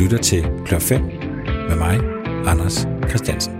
lytter 0.00 0.18
til 0.18 0.50
Klør 0.66 0.78
5 0.78 1.02
med 1.68 1.76
mig, 1.76 2.00
Anders 2.46 2.86
Christiansen. 3.08 3.52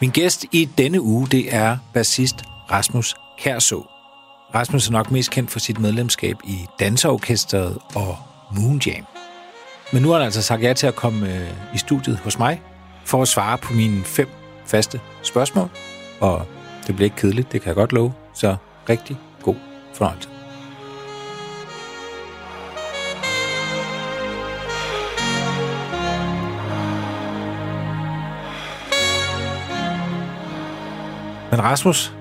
Min 0.00 0.10
gæst 0.10 0.44
i 0.52 0.68
denne 0.78 1.02
uge, 1.02 1.28
det 1.28 1.54
er 1.54 1.76
bassist 1.92 2.36
Rasmus 2.70 3.14
Kærså. 3.38 3.86
Rasmus 4.54 4.88
er 4.88 4.92
nok 4.92 5.10
mest 5.10 5.30
kendt 5.30 5.50
for 5.50 5.58
sit 5.58 5.78
medlemskab 5.78 6.36
i 6.44 6.66
Danseorkestret 6.80 7.78
og 7.94 8.16
Moonjam. 8.56 9.04
Men 9.92 10.02
nu 10.02 10.08
har 10.08 10.16
han 10.16 10.24
altså 10.24 10.42
sagt 10.42 10.62
ja 10.62 10.72
til 10.72 10.86
at 10.86 10.94
komme 10.94 11.34
øh, 11.34 11.74
i 11.74 11.78
studiet 11.78 12.18
hos 12.18 12.38
mig 12.38 12.62
for 13.04 13.22
at 13.22 13.28
svare 13.28 13.58
på 13.58 13.72
mine 13.72 14.04
fem 14.04 14.28
faste 14.66 15.00
spørgsmål. 15.22 15.70
Og 16.20 16.46
det 16.86 16.94
bliver 16.94 17.06
ikke 17.06 17.16
kedeligt, 17.16 17.52
det 17.52 17.60
kan 17.60 17.68
jeg 17.68 17.76
godt 17.76 17.92
love. 17.92 18.12
Så 18.34 18.56
rigtig 18.88 19.18
fornøjelse. 19.98 20.28
Men 31.50 31.62
Rasmus, 31.62 32.12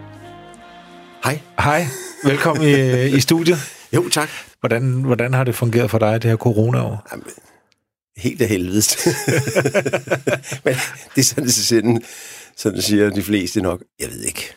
Hej. 1.23 1.39
hej. 1.59 1.85
Velkommen 2.23 2.67
i, 2.67 3.05
i 3.15 3.19
studiet. 3.19 3.57
Jo, 3.93 4.09
tak. 4.09 4.29
Hvordan, 4.59 4.83
hvordan 5.03 5.33
har 5.33 5.43
det 5.43 5.55
fungeret 5.55 5.91
for 5.91 5.97
dig, 5.97 6.21
det 6.21 6.29
her 6.29 6.37
corona-år? 6.37 7.07
Jamen, 7.11 7.25
helt 8.17 8.41
af 8.41 8.47
helvedes. 8.47 8.97
Men 10.65 10.73
det 11.15 11.21
er 11.21 11.23
sådan, 11.23 11.49
sådan, 11.49 12.01
sådan 12.57 12.81
siger 12.81 13.09
de 13.09 13.23
fleste 13.23 13.61
nok. 13.61 13.83
Jeg 13.99 14.09
ved 14.09 14.21
ikke. 14.21 14.55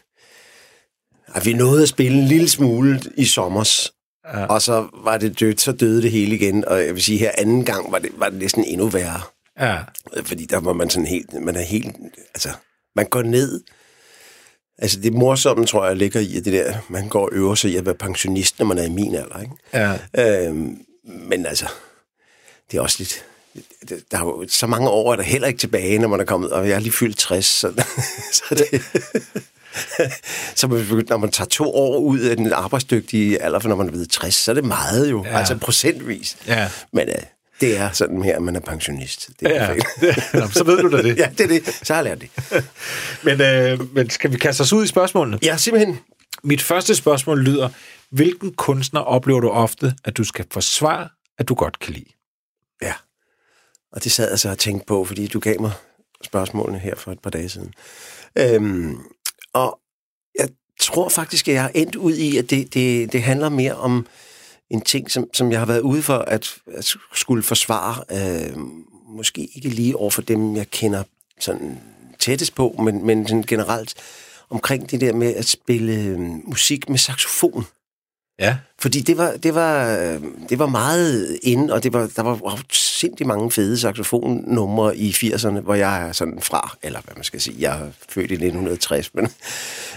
At 1.35 1.47
vi 1.47 1.53
nåede 1.53 1.83
at 1.83 1.89
spille 1.89 2.19
en 2.19 2.25
lille 2.25 2.49
smule 2.49 3.01
i 3.17 3.25
sommers, 3.25 3.93
ja. 4.35 4.47
og 4.47 4.63
så 4.63 4.89
var 5.05 5.19
det 5.19 5.41
dødt, 5.41 5.61
så 5.61 5.73
døde 5.73 6.03
det 6.03 6.11
hele 6.11 6.37
igen. 6.37 6.65
Og 6.65 6.85
jeg 6.87 6.95
vil 6.95 7.03
sige, 7.03 7.19
her 7.19 7.31
anden 7.39 7.65
gang 7.65 7.93
var 7.93 7.99
det, 7.99 8.11
var 8.17 8.29
det 8.29 8.39
næsten 8.39 8.65
endnu 8.65 8.89
værre. 8.89 9.21
Ja, 9.61 9.79
Fordi 10.25 10.45
der 10.45 10.61
var 10.61 10.73
man 10.73 10.91
sådan 10.91 11.07
helt, 11.07 11.33
man 11.43 11.57
er 11.57 11.63
helt, 11.63 11.97
altså, 12.35 12.49
man 12.97 13.07
går 13.07 13.23
ned. 13.23 13.63
Altså 14.79 15.01
det 15.01 15.13
morsomme, 15.13 15.67
tror 15.67 15.87
jeg, 15.87 15.97
ligger 15.97 16.21
i, 16.21 16.37
at 16.37 16.45
det 16.45 16.53
der, 16.53 16.75
man 16.89 17.09
går 17.09 17.23
og 17.23 17.29
øver 17.33 17.55
sig 17.55 17.71
i 17.71 17.77
at 17.77 17.87
være 17.87 17.95
pensionist, 17.95 18.59
når 18.59 18.67
man 18.67 18.79
er 18.79 18.85
i 18.85 18.91
min 18.91 19.15
alder, 19.15 19.41
ikke? 19.41 19.55
ja. 19.75 20.47
Øhm, 20.47 20.79
men 21.05 21.47
altså, 21.47 21.69
det 22.71 22.79
er 22.79 22.83
også 22.83 22.97
lidt... 22.99 23.25
Der 24.11 24.19
er 24.19 24.23
jo 24.23 24.45
så 24.49 24.67
mange 24.67 24.89
år, 24.89 25.13
er 25.13 25.17
der 25.17 25.23
heller 25.23 25.49
ikke 25.49 25.59
tilbage, 25.59 25.99
når 25.99 26.09
man 26.09 26.21
er 26.21 26.25
kommet, 26.25 26.53
og 26.53 26.69
jeg 26.69 26.75
er 26.75 26.81
lige 26.81 26.93
fyldt 26.93 27.19
60, 27.19 27.45
så, 27.47 27.85
så 28.39 28.55
det... 28.55 28.83
så 30.57 30.67
når 31.09 31.17
man 31.17 31.31
tager 31.31 31.49
to 31.49 31.75
år 31.75 31.99
ud 31.99 32.19
af 32.19 32.37
den 32.37 32.53
arbejdsdygtige 32.53 33.43
alder, 33.43 33.59
for 33.59 33.69
når 33.69 33.77
man 33.77 33.87
er 33.87 33.91
blevet 33.91 34.11
60, 34.11 34.35
så 34.35 34.51
er 34.51 34.55
det 34.55 34.65
meget 34.65 35.11
jo, 35.11 35.25
Ja. 35.25 35.39
altså 35.39 35.57
procentvis. 35.59 36.37
Ja. 36.47 36.71
Men 36.93 37.09
øh, 37.09 37.15
det 37.61 37.77
er 37.79 37.91
sådan 37.93 38.23
her, 38.23 38.37
at 38.37 38.43
man 38.43 38.57
er 38.57 38.61
pensionist. 38.61 39.31
Det 39.41 39.57
er 39.57 39.73
Ja. 40.03 40.15
Nå, 40.41 40.49
så 40.49 40.65
ved 40.65 40.79
du 40.79 40.97
da 40.97 41.03
det. 41.03 41.17
ja, 41.23 41.31
det 41.39 41.45
er 41.45 41.49
det. 41.49 41.81
Så 41.83 41.95
har 41.95 42.03
jeg 42.03 42.05
lært 42.05 42.21
det. 42.21 42.65
Men, 43.23 43.41
øh, 43.41 43.95
men 43.95 44.11
skal 44.11 44.33
vi 44.33 44.37
kaste 44.39 44.61
os 44.61 44.73
ud 44.73 44.85
i 44.85 44.87
spørgsmålene? 44.87 45.39
Ja, 45.43 45.57
simpelthen. 45.57 45.99
Mit 46.43 46.63
første 46.63 46.95
spørgsmål 46.95 47.39
lyder, 47.41 47.69
hvilken 48.11 48.53
kunstner 48.55 49.01
oplever 49.01 49.41
du 49.41 49.49
ofte, 49.51 49.95
at 50.05 50.17
du 50.17 50.25
skal 50.25 50.45
forsvare, 50.53 51.09
at 51.39 51.49
du 51.49 51.55
godt 51.55 51.79
kan 51.79 51.93
lide? 51.95 52.11
Ja. 52.83 52.93
Og 53.93 54.05
det 54.05 54.13
sad 54.13 54.31
jeg 54.31 54.39
så 54.39 54.51
og 54.51 54.59
tænkte 54.59 54.87
på, 54.87 55.05
fordi 55.05 55.27
du 55.27 55.41
gav 55.41 55.61
mig 55.61 55.73
spørgsmålene 56.25 56.79
her 56.79 56.95
for 56.97 57.13
et 57.13 57.19
par 57.19 57.31
dage 57.31 57.49
siden. 57.49 57.75
Øhm, 58.39 58.97
og 59.55 59.81
jeg 60.39 60.49
tror 60.81 61.09
faktisk, 61.09 61.49
at 61.49 61.55
jeg 61.55 61.63
har 61.63 61.71
endt 61.75 61.97
ud 61.97 62.15
i, 62.15 62.37
at 62.37 62.51
det, 62.51 62.75
det, 62.75 63.13
det 63.13 63.23
handler 63.23 63.49
mere 63.49 63.75
om 63.75 64.07
en 64.71 64.81
ting, 64.81 65.11
som, 65.11 65.35
som 65.35 65.53
jeg 65.53 65.59
har 65.59 65.67
været 65.67 65.81
ude 65.81 66.03
for 66.03 66.19
at, 66.19 66.55
at 66.67 66.95
skulle 67.15 67.43
forsvare. 67.43 68.05
Øh, 68.13 68.57
måske 69.09 69.49
ikke 69.55 69.69
lige 69.69 69.97
over 69.97 70.11
for 70.11 70.23
dem, 70.23 70.57
jeg 70.57 70.71
kender 70.71 71.03
sådan 71.41 71.79
tættest 72.19 72.55
på, 72.55 72.75
men, 72.85 73.07
men 73.07 73.29
sådan 73.29 73.43
generelt 73.43 73.95
omkring 74.51 74.91
det 74.91 75.01
der 75.01 75.13
med 75.13 75.35
at 75.35 75.45
spille 75.45 75.93
øh, 75.93 76.19
musik 76.21 76.89
med 76.89 76.99
saxofon. 76.99 77.65
Ja. 78.39 78.59
Fordi 78.79 79.01
det 79.01 79.19
var, 79.19 79.37
det 79.37 79.55
var, 79.55 79.99
øh, 79.99 80.23
det 80.49 80.59
var 80.59 80.67
meget 80.67 81.39
inde, 81.43 81.75
og 81.75 81.83
det 81.83 81.93
var, 81.93 82.11
der 82.17 82.23
var 82.23 82.35
sindssygt 83.01 83.27
mange 83.27 83.51
fede 83.51 83.79
saxofonnumre 83.79 84.97
i 84.97 85.11
80'erne, 85.11 85.61
hvor 85.61 85.75
jeg 85.75 86.09
er 86.09 86.13
sådan 86.13 86.41
fra, 86.41 86.77
eller 86.83 87.01
hvad 87.01 87.15
man 87.15 87.25
skal 87.25 87.41
sige, 87.41 87.57
jeg 87.59 87.81
er 87.81 87.91
født 88.09 88.31
i 88.31 88.35
1960. 88.35 89.15
Men, 89.15 89.29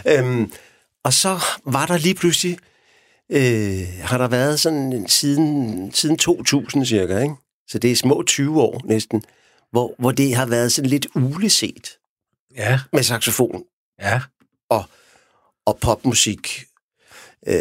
øhm, 0.07 0.51
og 1.03 1.13
så 1.13 1.39
var 1.65 1.85
der 1.85 1.97
lige 1.97 2.15
pludselig, 2.15 2.57
øh, 3.31 3.87
har 4.01 4.17
der 4.17 4.27
været 4.27 4.59
sådan 4.59 5.05
siden, 5.07 5.91
siden 5.93 6.17
2000 6.17 6.85
cirka, 6.85 7.17
ikke? 7.19 7.35
så 7.67 7.79
det 7.79 7.91
er 7.91 7.95
små 7.95 8.23
20 8.27 8.61
år 8.61 8.81
næsten, 8.85 9.23
hvor, 9.71 9.95
hvor 9.99 10.11
det 10.11 10.35
har 10.35 10.45
været 10.45 10.71
sådan 10.71 10.89
lidt 10.89 11.07
uleset 11.15 11.89
Ja. 12.55 12.79
med 12.93 13.03
saxofon 13.03 13.63
Ja. 14.01 14.21
og 15.65 15.77
popmusik. 15.81 16.63
Øh, 17.47 17.55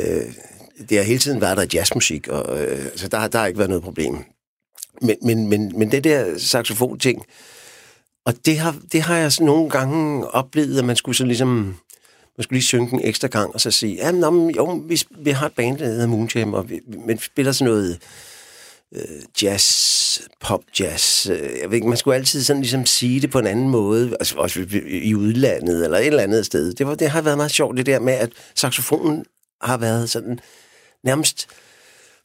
det 0.89 0.97
har 0.97 1.03
hele 1.05 1.19
tiden 1.19 1.41
været 1.41 1.57
der 1.57 1.67
jazzmusik, 1.75 2.29
og 2.29 2.65
øh, 2.65 2.87
så 2.97 3.09
der, 3.09 3.29
der 3.29 3.39
har 3.39 3.47
ikke 3.47 3.59
været 3.59 3.71
noget 3.71 3.85
problem. 3.85 4.25
Men, 5.03 5.17
men, 5.23 5.49
men, 5.49 5.73
men 5.79 5.91
det 5.91 6.05
der 6.05 6.39
saxofon-ting, 6.39 7.25
og 8.25 8.35
det 8.47 8.59
har, 8.59 8.77
det 8.93 9.03
har 9.03 9.17
jeg 9.17 9.33
sådan 9.33 9.47
nogle 9.47 9.71
gange 9.71 10.27
oplevet, 10.29 10.79
at 10.79 10.85
man 10.85 10.97
skulle 10.97 11.17
så 11.17 11.25
ligesom, 11.25 11.49
man 12.39 12.43
skulle 12.43 12.57
lige 12.57 12.67
synge 12.67 12.93
en 12.93 13.01
ekstra 13.05 13.29
gang, 13.29 13.55
og 13.55 13.61
så 13.61 13.71
sige, 13.71 13.95
ja, 13.95 14.11
nå, 14.11 14.31
men 14.31 14.51
jo, 14.51 14.83
vi, 14.89 15.03
vi 15.19 15.31
har 15.31 15.47
et 15.47 15.53
band, 15.53 15.79
der 15.79 15.85
hedder 15.85 16.07
Moonjam, 16.07 16.55
og 16.55 16.71
vi, 16.71 16.81
men 17.07 17.19
spiller 17.19 17.53
sådan 17.53 17.73
noget 17.73 17.99
øh, 18.95 19.43
jazz, 19.43 20.21
pop 20.41 20.61
jazz. 20.81 21.31
øh, 21.31 21.51
Jeg 21.61 21.71
ved 21.71 21.75
ikke, 21.75 21.89
man 21.89 21.97
skulle 21.97 22.17
altid 22.17 22.43
sådan 22.43 22.63
ligesom 22.63 22.87
sige 22.87 23.21
det 23.21 23.31
på 23.31 23.39
en 23.39 23.47
anden 23.47 23.69
måde, 23.69 24.17
altså 24.21 24.37
også 24.37 24.67
i 24.87 25.15
udlandet 25.15 25.85
eller 25.85 25.99
et 25.99 26.07
eller 26.07 26.23
andet 26.23 26.47
sted. 26.47 26.73
Det, 26.73 26.87
var, 26.87 26.95
det 26.95 27.09
har 27.11 27.23
været 27.23 27.37
meget 27.37 27.51
sjovt, 27.51 27.77
det 27.77 27.87
der 27.87 28.01
med, 28.01 28.13
at 28.13 28.31
saxofonen 28.55 29.25
har 29.63 29.77
været 29.77 30.11
sådan 30.11 30.41
nærmest 31.05 31.47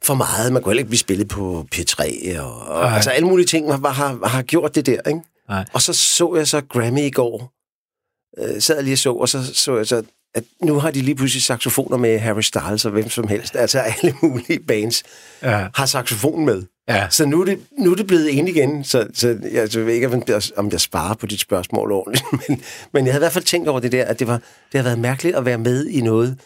for 0.07 0.13
meget. 0.13 0.53
Man 0.53 0.61
kunne 0.61 0.71
heller 0.71 0.81
ikke 0.81 0.89
blive 0.89 0.99
spillet 0.99 1.27
på 1.27 1.67
P3, 1.75 2.01
og, 2.39 2.67
og 2.67 2.91
altså 2.95 3.09
alle 3.09 3.27
mulige 3.27 3.45
ting 3.45 3.71
har, 3.71 3.89
har, 3.89 4.27
har 4.27 4.41
gjort 4.41 4.75
det 4.75 4.85
der, 4.85 5.01
ikke? 5.07 5.19
Nej. 5.49 5.65
Og 5.73 5.81
så 5.81 5.93
så 5.93 6.35
jeg 6.35 6.47
så 6.47 6.61
Grammy 6.61 6.99
i 6.99 7.09
går, 7.09 7.53
øh, 8.37 8.61
sad 8.61 8.75
jeg 8.75 8.83
lige 8.83 8.93
og 8.93 8.97
så, 8.99 9.13
og 9.13 9.29
så 9.29 9.53
så 9.55 9.77
jeg 9.77 9.87
så, 9.87 10.03
at 10.35 10.43
nu 10.63 10.79
har 10.79 10.91
de 10.91 11.01
lige 11.01 11.15
pludselig 11.15 11.43
saxofoner 11.43 11.97
med 11.97 12.19
Harry 12.19 12.41
Styles 12.41 12.85
og 12.85 12.91
hvem 12.91 13.09
som 13.09 13.27
helst. 13.27 13.55
Altså 13.55 13.79
alle 14.03 14.15
mulige 14.21 14.59
bands 14.67 15.03
Ja. 15.43 15.67
har 15.75 15.85
saxofon 15.85 16.45
med. 16.45 16.63
Ja. 16.89 17.07
Så 17.09 17.25
nu 17.25 17.41
er 17.41 17.45
det, 17.45 17.59
nu 17.79 17.91
er 17.91 17.95
det 17.95 18.07
blevet 18.07 18.27
ind 18.27 18.49
igen, 18.49 18.83
så, 18.83 19.07
så 19.13 19.37
jeg, 19.51 19.71
så 19.71 19.79
jeg 19.79 19.87
ved 19.87 19.93
ikke, 19.93 20.07
om 20.07 20.23
jeg, 20.27 20.41
om 20.57 20.69
jeg 20.71 20.81
sparer 20.81 21.13
på 21.13 21.25
dit 21.25 21.39
spørgsmål 21.39 21.91
ordentligt, 21.91 22.25
men, 22.49 22.61
men 22.93 23.05
jeg 23.05 23.13
havde 23.13 23.21
i 23.21 23.25
hvert 23.25 23.31
fald 23.33 23.43
tænkt 23.43 23.67
over 23.67 23.79
det 23.79 23.91
der, 23.91 24.05
at 24.05 24.19
det, 24.19 24.27
var, 24.27 24.41
det 24.71 24.77
har 24.77 24.83
været 24.83 24.99
mærkeligt 24.99 25.35
at 25.35 25.45
være 25.45 25.57
med 25.57 25.87
i 25.87 26.01
noget, 26.01 26.39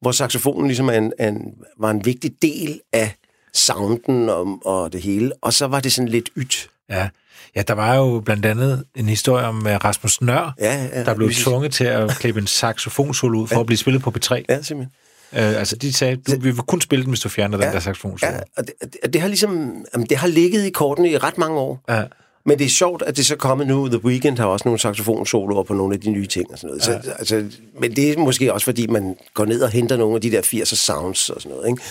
hvor 0.00 0.12
saxofonen 0.12 0.66
ligesom 0.66 0.88
er 0.88 0.92
en, 0.92 1.12
en, 1.20 1.54
var 1.78 1.90
en 1.90 2.04
vigtig 2.04 2.32
del 2.42 2.80
af 2.92 3.14
sounden 3.54 4.28
og, 4.28 4.58
og 4.64 4.92
det 4.92 5.02
hele, 5.02 5.32
og 5.42 5.52
så 5.52 5.66
var 5.66 5.80
det 5.80 5.92
sådan 5.92 6.08
lidt 6.08 6.30
ydt. 6.36 6.70
Ja. 6.90 7.08
Ja, 7.56 7.62
der 7.62 7.74
var 7.74 7.96
jo 7.96 8.20
blandt 8.20 8.46
andet 8.46 8.84
en 8.94 9.08
historie 9.08 9.46
om 9.46 9.58
uh, 9.66 9.72
Rasmus 9.72 10.20
Nør, 10.20 10.54
Ja, 10.60 10.88
ja, 10.92 11.04
der 11.04 11.14
blev 11.14 11.28
præcis. 11.28 11.44
tvunget 11.44 11.72
til 11.72 11.84
at 11.84 12.10
klippe 12.10 12.40
en 12.40 12.46
saxofonsolo 12.46 13.38
ud 13.40 13.48
for 13.48 13.60
at 13.60 13.66
blive 13.66 13.78
spillet 13.78 14.02
på 14.02 14.12
P3. 14.16 14.42
Ja, 14.48 14.62
simpelthen. 14.62 14.92
Uh, 15.32 15.38
altså, 15.38 15.76
de 15.76 15.92
sagde, 15.92 16.16
du, 16.16 16.32
vi 16.40 16.50
vil 16.50 16.56
kun 16.56 16.80
spille 16.80 17.02
den, 17.02 17.10
hvis 17.10 17.20
du 17.20 17.28
fjerner 17.28 17.58
den 17.58 17.72
der 17.72 17.80
saxofonsolo. 17.80 18.32
Ja, 18.32 18.40
og 18.56 18.66
det, 18.66 18.74
det, 19.02 19.12
det 19.12 19.20
har 19.20 19.28
ligesom, 19.28 19.84
jamen, 19.94 20.06
det 20.06 20.16
har 20.16 20.26
ligget 20.28 20.64
i 20.64 20.70
kortene 20.70 21.10
i 21.10 21.18
ret 21.18 21.38
mange 21.38 21.58
år. 21.58 21.84
Ja. 21.88 22.02
Men 22.46 22.58
det 22.58 22.64
er 22.64 22.68
sjovt, 22.68 23.02
at 23.02 23.16
det 23.16 23.26
så 23.26 23.34
er 23.34 23.38
kommet 23.38 23.66
nu. 23.66 23.88
The 23.88 24.04
Weeknd 24.04 24.38
har 24.38 24.46
også 24.46 24.68
nogle 24.68 24.78
saxofonsoloer 24.78 25.62
på 25.62 25.74
nogle 25.74 25.94
af 25.94 26.00
de 26.00 26.10
nye 26.10 26.26
ting 26.26 26.50
og 26.52 26.58
sådan 26.58 26.76
noget. 26.76 26.88
Ja. 26.88 27.02
Så, 27.02 27.10
altså, 27.10 27.50
men 27.80 27.96
det 27.96 28.10
er 28.10 28.18
måske 28.18 28.52
også, 28.52 28.64
fordi 28.64 28.86
man 28.86 29.16
går 29.34 29.44
ned 29.44 29.62
og 29.62 29.70
henter 29.70 29.96
nogle 29.96 30.14
af 30.14 30.20
de 30.20 30.30
der 30.30 30.42
80'er 30.42 30.64
sounds 30.64 31.30
og 31.30 31.42
sådan 31.42 31.56
noget. 31.56 31.68
Ikke? 31.68 31.82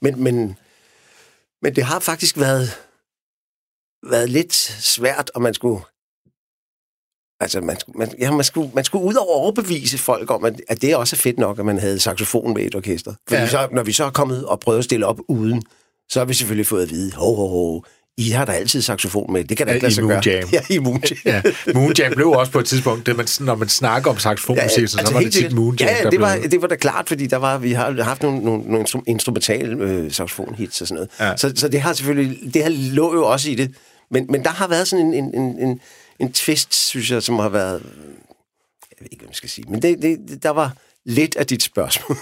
Men, 0.00 0.22
men, 0.22 0.56
men 1.62 1.76
det 1.76 1.84
har 1.84 2.00
faktisk 2.00 2.38
været, 2.38 2.78
været 4.10 4.30
lidt 4.30 4.54
svært, 4.80 5.30
og 5.34 5.42
man 5.42 5.54
skulle... 5.54 5.80
Altså, 7.40 7.60
man, 7.60 7.76
man, 7.94 8.14
ja, 8.18 8.30
man, 8.30 8.44
skulle, 8.44 8.70
man 8.74 8.84
skulle 8.84 9.04
ud 9.04 9.14
og 9.14 9.28
overbevise 9.28 9.98
folk 9.98 10.30
om, 10.30 10.44
at, 10.44 10.60
at 10.68 10.82
det 10.82 10.96
også 10.96 11.16
er 11.16 11.18
fedt 11.18 11.38
nok, 11.38 11.58
at 11.58 11.64
man 11.64 11.78
havde 11.78 12.00
saxofon 12.00 12.54
med 12.54 12.62
et 12.62 12.74
orkester. 12.74 13.14
Fordi 13.28 13.40
ja. 13.40 13.48
så, 13.48 13.68
når 13.72 13.82
vi 13.82 13.92
så 13.92 14.04
er 14.04 14.10
kommet 14.10 14.46
og 14.46 14.60
prøvet 14.60 14.78
at 14.78 14.84
stille 14.84 15.06
op 15.06 15.20
uden, 15.28 15.62
så 16.08 16.20
har 16.20 16.24
vi 16.24 16.34
selvfølgelig 16.34 16.66
fået 16.66 16.82
at 16.82 16.90
vide, 16.90 17.12
ho, 17.12 17.34
ho, 17.34 17.46
ho, 17.46 17.82
I 18.16 18.30
har 18.30 18.44
da 18.44 18.52
altid 18.52 18.82
saxofon 18.82 19.32
med. 19.32 19.44
Det 19.44 19.56
kan 19.56 19.66
da 19.66 19.72
Ja, 19.72 19.74
ikke 19.74 19.84
lade 19.84 19.94
sig 19.94 20.04
gøre. 20.04 20.22
Moonjam. 20.26 20.48
Ja, 20.70 20.74
i 20.74 20.78
Moonjam. 20.78 21.16
Ja, 21.24 21.42
Moonjam 21.74 22.12
blev 22.12 22.28
også 22.28 22.52
på 22.52 22.58
et 22.58 22.66
tidspunkt, 22.66 23.06
det 23.06 23.16
man, 23.16 23.26
når 23.40 23.54
man 23.54 23.68
snakker 23.68 24.10
om 24.10 24.18
saxofonmusik, 24.18 24.82
ja, 24.82 24.86
så, 24.86 24.98
så 25.06 25.12
var 25.12 25.20
det 25.20 25.24
tit 25.26 25.34
sikkert. 25.34 25.52
Moonjam, 25.52 25.88
Ja, 25.88 25.96
ja 26.04 26.10
det, 26.10 26.20
var, 26.20 26.36
det 26.50 26.62
var 26.62 26.68
da 26.68 26.76
klart, 26.76 27.08
fordi 27.08 27.26
der 27.26 27.36
var, 27.36 27.58
vi 27.58 27.72
har 27.72 28.02
haft 28.02 28.22
nogle, 28.22 28.44
nogle, 28.44 28.62
nogle 28.64 28.84
instru- 28.88 29.02
instrumentale 29.06 29.84
øh, 29.84 30.12
saxofonhits 30.12 30.80
og 30.80 30.86
sådan 30.88 30.94
noget. 30.94 31.10
Ja. 31.20 31.26
Ja. 31.28 31.36
Så, 31.36 31.52
så 31.56 31.68
det 31.68 31.80
har 31.80 31.92
selvfølgelig, 31.92 32.54
det 32.54 32.62
har 32.62 32.70
lå 32.70 33.14
jo 33.14 33.26
også 33.26 33.50
i 33.50 33.54
det. 33.54 33.74
Men, 34.10 34.26
men 34.28 34.44
der 34.44 34.50
har 34.50 34.68
været 34.68 34.88
sådan 34.88 35.06
en, 35.06 35.14
en, 35.14 35.34
en, 35.34 35.68
en, 35.68 35.80
en 36.20 36.32
twist, 36.32 36.74
synes 36.74 37.10
jeg, 37.10 37.22
som 37.22 37.38
har 37.38 37.48
været, 37.48 37.82
jeg 38.90 38.96
ved 39.00 39.08
ikke, 39.12 39.22
hvad 39.22 39.28
man 39.28 39.34
skal 39.34 39.48
sige, 39.48 39.64
men 39.68 39.82
det, 39.82 40.02
det, 40.02 40.42
der 40.42 40.50
var, 40.50 40.72
lidt 41.06 41.36
af 41.36 41.46
dit 41.46 41.62
spørgsmål. 41.62 42.18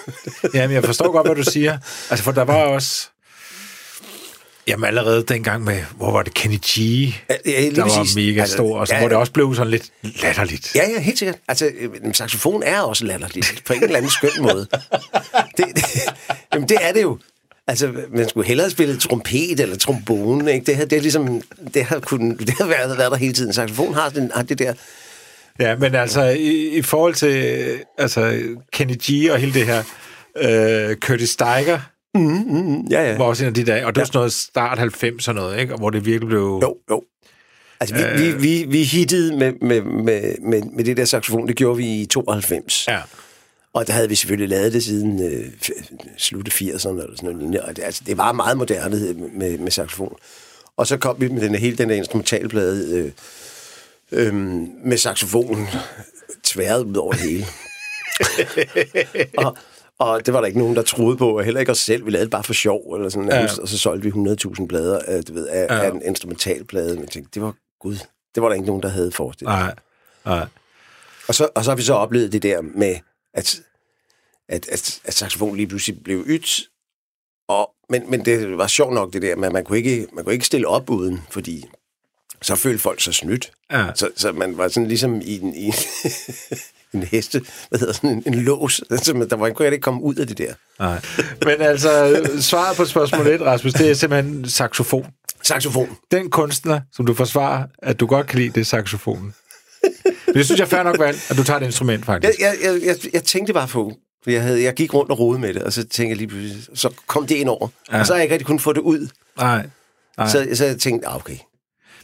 Jamen, 0.54 0.74
jeg 0.74 0.84
forstår 0.84 1.12
godt, 1.12 1.26
hvad 1.26 1.36
du 1.36 1.50
siger. 1.50 1.78
Altså, 2.10 2.24
for 2.24 2.32
der 2.32 2.42
var 2.42 2.54
også... 2.76 3.08
Jamen, 4.70 4.84
allerede 4.84 5.22
dengang 5.22 5.64
med, 5.64 5.82
hvor 5.96 6.10
var 6.12 6.22
det, 6.22 6.34
Kenny 6.34 6.56
G, 6.56 6.78
Ja, 6.78 7.34
ja, 7.46 7.70
der 7.70 7.82
var 7.82 7.88
præcis. 7.98 8.16
mega 8.16 8.40
Altså, 8.40 8.54
stor, 8.54 8.78
og 8.78 8.86
så, 8.86 8.94
ja, 8.94 9.00
hvor 9.00 9.08
det 9.08 9.16
også 9.16 9.32
blev 9.32 9.54
sådan 9.54 9.70
lidt 9.70 9.90
latterligt. 10.02 10.74
Ja, 10.74 10.90
ja, 10.90 11.00
helt 11.00 11.18
sikkert. 11.18 11.36
Altså, 11.48 11.70
øh, 11.78 11.90
saxofon 12.14 12.62
er 12.62 12.80
også 12.80 13.04
latterligt, 13.04 13.62
på 13.66 13.72
en 13.72 13.82
eller 13.82 13.96
anden 13.96 14.10
skøn 14.10 14.30
måde. 14.40 14.66
Det, 15.56 15.64
det, 15.76 15.84
jamen, 16.54 16.68
det 16.68 16.76
er 16.80 16.92
det 16.92 17.02
jo. 17.02 17.18
Altså, 17.66 17.92
man 18.12 18.28
skulle 18.28 18.46
hellere 18.46 18.70
spille 18.70 18.96
trompet 18.96 19.60
eller 19.60 19.76
trombone, 19.76 20.52
ikke? 20.52 20.66
Det, 20.66 20.76
her, 20.76 20.84
det 20.84 20.98
er 20.98 21.02
ligesom, 21.02 21.42
det 21.74 21.84
har, 21.84 21.98
kun, 21.98 22.36
det 22.36 22.50
har 22.50 22.66
været, 22.66 22.98
været 22.98 23.10
der 23.10 23.16
hele 23.16 23.32
tiden. 23.32 23.52
Saxofon 23.52 23.94
har, 23.94 24.08
den, 24.08 24.30
har 24.34 24.42
det 24.42 24.58
der, 24.58 24.74
Ja, 25.60 25.76
men 25.76 25.94
altså, 25.94 26.22
i, 26.22 26.68
i 26.76 26.82
forhold 26.82 27.14
til 27.14 27.64
altså, 27.98 28.38
Kenny 28.72 28.94
G 28.94 29.30
og 29.30 29.38
hele 29.38 29.54
det 29.54 29.66
her, 29.66 29.82
øh, 30.36 30.96
Curtis 30.96 31.30
Steiger 31.30 31.80
ja, 32.90 33.10
ja. 33.10 33.16
var 33.16 33.24
også 33.24 33.44
en 33.44 33.48
af 33.48 33.54
de 33.54 33.64
dage, 33.64 33.86
og 33.86 33.94
det 33.94 34.00
var 34.00 34.06
sådan 34.06 34.18
noget 34.18 34.32
start 34.32 34.78
90 34.78 35.28
og 35.28 35.34
noget, 35.34 35.60
ikke? 35.60 35.74
Hvor 35.74 35.90
det 35.90 36.04
virkelig 36.04 36.28
blev... 36.28 36.60
Jo, 36.62 36.76
jo. 36.90 37.02
Altså, 37.80 37.94
vi, 37.94 38.02
øh. 38.02 38.18
vi, 38.18 38.32
vi, 38.32 38.64
vi 38.68 38.82
hittede 38.82 39.36
med, 39.36 39.52
med, 39.52 39.82
med, 39.82 40.34
med, 40.40 40.62
med 40.62 40.84
det 40.84 40.96
der 40.96 41.04
saxofon, 41.04 41.48
det 41.48 41.56
gjorde 41.56 41.76
vi 41.76 42.00
i 42.00 42.06
92. 42.06 42.88
Ja. 42.88 43.00
Og 43.72 43.86
der 43.86 43.92
havde 43.92 44.08
vi 44.08 44.14
selvfølgelig 44.14 44.48
lavet 44.48 44.72
det 44.72 44.84
siden 44.84 45.22
øh, 45.22 45.46
slutte 46.18 46.52
80'erne 46.52 46.64
eller 46.64 46.80
sådan 46.80 47.16
noget 47.22 47.36
lignende. 47.36 47.64
Og 47.64 47.76
det, 47.76 47.82
altså, 47.82 48.02
det 48.06 48.18
var 48.18 48.32
meget 48.32 48.58
moderne 48.58 49.14
med, 49.32 49.58
med 49.58 49.70
saxofon. 49.70 50.16
Og 50.76 50.86
så 50.86 50.96
kom 50.96 51.20
vi 51.20 51.28
med 51.28 51.42
den, 51.42 51.54
hele 51.54 51.76
den 51.76 51.88
der 51.88 51.94
instrumentalplade 51.94 53.12
øh, 54.12 54.26
øh, 54.26 54.34
med 54.84 54.96
saxofonen 54.96 55.68
tværet 56.42 56.84
ud 56.84 56.96
over 56.96 57.12
det 57.12 57.20
hele. 57.20 57.46
og, 59.46 59.56
og 60.00 60.26
det 60.26 60.34
var 60.34 60.40
der 60.40 60.46
ikke 60.46 60.58
nogen, 60.58 60.76
der 60.76 60.82
troede 60.82 61.16
på, 61.16 61.38
og 61.38 61.44
heller 61.44 61.60
ikke 61.60 61.72
os 61.72 61.78
selv. 61.78 62.06
Vi 62.06 62.10
lavede 62.10 62.24
det 62.24 62.30
bare 62.30 62.44
for 62.44 62.52
sjov, 62.52 62.94
eller 62.94 63.08
sådan, 63.08 63.28
ja. 63.28 63.42
og 63.62 63.68
så 63.68 63.78
solgte 63.78 64.12
vi 64.12 64.30
100.000 64.30 64.66
plader 64.66 65.00
øh, 65.08 65.22
du 65.28 65.32
ved, 65.32 65.46
af, 65.46 65.66
ja. 65.70 65.80
af 65.84 65.90
en 65.90 66.02
instrumentalplade. 66.02 66.94
Men 66.94 67.00
jeg 67.00 67.08
tænkte, 67.08 67.30
det 67.34 67.42
var 67.42 67.54
gud, 67.80 67.96
det 68.34 68.42
var 68.42 68.48
der 68.48 68.54
ikke 68.54 68.66
nogen, 68.66 68.82
der 68.82 68.88
havde 68.88 69.12
forestillet. 69.12 69.54
Nej, 69.54 69.74
nej. 70.24 70.46
Og 71.28 71.34
så, 71.34 71.48
og 71.54 71.64
så 71.64 71.70
har 71.70 71.76
vi 71.76 71.82
så 71.82 71.94
oplevet 71.94 72.32
det 72.32 72.42
der 72.42 72.60
med, 72.60 72.96
at, 73.34 73.60
at, 74.48 74.68
at, 74.68 75.00
at 75.04 75.14
saxofon 75.14 75.56
lige 75.56 75.66
pludselig 75.66 76.02
blev 76.02 76.24
ydt. 76.26 76.68
Og, 77.48 77.70
men, 77.88 78.10
men 78.10 78.24
det 78.24 78.58
var 78.58 78.66
sjovt 78.66 78.94
nok 78.94 79.12
det 79.12 79.22
der 79.22 79.36
med, 79.36 79.46
at 79.46 79.52
man 79.52 79.64
kunne 79.64 79.78
ikke, 79.78 80.06
man 80.12 80.24
kunne 80.24 80.34
ikke 80.34 80.46
stille 80.46 80.68
op 80.68 80.90
uden, 80.90 81.20
fordi 81.30 81.64
så 82.42 82.56
følte 82.56 82.78
folk 82.78 83.00
sig 83.00 83.14
snydt. 83.14 83.52
Ja. 83.70 83.86
Så, 83.94 84.10
så 84.16 84.32
man 84.32 84.58
var 84.58 84.68
sådan 84.68 84.88
ligesom 84.88 85.20
i 85.20 85.38
en, 85.38 85.54
i 85.54 85.72
en 86.94 87.02
heste, 87.02 87.42
hvad 87.68 87.78
hedder 87.78 87.94
sådan 87.94 88.10
en, 88.10 88.22
en 88.26 88.34
lås. 88.34 88.80
Så 89.04 89.14
man, 89.14 89.28
der 89.30 89.36
var, 89.36 89.50
kunne 89.50 89.66
ikke 89.66 89.82
komme 89.82 90.02
ud 90.02 90.14
af 90.14 90.26
det 90.26 90.38
der. 90.38 90.52
nej. 90.78 91.00
Men 91.44 91.60
altså, 91.60 92.20
svaret 92.40 92.76
på 92.76 92.84
spørgsmål 92.84 93.26
1, 93.26 93.40
Rasmus, 93.40 93.72
det 93.72 93.90
er 93.90 93.94
simpelthen 93.94 94.48
saxofon. 94.48 95.06
Saxofon. 95.42 95.96
Den 96.10 96.30
kunstner, 96.30 96.80
som 96.92 97.06
du 97.06 97.14
forsvarer, 97.14 97.64
at 97.82 98.00
du 98.00 98.06
godt 98.06 98.26
kan 98.26 98.38
lide, 98.38 98.50
det 98.50 98.60
er 98.60 98.64
saxofonen. 98.64 99.34
Men 100.26 100.34
det 100.34 100.44
synes 100.44 100.58
jeg 100.58 100.64
er 100.64 100.68
fair 100.68 100.82
nok 100.82 100.98
valg, 100.98 101.18
at 101.28 101.36
du 101.36 101.44
tager 101.44 101.60
et 101.60 101.64
instrument, 101.64 101.98
Jeg, 101.98 102.06
faktisk. 102.06 102.40
jeg, 102.40 102.54
jeg, 102.64 102.80
jeg, 102.84 102.96
jeg 103.12 103.24
tænkte 103.24 103.52
bare 103.52 103.68
på, 103.68 103.92
for 104.24 104.30
jeg, 104.30 104.42
havde, 104.42 104.62
jeg 104.62 104.74
gik 104.74 104.94
rundt 104.94 105.10
og 105.10 105.18
rode 105.18 105.38
med 105.38 105.54
det, 105.54 105.62
og 105.62 105.72
så 105.72 105.80
tænkte 105.82 106.08
jeg 106.08 106.16
lige 106.16 106.28
pludselig, 106.28 106.64
så 106.74 106.90
kom 107.06 107.26
det 107.26 107.34
ind 107.34 107.48
over. 107.48 107.68
Ja. 107.92 108.00
Og 108.00 108.06
så 108.06 108.12
har 108.12 108.18
jeg 108.18 108.24
ikke 108.24 108.32
rigtig 108.32 108.46
kunnet 108.46 108.62
få 108.62 108.72
det 108.72 108.80
ud. 108.80 109.08
Nej. 109.38 109.66
Nej. 110.18 110.28
Så, 110.28 110.48
så 110.54 110.64
jeg 110.64 110.78
tænkte, 110.78 111.08
ah, 111.08 111.16
okay, 111.16 111.36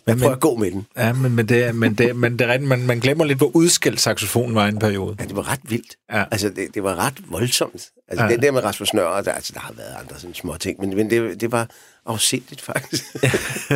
jeg 0.07 0.15
Men, 0.15 0.19
prøver 0.21 0.31
men, 0.31 0.37
at 0.37 0.41
gå 0.41 0.57
med 0.57 0.71
den. 0.71 0.87
ja, 0.97 1.13
men, 1.13 1.35
men, 1.35 1.49
det, 1.49 1.75
men, 1.75 1.95
det, 1.95 2.17
men 2.17 2.39
det 2.39 2.45
er 2.49 2.53
rigtigt, 2.53 2.69
man, 2.69 2.87
man 2.87 3.01
glemmer 3.01 3.25
lidt, 3.25 3.39
hvor 3.39 3.57
udskilt 3.57 4.01
saxofonen 4.01 4.55
var 4.55 4.67
i 4.67 4.69
en 4.69 4.79
periode. 4.79 5.17
Ja, 5.21 5.25
det 5.25 5.37
var 5.37 5.53
ret 5.53 5.61
vildt. 5.63 5.97
Ja. 6.13 6.25
Altså, 6.31 6.49
det, 6.49 6.75
det 6.75 6.83
var 6.83 6.95
ret 6.97 7.15
voldsomt. 7.31 7.91
Altså, 8.09 8.25
Ja. 8.25 8.31
den 8.33 8.43
der 8.43 8.51
med 8.51 8.65
Rasmus 8.65 8.95
Nørre, 8.95 9.23
der, 9.25 9.33
altså, 9.33 9.53
der 9.55 9.61
har 9.61 9.73
været 9.73 9.95
andre 10.03 10.19
sådan 10.19 10.35
små 10.35 10.57
ting, 10.57 10.81
men, 10.81 10.97
men 10.97 11.11
det, 11.11 11.41
det 11.41 11.53
var 11.53 11.69
afsindigt, 12.07 12.61
faktisk. 12.61 13.05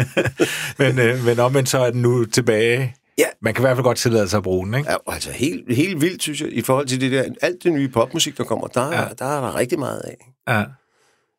men, 0.79 0.99
øh, 0.99 1.25
men 1.25 1.39
omvendt 1.39 1.69
så 1.69 1.79
er 1.79 1.91
den 1.91 2.03
nu 2.03 2.25
tilbage. 2.25 2.97
ja, 3.19 3.25
Man 3.43 3.55
kan 3.55 3.63
i 3.63 3.65
hvert 3.65 3.77
fald 3.77 3.85
godt 3.85 3.99
tillade 3.99 4.29
sig 4.29 4.37
at 4.37 4.43
bruge 4.43 4.67
den, 4.67 4.75
ikke? 4.75 4.91
ja, 4.91 4.97
altså 5.07 5.31
helt, 5.31 5.75
helt 5.77 6.01
vildt, 6.01 6.23
synes 6.23 6.41
jeg, 6.41 6.53
i 6.53 6.63
forhold 6.63 6.87
til 6.87 7.01
det 7.01 7.13
der, 7.13 7.25
alt 7.43 7.63
det 7.63 7.73
nye 7.73 7.89
popmusik, 7.89 8.39
der 8.39 8.45
kommer, 8.45 8.67
der, 8.67 8.93
ja. 8.93 9.05
der 9.19 9.25
er 9.25 9.41
der 9.41 9.57
rigtig 9.57 9.79
meget 9.79 10.01
af. 10.01 10.33
Ja. 10.59 10.65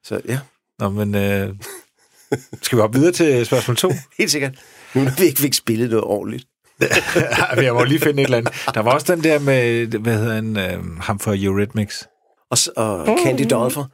Så 0.03 0.21
ja, 0.27 0.39
Nå, 0.79 0.89
men 0.89 1.15
øh, 1.15 1.49
skal 2.61 2.75
vi 2.77 2.81
hoppe 2.81 2.97
videre 2.99 3.13
til 3.13 3.45
spørgsmål 3.45 3.77
2? 3.77 3.91
helt 4.17 4.31
sikkert. 4.31 4.53
Nu 4.95 5.03
når 5.03 5.11
vi 5.19 5.25
ikke 5.25 5.39
fik 5.39 5.53
spillet 5.53 5.89
noget 5.89 6.03
ordentligt. 6.05 6.47
jeg 7.65 7.73
må 7.73 7.83
lige 7.83 7.99
finde 7.99 8.21
et 8.21 8.25
eller 8.25 8.37
andet. 8.37 8.53
Der 8.75 8.81
var 8.81 8.91
også 8.93 9.15
den 9.15 9.23
der 9.23 9.39
med, 9.39 9.87
hvad 9.87 10.17
hedder 10.17 10.33
han, 10.35 10.57
øh, 10.57 10.97
ham 10.99 11.19
fra 11.19 11.35
Eurythmics. 11.35 12.07
Og, 12.49 12.57
og 12.77 13.19
Candy 13.23 13.45
Dolfer, 13.49 13.85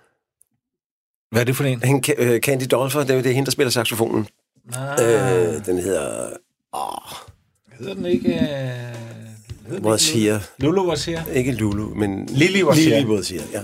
Hvad 1.32 1.42
er 1.42 1.46
det 1.46 1.56
for 1.56 1.64
en? 1.64 1.82
Ca- 2.08 2.22
øh, 2.22 2.40
Candy 2.40 2.64
Dolfer, 2.72 3.00
det 3.04 3.16
er, 3.16 3.22
det 3.22 3.30
er 3.30 3.34
hende, 3.34 3.46
der 3.46 3.52
spiller 3.52 3.72
saxofonen. 3.72 4.28
Ah, 4.76 4.98
Øh, 5.02 5.66
den 5.66 5.78
hedder... 5.78 6.30
Åh, 6.74 6.82
hedder 7.80 7.94
den 7.94 8.06
ikke... 8.06 8.30
Øh, 8.34 8.40
hedder. 9.68 9.82
Lulu? 10.60 10.92
Ikke 11.34 11.52
Lulu, 11.52 11.94
men... 11.94 12.26
Lili 12.26 12.64
Wazir. 12.64 12.90
Lili 12.90 13.06
Wazir, 13.06 13.42
ja. 13.54 13.64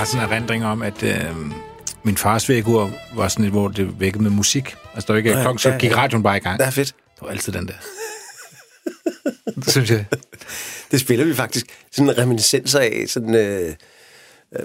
Har 0.00 0.06
sådan 0.06 0.26
en 0.26 0.32
erindring 0.32 0.64
om, 0.64 0.82
at 0.82 1.02
øh, 1.02 1.36
min 2.02 2.16
fars 2.16 2.48
vækkeur 2.48 2.90
var 3.14 3.28
sådan 3.28 3.44
et, 3.44 3.50
hvor 3.50 3.68
det 3.68 4.00
vækkede 4.00 4.22
med 4.22 4.30
musik. 4.30 4.74
Altså, 4.94 5.06
der 5.06 5.12
var 5.12 5.18
ikke 5.18 5.30
Ja, 5.30 5.40
klokken, 5.42 5.58
så 5.58 5.76
gik 5.78 5.96
radioen 5.96 6.22
bare 6.22 6.36
i 6.36 6.40
gang. 6.40 6.58
Det 6.58 6.66
er 6.66 6.70
fedt. 6.70 6.94
Det 7.14 7.22
var 7.22 7.28
altid 7.28 7.52
den 7.52 7.68
der. 7.68 7.74
det 9.54 9.70
synes 9.70 9.90
jeg. 9.90 10.04
Det 10.90 11.00
spiller 11.00 11.24
vi 11.24 11.34
faktisk 11.34 11.66
sådan 11.92 12.18
reminiscenser 12.18 12.80
af, 12.80 13.04
sådan 13.06 13.34
øh, 13.34 13.74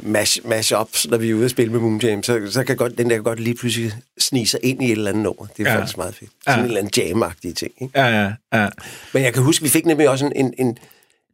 mash, 0.02 0.40
mash-ups, 0.46 1.10
når 1.10 1.18
vi 1.18 1.30
er 1.30 1.34
ude 1.34 1.46
at 1.46 1.52
spille 1.52 1.72
med 1.72 1.80
Moon 1.80 2.02
Jam, 2.02 2.24
så, 2.24 2.52
så 2.52 2.64
kan 2.64 2.78
godt, 2.78 2.98
den 2.98 3.10
der 3.10 3.16
kan 3.16 3.24
godt 3.24 3.40
lige 3.40 3.56
pludselig 3.56 3.94
snige 4.20 4.48
sig 4.48 4.60
ind 4.64 4.84
i 4.84 4.86
et 4.86 4.92
eller 4.92 5.10
andet 5.10 5.24
nummer. 5.24 5.46
Det 5.58 5.68
er 5.68 5.72
ja. 5.72 5.78
faktisk 5.78 5.98
meget 5.98 6.16
fedt. 6.16 6.32
Sådan 6.44 6.60
Ja. 6.60 6.64
en 6.64 6.66
eller 6.66 6.82
anden 6.82 7.22
jam 7.44 7.54
ting. 7.56 7.72
Ikke? 7.82 8.00
Ja, 8.00 8.06
ja, 8.24 8.34
ja. 8.54 8.70
Men 9.14 9.24
jeg 9.24 9.34
kan 9.34 9.44
huske, 9.44 9.64
vi 9.64 9.70
fik 9.70 9.86
nemlig 9.86 10.10
også 10.10 10.26
en, 10.26 10.34
en, 10.36 10.54
en, 10.58 10.78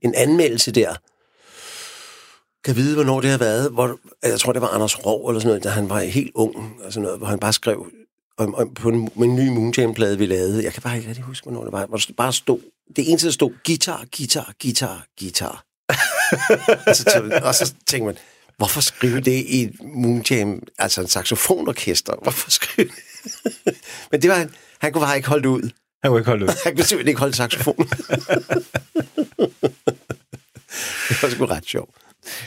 en 0.01 0.13
anmeldelse 0.15 0.71
der. 0.71 0.95
Kan 2.63 2.75
vide, 2.75 2.95
hvornår 2.95 3.21
det 3.21 3.29
har 3.29 3.37
været. 3.37 3.71
Hvor, 3.71 3.99
jeg 4.23 4.39
tror, 4.39 4.53
det 4.53 4.61
var 4.61 4.67
Anders 4.67 5.05
Rov 5.05 5.29
eller 5.29 5.39
sådan 5.39 5.47
noget, 5.49 5.63
da 5.63 5.69
han 5.69 5.89
var 5.89 5.99
helt 5.99 6.31
ung, 6.35 6.55
og 6.83 6.93
sådan 6.93 7.03
noget, 7.03 7.17
hvor 7.17 7.27
han 7.27 7.39
bare 7.39 7.53
skrev 7.53 7.85
om, 8.37 8.55
om, 8.55 8.73
på 8.73 8.89
en, 8.89 9.09
en 9.23 9.35
ny 9.35 9.47
Moon 9.49 9.73
Jam-plade, 9.77 10.17
vi 10.17 10.25
lavede. 10.25 10.63
Jeg 10.63 10.73
kan 10.73 10.81
bare 10.81 10.97
ikke 10.97 11.07
rigtig 11.09 11.23
huske, 11.23 11.43
hvornår 11.45 11.63
det 11.63 11.71
var. 11.71 11.85
Hvor 11.85 11.97
der 11.97 12.13
bare 12.17 12.33
stod, 12.33 12.59
det 12.95 13.09
eneste, 13.09 13.27
der 13.27 13.33
stod, 13.33 13.51
guitar, 13.65 14.05
guitar, 14.17 14.53
guitar, 14.61 15.05
guitar. 15.19 15.65
og, 16.87 16.95
så, 16.95 17.03
tog- 17.03 17.43
og 17.43 17.55
så 17.55 17.73
tænkte 17.87 18.05
man, 18.05 18.17
hvorfor 18.57 18.81
skrive 18.81 19.19
det 19.19 19.31
i 19.31 19.63
et 19.63 19.75
Moon 19.83 20.23
Jam, 20.29 20.63
altså 20.77 21.01
en 21.01 21.07
saxofonorkester? 21.07 22.13
Hvorfor 22.21 22.49
skrive 22.49 22.87
det? 22.87 23.75
Men 24.11 24.21
det 24.21 24.29
var 24.29 24.35
han, 24.35 24.51
han 24.79 24.93
kunne 24.93 25.01
bare 25.05 25.15
ikke 25.15 25.29
holde 25.29 25.43
det 25.43 25.49
ud. 25.49 25.69
Han 26.03 26.11
kunne 26.11 26.19
ikke 26.19 26.29
holde 26.29 26.45
ud. 26.45 26.49
Han 26.65 26.75
kunne 26.75 26.85
simpelthen 26.85 27.07
ikke 27.07 27.19
holde 27.19 27.35
saxofon. 27.35 27.77
det 31.09 31.21
var 31.21 31.29
sgu 31.29 31.45
ret 31.45 31.65
sjovt. 31.65 31.95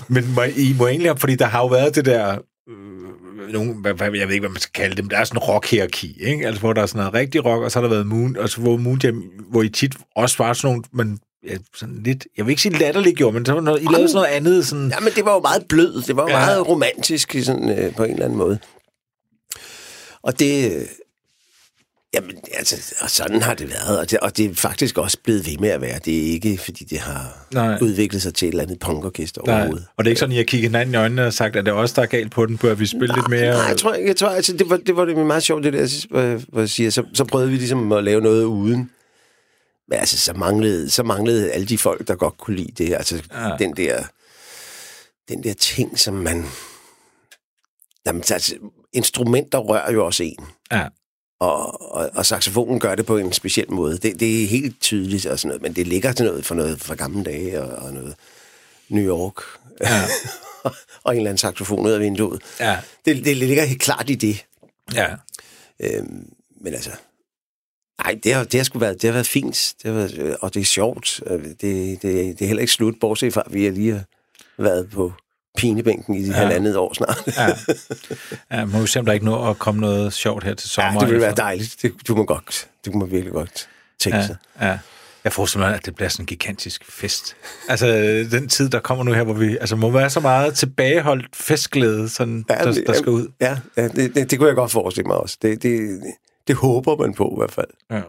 Men 0.09 0.35
må, 0.35 0.43
I 0.43 0.75
må 0.79 0.87
egentlig, 0.87 1.19
fordi 1.21 1.35
der 1.35 1.45
har 1.47 1.61
jo 1.61 1.67
været 1.67 1.95
det 1.95 2.05
der, 2.05 2.39
øh, 2.69 3.53
nogle, 3.53 3.75
hvad, 3.75 3.95
jeg 4.01 4.11
ved 4.13 4.21
ikke, 4.21 4.41
hvad 4.41 4.49
man 4.51 4.61
skal 4.61 4.73
kalde 4.83 4.97
det, 4.97 5.05
men 5.05 5.11
der 5.11 5.17
er 5.17 5.25
sådan 5.25 5.39
en 5.39 5.43
rock-hierarki, 5.49 6.17
ikke? 6.21 6.47
Altså, 6.47 6.61
hvor 6.61 6.73
der 6.73 6.83
er 6.83 6.87
sådan 6.87 6.99
noget 6.99 7.15
rigtig 7.15 7.45
rock, 7.45 7.63
og 7.63 7.71
så 7.71 7.79
har 7.79 7.83
der 7.89 7.95
været 7.95 8.07
Moon, 8.07 8.37
altså, 8.41 8.61
hvor 8.61 8.77
Moon 8.77 9.01
Jam, 9.05 9.23
hvor 9.51 9.63
I 9.63 9.69
tit 9.69 9.95
også 10.17 10.37
var 10.39 10.53
sådan 10.53 10.69
nogle, 10.69 10.83
men 10.93 11.19
ja, 11.49 11.57
sådan 11.77 12.03
lidt, 12.05 12.27
jeg 12.37 12.47
vil 12.47 12.51
ikke 12.51 12.63
sige 12.63 12.79
latterligt 12.79 13.17
gjort, 13.17 13.35
men 13.35 13.47
så 13.47 13.53
var 13.53 13.61
noget, 13.61 13.83
I 13.83 13.85
lavede 13.85 14.09
sådan 14.09 14.15
noget 14.15 14.37
andet, 14.37 14.67
sådan, 14.67 14.89
Ja, 14.89 15.01
men 15.01 15.13
det 15.17 15.25
var 15.25 15.35
jo 15.35 15.41
meget 15.41 15.65
blød. 15.69 16.03
Det 16.03 16.17
var 16.17 16.23
jo 16.23 16.29
Ja. 16.29 16.39
meget 16.47 16.69
romantisk 16.69 17.35
i 17.35 17.43
sådan, 17.43 17.79
øh, 17.79 17.95
på 17.95 18.05
en 18.05 18.11
eller 18.11 18.25
anden 18.25 18.39
måde. 18.39 18.59
Og 20.23 20.39
det... 20.39 20.73
Jamen, 22.15 22.37
altså, 22.53 22.95
og 23.01 23.11
sådan 23.11 23.43
har 23.43 23.55
det 23.55 23.71
været. 23.71 23.99
Og 23.99 24.11
det, 24.11 24.19
og 24.19 24.37
det 24.37 24.51
er 24.51 24.55
faktisk 24.55 24.99
også 24.99 25.19
blevet 25.25 25.47
ved 25.47 25.59
med 25.59 25.69
at 25.69 25.81
være. 25.81 25.99
Det 26.05 26.19
er 26.19 26.33
ikke, 26.33 26.59
fordi 26.59 26.85
det 26.85 26.99
har 26.99 27.47
Nej. 27.53 27.67
Nej. 27.69 27.79
udviklet 27.83 28.23
sig 28.23 28.35
til 28.35 28.49
et 28.49 28.53
eller 28.53 28.63
andet 28.63 28.79
punkorkester 28.79 29.43
nej, 29.47 29.57
overhovedet. 29.57 29.87
og 29.97 30.05
det 30.05 30.09
er 30.09 30.11
ikke 30.11 30.21
sådan, 30.21 30.33
at 30.33 30.35
I 30.35 30.39
har 30.39 30.45
kigget 30.45 30.71
hinanden 30.71 30.95
i 30.95 30.99
øjnene 30.99 31.27
og 31.27 31.33
sagt, 31.33 31.57
at 31.57 31.65
det 31.67 31.71
er 31.71 31.77
os, 31.77 31.93
der 31.93 32.03
er 32.03 32.07
galt 32.07 32.33
på 32.33 32.47
den, 32.47 32.59
bør 32.59 32.75
vi 32.75 32.87
spille 32.87 33.15
lidt 33.15 33.29
mere? 33.29 33.55
Nej, 33.55 33.67
jeg 33.69 33.77
tror, 33.77 33.95
jeg 33.95 34.17
tror 34.17 34.29
altså, 34.29 34.53
det 34.53 34.71
var, 34.71 34.77
det 34.77 34.97
var 34.97 35.05
det 35.05 35.17
meget 35.17 35.43
sjovt, 35.43 35.65
det 35.65 35.73
der, 35.73 36.37
hvor 36.51 36.61
jeg 36.61 36.69
siger, 36.69 36.91
så, 36.91 37.05
så 37.15 37.25
prøvede 37.25 37.51
vi 37.51 37.57
ligesom 37.57 37.93
at 37.93 38.05
lave 38.05 38.21
noget 38.21 38.45
uden. 38.45 38.91
Men 39.89 39.99
altså, 39.99 40.19
så 40.19 40.33
manglede, 40.33 40.91
så 40.91 41.03
manglede 41.03 41.53
alle 41.53 41.67
de 41.67 41.79
folk, 41.79 42.09
der 42.09 42.15
godt 42.15 42.39
kunne 42.39 42.57
lide 42.57 42.85
det. 42.85 42.95
Altså, 42.95 43.23
ja. 43.33 43.51
den 43.59 43.77
der, 43.77 44.03
den 45.29 45.43
der 45.45 45.55
ting, 45.55 45.99
som 45.99 46.15
man... 46.15 46.45
Jamen, 48.07 48.23
altså, 48.31 48.55
instrumenter 48.93 49.59
rører 49.59 49.93
jo 49.93 50.07
også 50.07 50.23
en. 50.23 50.47
Ja. 50.73 50.87
Og, 51.41 51.93
og, 51.95 52.11
og 52.15 52.27
saxofonen 52.27 52.81
gør 52.81 52.95
det 52.95 53.07
på 53.07 53.17
en 53.19 53.33
speciel 53.33 53.73
måde. 53.73 53.99
Det, 53.99 54.21
det 54.21 54.43
er 54.43 54.47
helt 54.47 54.81
tydeligt 54.81 55.27
og 55.27 55.39
sådan 55.39 55.49
noget, 55.49 55.63
men 55.63 55.73
det 55.73 55.87
ligger 55.87 56.13
til 56.13 56.25
noget 56.27 56.47
for 56.47 56.55
noget 56.55 56.81
fra 56.81 56.95
gamle 56.95 57.25
dage 57.25 57.63
og, 57.63 57.83
og 57.87 57.93
noget 57.93 58.15
New 58.89 59.05
York. 59.17 59.35
Ja. 59.81 60.03
og 61.05 61.13
en 61.13 61.17
eller 61.17 61.31
anden 61.31 61.39
saxofon 61.39 61.87
ud 61.87 61.91
af 61.91 62.01
vinduet. 62.01 62.43
Ja, 62.61 62.79
Det, 63.05 63.25
det 63.25 63.37
ligger 63.37 63.65
helt 63.65 63.81
klart 63.83 64.11
i 64.11 64.15
det. 64.15 64.45
ja. 64.95 65.07
Øhm, 65.81 66.27
men 66.61 66.75
altså, 66.75 66.91
nej, 68.05 68.19
det 68.25 68.35
har, 68.35 68.45
det 68.45 68.61
har 68.61 68.65
sgu 68.65 68.79
været, 68.79 69.03
det 69.03 69.09
har 69.09 69.13
været 69.13 69.27
fint, 69.27 69.75
det 69.83 69.91
har 69.91 69.99
været, 69.99 70.19
øh, 70.19 70.35
og 70.41 70.55
det 70.55 70.61
er 70.61 70.65
sjovt. 70.65 71.21
Øh, 71.27 71.45
Det, 71.45 71.61
det, 71.61 72.03
det 72.03 72.43
er 72.43 72.47
heller 72.47 72.61
ikke 72.61 72.73
slut, 72.73 72.95
bortset 73.01 73.33
fra, 73.35 73.43
at 73.47 73.55
vi 73.55 73.65
har 73.65 73.71
lige 73.73 74.05
været 74.59 74.91
på 74.91 75.13
pinebænken 75.57 76.15
i 76.15 76.23
de 76.23 76.31
ja. 76.31 76.33
halvandet 76.33 76.77
år 76.77 76.95
snart. 76.95 77.23
Ja. 77.37 77.49
ja 78.57 78.65
må 78.65 78.81
vi 78.81 78.87
se, 78.87 78.99
om 78.99 79.07
der 79.07 79.13
ikke 79.13 79.27
nå 79.27 79.51
at 79.51 79.59
komme 79.59 79.81
noget 79.81 80.13
sjovt 80.13 80.45
her 80.45 80.55
til 80.55 80.71
sommer. 80.71 80.93
Ja, 80.93 81.07
det 81.07 81.15
vil 81.15 81.21
være 81.21 81.35
dejligt. 81.35 81.77
Det, 81.83 81.93
du 82.09 82.15
må 82.15 82.25
godt, 82.25 82.69
det 82.85 82.93
kunne 82.93 83.01
man 83.01 83.11
virkelig 83.11 83.33
godt 83.33 83.69
tænke 83.99 84.19
Ja, 84.19 84.27
sig. 84.27 84.37
ja. 84.61 84.79
Jeg 85.25 85.33
forestiller 85.33 85.67
mig, 85.67 85.77
at 85.77 85.87
det 85.87 85.95
bliver 85.95 86.09
sådan 86.09 86.23
en 86.23 86.27
gigantisk 86.27 86.85
fest. 86.93 87.37
Altså, 87.69 87.87
den 88.31 88.49
tid, 88.49 88.69
der 88.69 88.81
kommer 88.81 89.05
nu 89.05 89.13
her, 89.13 89.23
hvor 89.23 89.35
vi... 89.35 89.57
Altså, 89.57 89.77
må 89.77 89.91
være 89.91 90.11
så 90.11 90.21
meget 90.21 90.55
tilbageholdt 90.55 91.37
festglæde, 91.37 92.09
sådan, 92.09 92.45
ja, 92.51 92.55
der, 92.55 92.83
der 92.87 92.93
skal 92.93 93.09
ud. 93.09 93.29
Ja, 93.41 93.57
ja 93.77 93.89
det, 93.89 94.15
det, 94.15 94.31
det 94.31 94.39
kunne 94.39 94.49
jeg 94.49 94.57
godt 94.57 94.73
forestille 94.73 95.07
mig 95.07 95.17
også. 95.17 95.39
Det, 95.43 95.63
det, 95.63 96.01
det 96.49 96.57
håber 96.57 96.97
man 96.97 97.15
på 97.15 97.35
i 97.37 97.39
hvert 97.39 97.53
fald. 97.53 97.67
Ja. 97.91 98.01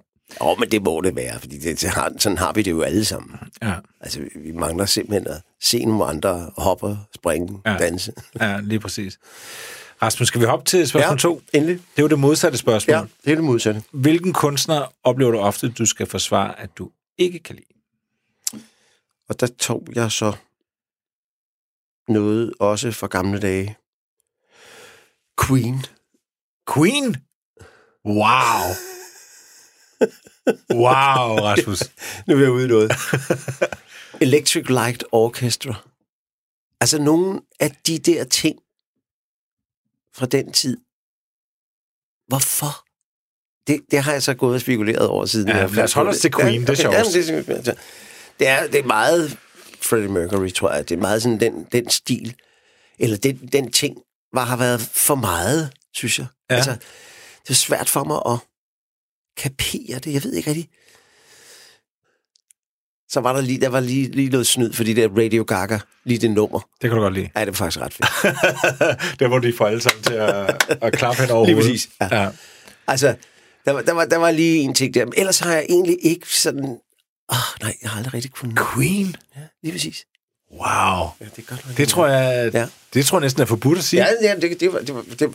Åh, 0.42 0.60
men 0.60 0.72
det 0.72 0.84
må 0.84 1.02
det 1.02 1.16
være, 1.16 1.40
fordi 1.40 1.58
det, 1.58 1.80
sådan 1.80 2.38
har 2.38 2.54
vi 2.54 2.62
det 2.62 2.72
jo 2.72 2.82
alle 2.82 3.06
sammen. 3.06 3.38
Ja, 3.62 3.76
Altså, 4.02 4.20
vi- 4.36 4.52
mangler 4.52 4.86
simpelthen 4.86 5.28
at 5.28 5.42
se 5.62 5.86
nogle 5.86 6.06
andre 6.06 6.52
hoppe, 6.58 6.98
springe, 7.16 7.62
Ja. 7.66 7.72
ja. 7.72 7.78
danse. 7.78 8.14
ja, 8.40 8.60
lige 8.64 8.80
præcis. 8.80 9.20
Rasmus, 10.02 10.28
skal 10.28 10.42
vi 10.42 10.46
hoppe 10.46 10.66
til 10.66 10.88
spørgsmål 10.88 11.20
2? 11.20 11.42
endelig. 11.54 11.76
Det 11.76 11.84
er 11.98 12.02
jo 12.02 12.08
det 12.08 12.20
modsatte 12.20 12.58
spørgsmål. 12.58 12.94
Ja, 12.96 13.02
det 13.26 13.32
er 13.32 13.36
det 13.36 13.44
modsatte. 13.44 13.84
Hvilken 13.92 14.34
kunstner 14.34 14.94
oplever 15.04 15.32
du 15.32 15.40
ofte, 15.40 15.70
du 15.70 15.86
skal 15.86 16.06
forsvare, 16.08 16.60
at 16.60 16.70
du 16.78 16.92
ikke 17.18 17.40
kan 17.40 17.56
lide? 17.56 18.62
Og 19.30 19.40
der 19.40 19.48
tog 19.48 19.88
jeg 19.96 20.12
så 20.12 20.34
noget 22.08 22.54
også 22.60 22.92
fra 22.92 23.08
gamle 23.08 23.40
dage. 23.40 23.78
Queen. 25.48 25.86
Queen? 26.74 27.16
Wow! 28.06 28.74
Wow, 30.74 31.36
Rasmus. 31.40 31.84
Nu 32.28 32.36
er 32.36 32.42
jeg 32.42 32.52
ude 32.52 32.68
noget. 32.68 32.92
Electric 34.22 34.66
Light 34.70 35.04
Orchestra. 35.12 35.76
Altså 36.82 37.02
nogle 37.02 37.42
af 37.60 37.72
de 37.88 38.00
der 38.00 38.24
ting 38.24 38.60
fra 40.16 40.26
den 40.26 40.52
tid. 40.52 40.78
Hvorfor? 42.28 42.86
Det, 43.68 43.82
det 43.92 44.04
har 44.04 44.12
jeg 44.12 44.24
så 44.24 44.34
gået 44.34 44.56
og 44.56 44.62
spekuleret 44.62 45.08
over 45.08 45.26
siden. 45.26 45.48
Ja, 45.48 45.66
lad 45.66 45.84
os 45.84 45.94
holde 45.94 46.10
os 46.10 46.18
til 46.20 46.32
Queen, 46.32 46.62
det 46.62 46.70
er 46.70 46.74
sjovt. 46.76 46.96
altså, 46.96 47.76
det, 48.40 48.48
er, 48.48 48.68
det 48.68 48.80
er 48.80 48.84
meget 48.84 49.38
Freddie 49.82 50.10
Mercury, 50.10 50.50
tror 50.50 50.72
jeg. 50.72 50.90
Det 50.90 50.96
er 50.96 51.00
meget 51.02 51.22
sådan 51.22 51.40
den, 51.40 51.68
den 51.72 51.90
stil, 51.90 52.36
eller 53.00 53.18
den, 53.18 53.38
den 53.38 53.72
ting, 53.72 53.98
var 54.34 54.46
har 54.46 54.58
været 54.58 54.82
for 54.82 55.16
meget, 55.16 55.74
synes 55.94 56.20
jeg. 56.20 56.28
Ja. 56.50 56.56
Altså, 56.56 56.72
det 57.44 57.50
er 57.50 57.54
svært 57.54 57.90
for 57.90 58.04
mig 58.04 58.22
at 58.26 58.40
kapere 59.38 60.00
det. 60.00 60.14
Jeg 60.14 60.24
ved 60.24 60.34
ikke 60.34 60.50
rigtig. 60.50 60.70
Så 63.10 63.20
var 63.20 63.34
der 63.34 63.42
lige, 63.42 63.62
der 63.62 63.70
var 63.70 63.80
lige, 63.80 64.12
lige 64.12 64.30
noget 64.30 64.48
snyd 64.48 64.74
for 64.74 64.84
de 64.84 64.96
der 64.96 65.10
Radio 65.10 65.44
Gaga, 65.44 65.80
lige 66.04 66.20
det 66.20 66.32
nummer. 66.32 66.60
Det 66.60 66.90
kan 66.90 66.92
du 66.92 67.00
godt 67.02 67.14
lide. 67.14 67.30
Ja, 67.36 67.40
det 67.40 67.48
var 67.48 67.54
faktisk 67.54 67.80
ret 67.82 67.94
fedt. 67.94 68.10
Der 69.20 69.28
hvor 69.28 69.40
de 69.40 69.54
får 69.58 69.68
alle 69.68 69.82
sammen 69.82 70.04
til 70.04 70.14
at, 70.14 70.66
at 70.82 70.94
klappe 70.94 71.22
hen 71.22 71.32
over 71.32 71.46
Lige 71.46 71.56
præcis, 71.56 71.90
ja. 72.02 72.22
ja. 72.22 72.30
Altså, 72.88 73.16
der 73.66 73.72
var, 73.72 73.82
der, 73.82 73.92
var, 73.94 74.06
der 74.06 74.18
var 74.18 74.32
lige 74.32 74.58
en 74.58 74.74
ting 74.74 74.94
der. 74.94 75.06
Men 75.06 75.14
ellers 75.18 75.40
har 75.40 75.54
jeg 75.54 75.66
egentlig 75.70 75.98
ikke 76.02 76.28
sådan... 76.30 76.66
Åh, 76.66 76.78
oh, 77.30 77.62
nej, 77.62 77.76
jeg 77.82 77.90
har 77.90 77.98
aldrig 77.98 78.14
rigtig 78.14 78.32
kunnet... 78.32 78.60
Queen? 78.74 79.16
Ja, 79.36 79.42
lige 79.64 79.72
præcis. 79.72 80.06
Wow. 80.52 80.62
Ja, 81.22 81.26
det, 81.36 81.38
er 81.38 81.42
godt, 81.42 81.78
Det 81.78 81.88
tror 81.90 82.08
jeg, 82.08 82.54
Ja. 82.54 82.68
det 82.94 83.06
tror 83.06 83.18
jeg 83.18 83.22
næsten 83.22 83.42
er 83.42 83.46
forbudt 83.46 83.78
at 83.78 83.84
sige. 83.84 84.06
Ja, 84.06 84.30
ja 84.30 84.36
det, 84.36 84.60
det, 84.60 84.74
var, 84.74 84.80
det, 84.80 84.96
var, 84.96 85.06
det, 85.20 85.34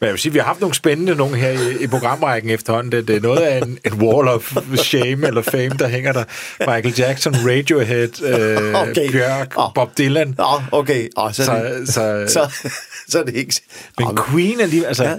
Men 0.00 0.06
jeg 0.06 0.12
vil 0.12 0.20
sige, 0.20 0.32
vi 0.32 0.38
har 0.38 0.46
haft 0.46 0.60
nogle 0.60 0.74
spændende 0.74 1.14
nogle 1.14 1.36
her 1.36 1.50
i, 1.50 1.82
i 1.82 1.86
programrækken 1.86 2.50
efterhånden. 2.50 2.92
Det, 2.92 3.08
det 3.08 3.16
er 3.16 3.20
noget 3.20 3.38
af 3.40 3.58
en, 3.58 3.78
en 3.86 3.92
wall 3.92 4.28
of 4.28 4.56
shame 4.76 5.26
eller 5.26 5.42
fame, 5.42 5.68
der 5.68 5.88
hænger 5.88 6.12
der. 6.12 6.24
Michael 6.60 6.94
Jackson, 6.98 7.34
Radiohead, 7.34 8.22
øh, 8.22 8.74
Okay. 8.88 9.10
Bjørk, 9.10 9.54
Åh. 9.58 9.74
Bob 9.74 9.98
Dylan. 9.98 10.34
Nå, 10.38 10.62
okay. 10.72 11.08
Oh, 11.16 11.32
så, 11.32 11.52
er 11.52 11.72
det, 11.78 11.88
Så, 11.88 11.92
så, 11.92 12.26
så, 12.68 12.70
så 13.08 13.18
er 13.20 13.24
det 13.24 13.34
ikke... 13.34 13.60
men 13.98 14.08
Åh, 14.08 14.30
Queen 14.30 14.60
er 14.60 14.66
lige... 14.66 14.86
Altså, 14.86 15.04
Ja. 15.04 15.16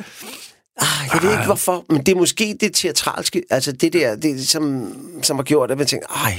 Ah, 0.81 1.09
jeg 1.13 1.19
ved 1.23 1.31
ikke 1.31 1.45
hvorfor, 1.45 1.85
men 1.89 2.05
det 2.05 2.11
er 2.11 2.15
måske 2.15 2.57
det 2.59 2.73
teatralske, 2.75 3.43
altså 3.49 3.71
det 3.71 3.93
der, 3.93 4.15
det, 4.15 4.47
som, 4.47 4.93
som 5.23 5.35
har 5.37 5.43
gjort, 5.43 5.71
at 5.71 5.77
man 5.77 5.87
tænker, 5.87 6.07
ej, 6.25 6.33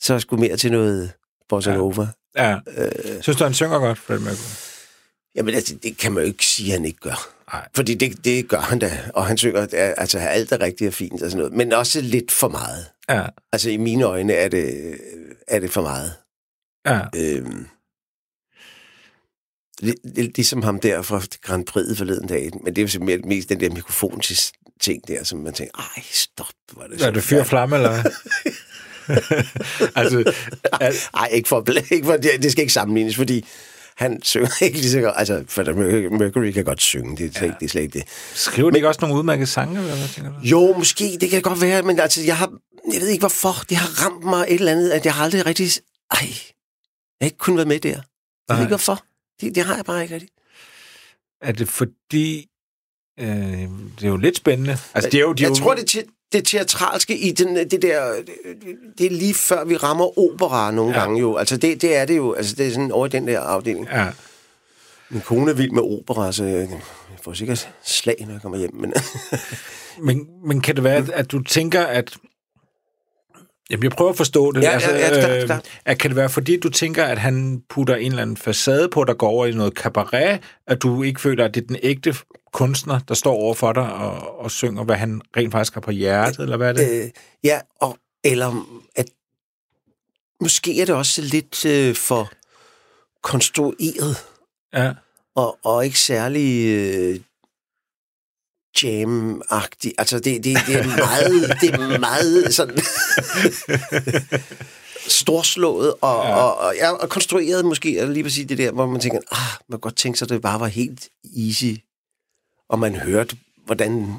så 0.00 0.12
er 0.12 0.14
jeg 0.16 0.22
sgu 0.22 0.36
mere 0.36 0.56
til 0.56 0.72
noget 0.72 1.12
bossa 1.48 1.74
nova. 1.74 2.08
ja. 2.36 2.56
Øh, 2.76 2.90
Synes 3.20 3.36
du, 3.38 3.44
han 3.44 3.54
synger 3.54 3.78
godt, 3.78 3.98
Freddie 3.98 4.24
Mercury? 4.24 4.67
Jamen, 5.38 5.54
altså, 5.54 5.74
det 5.82 5.96
kan 5.98 6.12
man 6.12 6.22
jo 6.22 6.26
ikke 6.28 6.46
sige, 6.46 6.66
at 6.72 6.72
han 6.78 6.84
ikke 6.84 7.00
gør. 7.00 7.28
Nej. 7.52 7.68
Fordi 7.76 7.94
det, 7.94 8.24
det 8.24 8.48
gør 8.48 8.60
han 8.60 8.78
da, 8.78 8.98
og 9.14 9.26
han 9.26 9.38
synger, 9.38 9.60
at- 9.62 9.74
altså 9.74 10.18
alt 10.18 10.52
er 10.52 10.60
rigtigt 10.60 10.88
og 10.88 10.94
fint 10.94 11.12
og 11.22 11.30
sådan 11.30 11.36
noget, 11.38 11.52
men 11.52 11.72
også 11.72 12.00
lidt 12.00 12.30
for 12.32 12.48
meget. 12.48 12.86
Ja. 13.10 13.26
Altså, 13.52 13.70
i 13.70 13.76
mine 13.76 14.04
øjne 14.04 14.32
er 14.32 14.48
det, 14.48 14.96
er 15.48 15.60
det 15.60 15.70
for 15.70 15.82
meget. 15.82 16.12
Ja. 16.86 17.00
Øhm, 17.16 17.66
ligesom 20.36 20.62
ham 20.62 20.80
der 20.80 21.02
fra 21.02 21.22
Grand 21.42 21.66
Prix 21.66 21.96
forleden 21.98 22.28
dag, 22.28 22.50
men 22.64 22.66
det 22.76 22.78
er 22.78 22.82
jo 22.82 22.88
simpelthen 22.88 23.28
mest 23.28 23.48
den 23.48 23.60
der 23.60 23.70
mikrofon 23.70 24.20
ting 24.80 25.08
der, 25.08 25.24
som 25.24 25.38
man 25.38 25.52
tænker, 25.52 25.78
ej, 25.96 26.02
stop, 26.10 26.46
hvor 26.72 26.82
er 26.82 26.86
det 26.88 27.02
Er 27.02 27.10
det 27.10 27.22
fyr 27.22 27.42
flamme, 27.44 27.76
eller 27.76 28.02
altså, 30.00 30.32
al, 30.80 30.94
Ej, 31.14 31.28
ikke 31.32 31.48
for, 31.48 31.64
ikke 31.94 32.06
for 32.06 32.16
det, 32.16 32.30
det 32.42 32.52
skal 32.52 32.62
ikke 32.62 32.72
sammenlignes, 32.72 33.16
fordi 33.16 33.44
han 33.98 34.22
synger 34.22 34.48
ikke 34.64 34.78
lige 34.78 34.90
så 34.90 35.00
godt. 35.00 35.14
Altså, 35.16 35.44
for 35.48 35.62
Mercury 36.18 36.50
kan 36.50 36.64
godt 36.64 36.82
synge, 36.82 37.16
det 37.16 37.26
er, 37.26 37.38
slet, 37.38 37.48
ja. 37.48 37.54
det 37.60 37.64
er 37.64 37.68
slet 37.68 37.82
ikke 37.82 37.98
det. 37.98 38.08
Skriver 38.34 38.70
de 38.70 38.76
ikke 38.78 38.88
også 38.88 39.00
nogle 39.00 39.16
udmærkede 39.16 39.46
sange? 39.46 39.78
Eller 39.78 39.96
hvad 39.96 40.08
tænker 40.08 40.32
du? 40.32 40.38
Jo, 40.42 40.74
måske, 40.78 41.18
det 41.20 41.30
kan 41.30 41.42
godt 41.42 41.60
være, 41.60 41.82
men 41.82 42.00
altså, 42.00 42.22
jeg 42.22 42.36
har, 42.36 42.52
jeg 42.92 43.00
ved 43.00 43.08
ikke 43.08 43.22
hvorfor, 43.22 43.54
det 43.68 43.76
har 43.76 44.04
ramt 44.04 44.24
mig 44.24 44.44
et 44.48 44.54
eller 44.54 44.72
andet, 44.72 44.90
at 44.90 45.04
jeg 45.04 45.14
har 45.14 45.24
aldrig 45.24 45.46
rigtig, 45.46 45.66
ej, 46.10 46.18
jeg 46.20 46.28
har 47.20 47.26
ikke 47.26 47.38
kun 47.38 47.56
været 47.56 47.68
med 47.68 47.80
der. 47.80 47.88
Jeg 47.88 47.96
ved 48.48 48.56
Nej. 48.56 48.60
ikke 48.60 48.68
hvorfor. 48.68 49.04
Det, 49.40 49.54
det 49.54 49.64
har 49.64 49.76
jeg 49.76 49.84
bare 49.84 50.02
ikke 50.02 50.14
rigtig. 50.14 50.30
Er 51.42 51.52
det 51.52 51.68
fordi... 51.68 52.46
Øh, 53.20 53.26
det 53.28 54.04
er 54.04 54.08
jo 54.08 54.16
lidt 54.16 54.36
spændende. 54.36 54.78
Altså, 54.94 55.10
det 55.10 55.18
er 55.18 55.22
jo, 55.22 55.32
de 55.32 55.42
er 55.44 55.48
jeg 55.48 55.58
jo, 55.58 55.62
tror, 55.64 55.74
det, 55.74 55.86
te- 55.86 56.17
det 56.32 56.44
teatralske 56.46 57.18
i 57.18 57.30
den, 57.30 57.56
det 57.56 57.82
der, 57.82 58.12
det, 58.16 58.26
det 58.98 59.06
er 59.06 59.10
lige 59.10 59.34
før 59.34 59.64
vi 59.64 59.76
rammer 59.76 60.18
opera 60.18 60.70
nogle 60.70 60.92
Ja. 60.92 60.98
ja. 60.98 61.04
gange 61.04 61.20
jo. 61.20 61.36
Altså 61.36 61.56
det, 61.56 61.82
det 61.82 61.96
er 61.96 62.04
det 62.04 62.16
jo, 62.16 62.32
altså 62.32 62.54
det 62.56 62.66
er 62.66 62.70
sådan 62.70 62.92
over 62.92 63.06
i 63.06 63.08
den 63.08 63.28
der 63.28 63.40
afdeling. 63.40 63.86
Ja. 63.92 64.06
Min 65.10 65.20
kone 65.20 65.50
er 65.50 65.54
vild 65.54 65.70
med 65.70 65.82
opera, 65.82 66.32
så 66.32 66.44
jeg 66.44 66.68
får 67.24 67.32
sikkert 67.32 67.68
slag, 67.84 68.16
når 68.26 68.32
jeg 68.32 68.42
kommer 68.42 68.58
hjem. 68.58 68.74
Men 68.74 68.92
Men, 70.02 70.26
men 70.46 70.60
kan 70.60 70.76
det 70.76 70.84
være, 70.84 70.96
at, 70.96 71.10
at 71.10 71.30
du 71.32 71.42
tænker, 71.42 71.82
at... 71.82 72.16
Jamen, 73.70 73.82
jeg 73.82 73.90
prøver 73.90 74.10
at 74.10 74.16
forstå 74.16 74.52
det. 74.52 74.64
Altså, 74.64 74.90
Ja, 74.90 74.96
ja, 74.98 75.14
ja, 75.14 75.20
klart, 75.20 75.44
klart. 75.46 75.68
at, 75.84 75.98
kan 75.98 76.10
det 76.10 76.16
være, 76.16 76.28
fordi 76.28 76.56
du 76.60 76.68
tænker, 76.68 77.04
at 77.04 77.18
han 77.18 77.62
putter 77.70 77.96
en 77.96 78.10
eller 78.10 78.22
anden 78.22 78.36
facade 78.36 78.88
på, 78.88 79.04
der 79.04 79.14
går 79.14 79.28
over 79.28 79.46
i 79.46 79.52
noget 79.52 79.72
cabaret, 79.74 80.40
at 80.66 80.82
du 80.82 81.02
ikke 81.02 81.20
føler, 81.20 81.44
at 81.44 81.54
det 81.54 81.62
er 81.62 81.66
den 81.66 81.76
ægte 81.82 82.14
kunstner, 82.52 82.98
der 83.08 83.14
står 83.14 83.32
over 83.34 83.54
for 83.54 83.72
dig 83.72 83.92
og, 83.92 84.38
og 84.38 84.50
synger, 84.50 84.84
hvad 84.84 84.96
han 84.96 85.22
rent 85.36 85.52
faktisk 85.52 85.74
har 85.74 85.80
på 85.80 85.90
hjertet, 85.90 86.42
eller 86.42 86.56
hvad 86.56 86.68
er 86.68 86.72
det? 86.72 87.02
øh, 87.04 87.10
ja, 87.44 87.60
og, 87.80 87.98
eller 88.24 88.66
at 88.96 89.06
måske 90.40 90.80
er 90.80 90.84
det 90.86 90.94
også 90.94 91.22
lidt 91.22 91.64
øh, 91.64 91.94
for 91.96 92.30
konstrueret, 93.22 94.16
Ja. 94.74 94.92
og, 95.36 95.58
og 95.64 95.84
ikke 95.84 96.00
særlig 96.00 96.66
øh, 96.66 97.20
jam-agtigt. 98.82 99.94
Altså, 99.98 100.18
det, 100.18 100.44
det, 100.44 100.56
det, 100.66 100.74
er 100.74 100.96
meget, 100.96 101.56
det 101.60 101.74
er 101.74 101.98
meget 101.98 102.54
sådan 102.54 102.78
storslået, 105.08 105.94
og, 106.00 106.24
Ja. 106.24 106.36
og, 106.36 106.58
og, 106.58 106.74
ja, 106.76 106.90
og 106.92 107.08
konstrueret 107.08 107.64
måske, 107.64 108.02
og 108.02 108.08
lige 108.08 108.24
præcis 108.24 108.46
det 108.46 108.58
der, 108.58 108.72
hvor 108.72 108.86
man 108.86 109.00
tænker, 109.00 109.18
ah, 109.30 109.38
man 109.68 109.76
kan 109.76 109.80
godt 109.80 109.96
tænke 109.96 110.18
sig, 110.18 110.26
at 110.26 110.30
det 110.30 110.42
bare 110.42 110.60
var 110.60 110.66
helt 110.66 111.08
easy, 111.46 111.74
og 112.68 112.78
man 112.78 112.94
hørte, 112.94 113.36
hvordan 113.64 114.14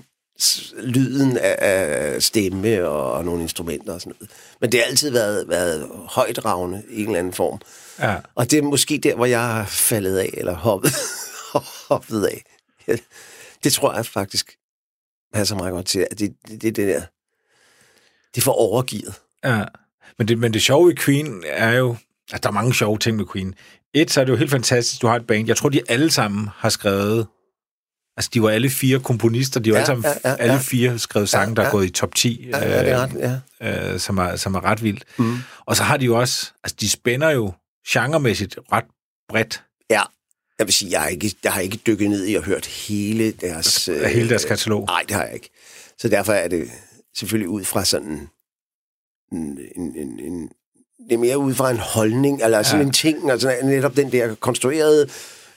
lyden 0.83 1.37
af, 1.37 1.55
af 1.59 2.23
stemme 2.23 2.87
og, 2.87 3.11
og 3.11 3.25
nogle 3.25 3.41
instrumenter 3.41 3.93
og 3.93 4.01
sådan 4.01 4.15
noget. 4.19 4.31
Men 4.61 4.71
det 4.71 4.79
har 4.79 4.87
altid 4.87 5.11
været, 5.11 5.49
været 5.49 5.89
højdragende 5.93 6.83
i 6.89 7.01
en 7.01 7.05
eller 7.05 7.19
anden 7.19 7.33
form. 7.33 7.61
ja. 7.99 8.17
Og 8.35 8.51
det 8.51 8.59
er 8.59 8.63
måske 8.63 8.97
der, 8.97 9.15
hvor 9.15 9.25
jeg 9.25 9.41
har 9.41 9.65
faldet 9.65 10.17
af, 10.17 10.29
eller 10.33 10.55
hoppet, 10.55 10.91
hoppet 11.89 12.25
af. 12.25 12.43
Det 13.63 13.73
tror 13.73 13.95
jeg 13.95 14.05
faktisk 14.05 14.57
passer 15.33 15.55
meget 15.55 15.71
godt 15.71 15.85
til, 15.85 16.07
at 16.11 16.19
det, 16.19 16.35
det, 16.47 16.61
det, 16.61 16.75
det 16.75 16.87
der, 16.87 17.01
det 18.35 18.41
er 18.41 18.41
for 18.41 18.51
overgivet. 18.51 19.13
Ja. 19.43 19.63
Men 20.17 20.27
det, 20.27 20.37
men 20.37 20.53
det 20.53 20.61
sjove 20.61 20.91
i 20.91 20.95
Queen 20.95 21.43
er 21.47 21.71
jo, 21.71 21.95
at 22.31 22.43
der 22.43 22.49
er 22.49 22.53
mange 22.53 22.73
sjove 22.73 22.97
ting 22.97 23.17
med 23.17 23.25
Queen. 23.33 23.55
Et, 23.93 24.11
så 24.11 24.21
er 24.21 24.25
det 24.25 24.31
jo 24.31 24.37
helt 24.37 24.51
fantastisk, 24.51 25.01
du 25.01 25.07
har 25.07 25.15
et 25.15 25.27
band. 25.27 25.47
Jeg 25.47 25.57
tror, 25.57 25.69
de 25.69 25.81
alle 25.89 26.11
sammen 26.11 26.49
har 26.55 26.69
skrevet... 26.69 27.27
Altså, 28.19 28.29
de 28.33 28.41
var 28.41 28.49
alle 28.49 28.69
fire 28.69 28.99
komponister. 28.99 29.59
De 29.59 29.71
var 29.71 29.77
Ja, 29.77 29.79
alle 29.79 29.85
sammen, 29.85 30.05
ja, 30.23 30.29
ja, 30.29 30.35
alle 30.35 30.53
ja. 30.53 30.59
fire 30.59 30.99
skrevet 30.99 31.29
sange, 31.29 31.55
der 31.55 31.61
er 31.61 31.65
ja. 31.65 31.71
gået 31.71 31.85
i 31.85 31.89
top 31.89 32.15
10. 32.15 32.47
Ja, 32.49 32.57
ja, 32.57 32.83
det 32.83 32.91
er 32.91 32.99
ret, 32.99 33.41
ja. 33.61 33.93
øh, 33.93 33.99
som, 33.99 34.17
er, 34.17 34.35
som 34.35 34.55
er 34.55 34.63
ret 34.63 34.83
vildt. 34.83 35.03
Mm. 35.17 35.37
Og 35.65 35.75
så 35.75 35.83
har 35.83 35.97
de 35.97 36.05
jo 36.05 36.19
også... 36.19 36.51
Altså, 36.63 36.75
de 36.79 36.89
spænder 36.89 37.29
jo 37.29 37.53
genremæssigt 37.87 38.59
ret 38.71 38.85
bredt 39.29 39.63
Ja, 39.89 40.01
jeg 40.59 40.67
vil 40.67 40.73
sige, 40.73 40.91
jeg 40.91 41.01
har 41.01 41.07
ikke, 41.07 41.35
jeg 41.43 41.53
har 41.53 41.61
ikke 41.61 41.79
dykket 41.87 42.09
ned 42.09 42.27
i 42.27 42.35
og 42.35 42.43
hørt 42.43 42.65
hele 42.65 43.31
deres... 43.31 43.87
øh, 43.87 44.01
hele 44.01 44.29
deres 44.29 44.45
katalog. 44.45 44.85
Nej, 44.85 45.01
det 45.07 45.15
har 45.15 45.23
jeg 45.23 45.33
ikke. 45.33 45.49
Så 45.99 46.09
derfor 46.09 46.33
er 46.33 46.47
det 46.47 46.67
selvfølgelig 47.15 47.49
ud 47.49 47.63
fra 47.63 47.85
sådan 47.85 48.29
en, 49.31 49.59
en, 49.75 49.95
en, 49.95 50.19
en 50.19 50.49
det 51.09 51.15
er 51.15 51.17
mere 51.17 51.37
ud 51.37 51.53
fra 51.53 51.71
en 51.71 51.77
holdning, 51.77 52.43
eller 52.43 52.63
sådan 52.63 52.79
Ja. 52.79 52.83
ja. 52.83 52.87
en 52.87 52.93
ting, 52.93 53.31
altså 53.31 53.55
netop 53.63 53.95
den 53.95 54.11
der 54.11 54.35
konstruerede, 54.35 55.09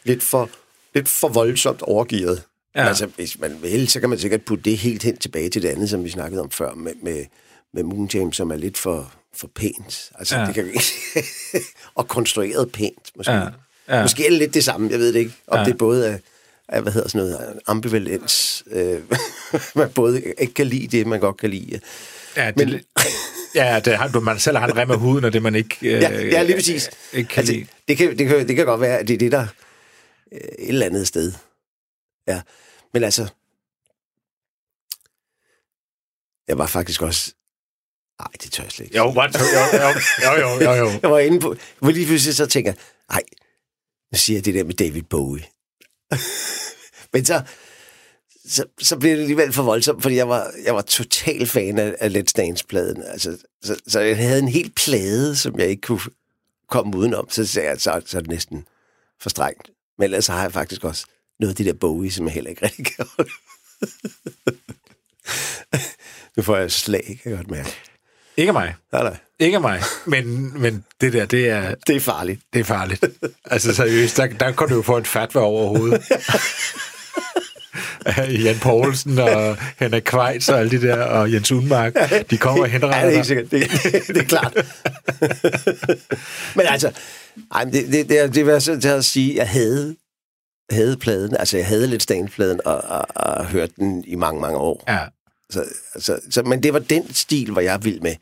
lidt 0.05 0.23
for, 0.23 0.51
lidt 0.95 1.09
for 1.09 1.29
voldsomt 1.29 1.83
overgivet. 1.83 2.43
Ja. 2.77 2.89
Altså, 2.89 3.07
hvis 3.07 3.39
man 3.39 3.59
vil, 3.63 3.89
så 3.89 4.01
kan 4.01 4.09
man 4.09 4.19
sikkert 4.19 4.43
putte 4.45 4.65
det 4.65 4.79
helt 4.79 5.03
hen 5.03 5.17
tilbage 5.17 5.49
til 5.51 5.63
det 5.63 5.69
andet, 5.69 5.91
som 5.91 6.05
vi 6.05 6.11
snakkede 6.11 6.41
om 6.41 6.51
før, 6.51 6.75
med, 6.75 6.93
med, 7.03 7.25
med 7.75 7.83
Moon 7.83 8.11
James, 8.15 8.37
som 8.37 8.51
er 8.51 8.57
lidt 8.57 8.79
for, 8.79 9.13
for 9.37 9.51
pænt. 9.55 10.11
Altså, 10.19 10.39
Ja. 10.39 10.47
det 10.47 10.55
kan 10.55 10.69
og 11.95 12.09
konstrueret 12.09 12.73
pænt, 12.73 13.11
måske. 13.17 13.33
Ja, 13.33 13.47
ja. 13.89 14.03
Måske 14.03 14.25
er 14.27 14.31
det 14.31 14.39
lidt 14.39 14.55
det 14.55 14.65
samme, 14.65 14.91
jeg 14.91 14.99
ved 14.99 15.13
det 15.13 15.19
ikke. 15.19 15.33
Om 15.47 15.59
Ja. 15.59 15.65
det 15.65 15.79
både 15.79 16.07
er, 16.09 16.19
er, 16.69 16.81
hvad 16.81 16.93
hedder 16.93 17.09
sådan 17.09 17.27
noget, 17.27 17.61
ambivalens, 17.67 18.65
øh, 18.71 19.01
man 19.77 19.91
både 19.95 20.23
ikke 20.39 20.55
kan 20.55 20.67
lide 20.67 20.99
det, 20.99 21.07
man 21.07 21.21
godt 21.21 21.37
kan 21.37 21.51
lide. 21.51 21.81
Ja, 22.37 22.47
det, 22.47 22.57
men, 22.69 22.81
ja, 23.55 23.81
det 23.85 23.97
har, 23.97 24.21
man 24.21 24.39
selv 24.39 24.57
har 24.57 24.67
en 24.67 24.77
rem 24.77 24.91
af 24.91 24.99
huden, 24.99 25.25
og 25.25 25.33
det 25.33 25.43
man 25.43 25.55
ikke, 25.55 25.77
øh, 25.83 25.89
Ja, 26.03 26.11
ja 26.25 26.43
lige 26.43 26.57
præcis. 26.57 26.91
ikke 27.13 27.29
kan 27.29 27.41
Altså, 27.41 27.53
lide. 27.55 27.67
det, 27.89 27.97
kan, 27.97 28.19
det, 28.19 28.29
kan, 28.29 28.49
det 28.49 28.57
kan 28.57 28.67
godt 28.67 28.81
være, 28.81 28.99
at 28.99 29.09
det 29.09 29.15
er 29.15 29.19
det, 29.19 29.33
der 29.33 29.47
øh, 30.33 30.41
et 30.41 30.69
eller 30.69 30.87
andet 30.87 31.07
sted. 31.07 31.33
Ja, 32.29 32.41
men 32.93 33.05
altså, 33.05 33.23
jeg 36.49 36.59
var 36.59 36.67
faktisk 36.67 37.03
også... 37.03 37.35
Nej, 38.21 38.29
det 38.43 38.53
tør 38.53 38.63
jeg 38.63 38.73
slet 38.73 38.85
ikke. 38.85 38.97
Jo, 38.97 39.11
what? 39.11 39.35
jo, 39.35 39.45
jo, 39.45 39.89
jo, 40.29 40.33
jo, 40.41 40.65
jo, 40.65 40.73
jo. 40.73 40.91
Jeg 41.03 41.11
var 41.11 41.19
inde 41.19 41.41
på... 41.41 41.57
hvor 41.79 41.91
lige 41.91 42.07
pludselig 42.07 42.35
så 42.35 42.47
tænker 42.47 42.73
nej, 43.11 43.23
nu 44.13 44.19
siger 44.19 44.37
jeg 44.37 44.45
det 44.45 44.55
der 44.55 44.65
med 44.65 44.75
David 44.75 45.03
Bowie. 45.03 45.45
Men 47.13 47.25
så, 47.25 47.43
så, 48.49 48.65
så 48.81 48.97
blev 48.99 49.13
det 49.13 49.21
alligevel 49.21 49.53
for 49.53 49.63
voldsomt, 49.63 50.03
fordi 50.03 50.15
jeg 50.15 50.29
var, 50.29 50.53
jeg 50.65 50.75
var 50.75 50.83
total 50.83 51.47
fan 51.47 51.79
af, 51.79 51.97
af 52.01 52.09
Let's 52.09 52.33
Dance-pladen. 52.37 53.03
Altså, 53.03 53.39
så, 53.63 53.81
så 53.87 54.01
jeg 54.01 54.17
havde 54.17 54.39
en 54.39 54.49
helt 54.49 54.75
plade, 54.75 55.37
som 55.37 55.59
jeg 55.59 55.69
ikke 55.69 55.81
kunne 55.81 56.01
komme 56.69 56.97
udenom. 56.97 57.31
Så 57.31 57.47
sagde 57.47 57.69
jeg, 57.69 57.81
så, 57.81 58.03
så 58.07 58.17
er 58.17 58.21
det 58.21 58.31
næsten 58.31 58.67
for 59.21 59.31
strengt. 59.31 59.71
Men 59.99 60.05
ellers 60.05 60.27
har 60.27 60.43
jeg 60.43 60.53
faktisk 60.53 60.85
også 60.85 61.07
noget 61.43 61.53
af 61.53 61.57
det 61.57 61.67
der 61.67 61.73
Bowie, 61.81 62.11
som 62.11 62.27
jeg 62.27 62.35
heller 62.35 62.51
ikke 62.51 62.65
rigtig 62.65 62.87
kan 62.97 63.07
holde. 63.17 63.31
nu 66.37 66.43
får 66.43 66.57
jeg 66.57 66.73
slag, 66.73 67.21
kan 67.23 67.31
jeg 67.31 67.37
godt 67.39 67.51
mærke. 67.51 67.69
Ikke 68.37 68.53
mig. 68.53 68.75
Nej, 68.93 69.03
nej. 69.03 69.17
Ikke 69.39 69.61
mig. 69.61 69.81
Men, 70.07 70.53
men 70.63 70.85
det 71.01 71.13
der, 71.13 71.27
det 71.27 71.49
er, 71.49 71.75
Det 71.87 71.97
er 71.97 72.01
farligt. 72.01 72.41
det 72.53 72.61
er 72.61 72.65
farligt. 72.65 73.05
Altså 73.45 73.75
seriøst, 73.75 74.17
der, 74.17 74.27
der 74.27 74.53
kan 74.53 74.69
du 74.69 74.75
jo 74.75 74.83
få 74.83 74.97
en 74.97 75.05
fatwa 75.05 75.41
over 75.41 75.79
hovedet. 75.79 76.03
Jan 78.45 78.59
Poulsen 78.59 79.19
og 79.19 79.57
Henrik 79.79 80.03
Kvejs 80.03 80.49
og 80.49 80.59
alle 80.61 80.71
de 80.71 80.83
der, 80.87 81.03
og 81.03 81.33
Jens 81.33 81.53
Unmark, 81.53 81.95
de 82.31 82.39
kommer 82.39 82.63
og 82.65 82.71
Ja, 82.71 82.79
det 82.79 82.85
er 82.85 82.93
henretter 82.93 83.17
dig. 83.17 83.27
sikkert. 83.27 83.51
Det, 83.51 83.71
det 84.09 84.17
er 84.17 84.25
klart. 84.25 84.55
Men 86.57 86.67
altså, 86.67 86.93
ej, 87.55 87.65
det, 87.65 87.87
det, 87.93 88.09
det, 88.09 88.21
er- 88.21 88.27
det 88.27 88.47
var 88.47 88.59
sådan 88.59 88.81
til 88.81 88.89
at 88.89 89.05
sige, 89.05 89.31
at 89.31 89.37
jeg 89.37 89.49
havde, 89.49 89.97
havde 90.73 90.97
pladen, 90.97 91.37
altså 91.37 91.57
jeg 91.57 91.67
havde 91.67 91.87
lidt 91.87 92.11
pladen 92.35 92.61
og, 92.65 92.77
og, 92.77 93.07
og 93.17 93.47
hørt 93.47 93.71
den 93.77 94.05
i 94.07 94.15
mange, 94.15 94.41
mange 94.41 94.59
år. 94.59 94.85
Ja, 94.89 94.99
Så, 95.51 95.65
så, 95.99 96.19
så, 96.31 96.43
men 96.43 96.63
det 96.63 96.73
var 96.73 96.79
den 96.79 97.15
stil, 97.15 97.51
hvor 97.51 97.61
jeg 97.61 97.75
er 97.75 97.79
vild 97.79 98.01
med. 98.01 98.15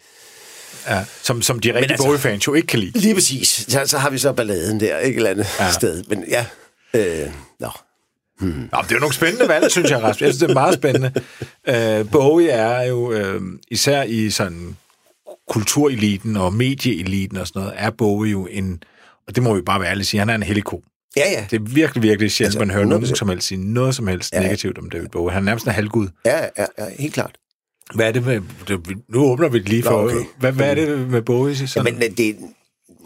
ja. 0.88 1.04
Som, 1.22 1.42
som 1.42 1.60
de 1.60 1.74
rigtige 1.74 1.92
altså- 1.92 2.06
Bowie-fans 2.06 2.46
jo 2.46 2.54
ikke 2.54 2.66
kan 2.66 2.78
lide. 2.78 2.98
Lige 2.98 3.14
præcis. 3.14 3.48
Så, 3.68 3.82
så 3.86 3.98
har 3.98 4.10
vi 4.10 4.18
så 4.18 4.32
balladen 4.32 4.80
der, 4.80 4.98
ikke 4.98 5.14
et 5.14 5.16
eller 5.16 5.30
andet 5.30 5.46
Ja. 5.60 5.70
sted. 5.72 6.04
Men 6.08 6.24
ja, 6.28 6.46
øh, 6.94 7.30
nå. 7.60 7.70
Nå, 8.40 8.46
men 8.46 8.60
det 8.72 8.74
er 8.90 8.94
jo 8.94 8.98
nogle 8.98 9.14
spændende 9.14 9.48
valg, 9.48 9.70
synes 9.70 9.90
jeg, 9.90 10.02
Rasmus. 10.02 10.20
Jeg 10.22 10.28
synes, 10.28 10.38
det 10.38 10.50
er 10.50 10.54
meget 10.54 10.74
spændende. 10.74 11.12
Uh, 11.68 12.10
Bowie 12.10 12.50
er 12.50 12.82
jo, 12.82 13.34
uh, 13.36 13.42
især 13.70 14.02
i 14.02 14.30
sådan 14.30 14.76
kultureliten 15.48 16.36
og 16.36 16.52
medieeliten 16.54 17.36
og 17.36 17.46
sådan 17.46 17.62
noget, 17.62 17.74
er 17.76 17.90
Bowie 17.90 18.30
jo 18.30 18.46
en, 18.50 18.82
og 19.28 19.34
det 19.34 19.42
må 19.42 19.54
vi 19.54 19.60
bare 19.60 19.80
være 19.80 19.90
ærligt 19.90 20.08
sige, 20.08 20.18
han 20.18 20.28
er 20.30 20.34
en 20.34 20.42
hellig 20.42 20.64
ko. 20.64 20.82
Ja, 21.16 21.30
ja. 21.30 21.46
Det 21.50 21.56
er 21.56 21.60
virkelig, 21.74 22.02
virkelig 22.02 22.30
sjældent, 22.32 22.54
Altså, 22.54 22.58
man 22.58 22.70
hører 22.70 22.84
nogen 22.84 23.04
100%. 23.04 23.14
som 23.14 23.28
helst 23.28 23.46
sige 23.46 23.72
noget 23.72 23.94
som 23.94 24.06
helst 24.06 24.32
Ja. 24.32 24.40
negativt 24.42 24.78
om 24.78 24.90
David 24.90 25.08
Bowie. 25.08 25.32
Han 25.32 25.42
er 25.42 25.44
nærmest 25.44 25.66
en 25.66 25.72
halvgud. 25.72 26.08
Ja, 26.24 26.44
ja, 26.58 26.66
ja, 26.78 26.86
helt 26.98 27.14
klart. 27.14 27.36
Hvad 27.94 28.08
er 28.08 28.12
det 28.12 28.24
med... 28.24 28.40
Nu 29.08 29.20
åbner 29.20 29.48
vi 29.48 29.58
lige 29.58 29.82
for... 29.82 29.90
Nå, 29.90 30.08
okay. 30.08 30.24
hvad, 30.38 30.52
hvad 30.52 30.70
er 30.70 30.74
det 30.74 30.98
med 31.10 31.22
Bowie? 31.22 31.56
Sådan? 31.68 31.84
Men, 31.92 31.98
men 31.98 32.14
det 32.16 32.28
er 32.28 32.34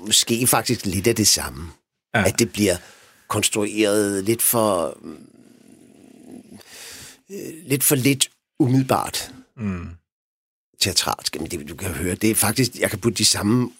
måske 0.07 0.47
faktisk 0.47 0.87
lidt 0.87 1.07
af 1.07 1.15
det 1.17 1.27
samme. 1.27 1.71
Ja. 2.15 2.21
Ja. 2.21 2.27
At 2.27 2.39
det 2.39 2.53
bliver 2.53 2.77
konstrueret 3.29 4.25
lidt 4.25 4.43
for... 4.43 4.99
øh, 7.31 7.53
lidt 7.67 7.85
for 7.85 7.97
lidt 7.97 8.31
umiddelbart 8.61 9.33
mm. 9.57 9.87
teatralsk. 10.81 11.37
Men 11.41 11.47
det, 11.51 11.69
du 11.69 11.75
kan 11.77 11.91
høre, 11.91 12.15
det 12.15 12.31
er 12.31 12.35
faktisk... 12.35 12.71
Jeg 12.79 12.91
kan 12.91 12.99
putte 12.99 13.19
de 13.19 13.25
samme... 13.25 13.71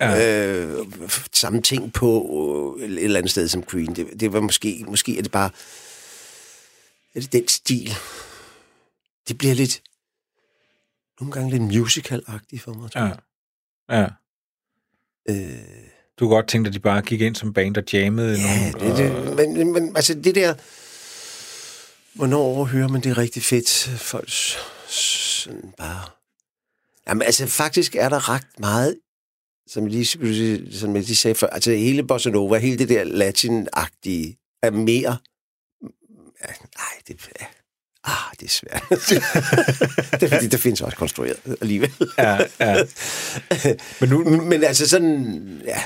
Ja. 0.00 0.56
Øh, 0.56 0.86
samme 1.32 1.62
ting 1.62 1.92
på 1.92 2.78
øh, 2.80 2.88
et 2.90 3.04
eller 3.04 3.18
andet 3.18 3.30
sted 3.30 3.48
som 3.48 3.62
Queen. 3.62 3.96
Det, 3.96 4.20
det 4.20 4.32
var 4.32 4.40
måske... 4.40 4.84
Måske 4.88 5.18
er 5.18 5.22
det 5.22 5.30
bare... 5.32 5.50
Er 7.14 7.20
det 7.20 7.32
den 7.32 7.48
stil? 7.48 7.94
Det 9.28 9.38
bliver 9.38 9.54
lidt... 9.54 9.82
Nogle 11.20 11.32
gange 11.32 11.50
lidt 11.50 11.62
musical-agtigt 11.62 12.62
for 12.62 12.72
mig. 12.74 12.90
tror 12.90 13.00
Ja. 13.00 13.06
jeg. 13.88 14.12
Ja. 15.28 15.34
Øh, 15.34 15.58
Du 16.18 16.24
kunne 16.26 16.34
godt 16.36 16.48
tænke 16.48 16.64
dig, 16.64 16.70
at 16.70 16.74
de 16.74 16.80
bare 16.80 17.02
gik 17.02 17.20
ind 17.20 17.34
som 17.36 17.52
band 17.52 17.76
og 17.76 17.84
jammede. 17.92 18.38
Ja, 18.38 18.70
nogle, 18.70 18.96
det, 18.96 18.96
det, 19.26 19.36
men, 19.36 19.54
men, 19.54 19.72
men 19.72 19.96
altså 19.96 20.14
det 20.14 20.34
der... 20.34 20.54
Hvornår 22.14 22.64
hører 22.64 22.88
man 22.88 23.00
det 23.00 23.18
rigtig 23.18 23.42
fedt? 23.42 23.68
Folk 23.98 24.30
sådan 24.88 25.74
bare... 25.78 26.02
Jamen 27.08 27.22
altså 27.22 27.46
faktisk 27.46 27.94
er 27.96 28.08
der 28.08 28.28
ret 28.28 28.46
meget, 28.58 28.98
som 29.68 29.84
jeg 29.84 29.92
lige, 29.92 30.72
som 30.72 30.96
jeg 30.96 31.04
lige 31.04 31.16
sagde 31.16 31.34
før, 31.34 31.46
altså 31.46 31.70
hele 31.70 32.06
Bossa 32.06 32.30
Nova, 32.30 32.58
hele 32.58 32.78
det 32.78 32.88
der 32.88 33.04
latin-agtige, 33.04 34.58
er 34.62 34.70
mere... 34.70 35.16
Ja, 36.44 36.52
nej, 36.76 37.02
det, 37.08 37.28
ja, 37.40 37.46
Ah, 38.04 38.32
det 38.40 38.46
er 38.46 38.50
svært. 38.50 38.84
det 40.20 40.22
er 40.22 40.28
fordi, 40.28 40.46
det 40.46 40.60
findes 40.60 40.80
også 40.80 40.96
konstrueret 40.96 41.36
alligevel. 41.60 41.92
ja, 42.18 42.38
ja. 42.60 42.76
Men, 44.00 44.08
nu, 44.08 44.42
men 44.42 44.64
altså 44.64 44.88
sådan, 44.88 45.62
ja, 45.64 45.82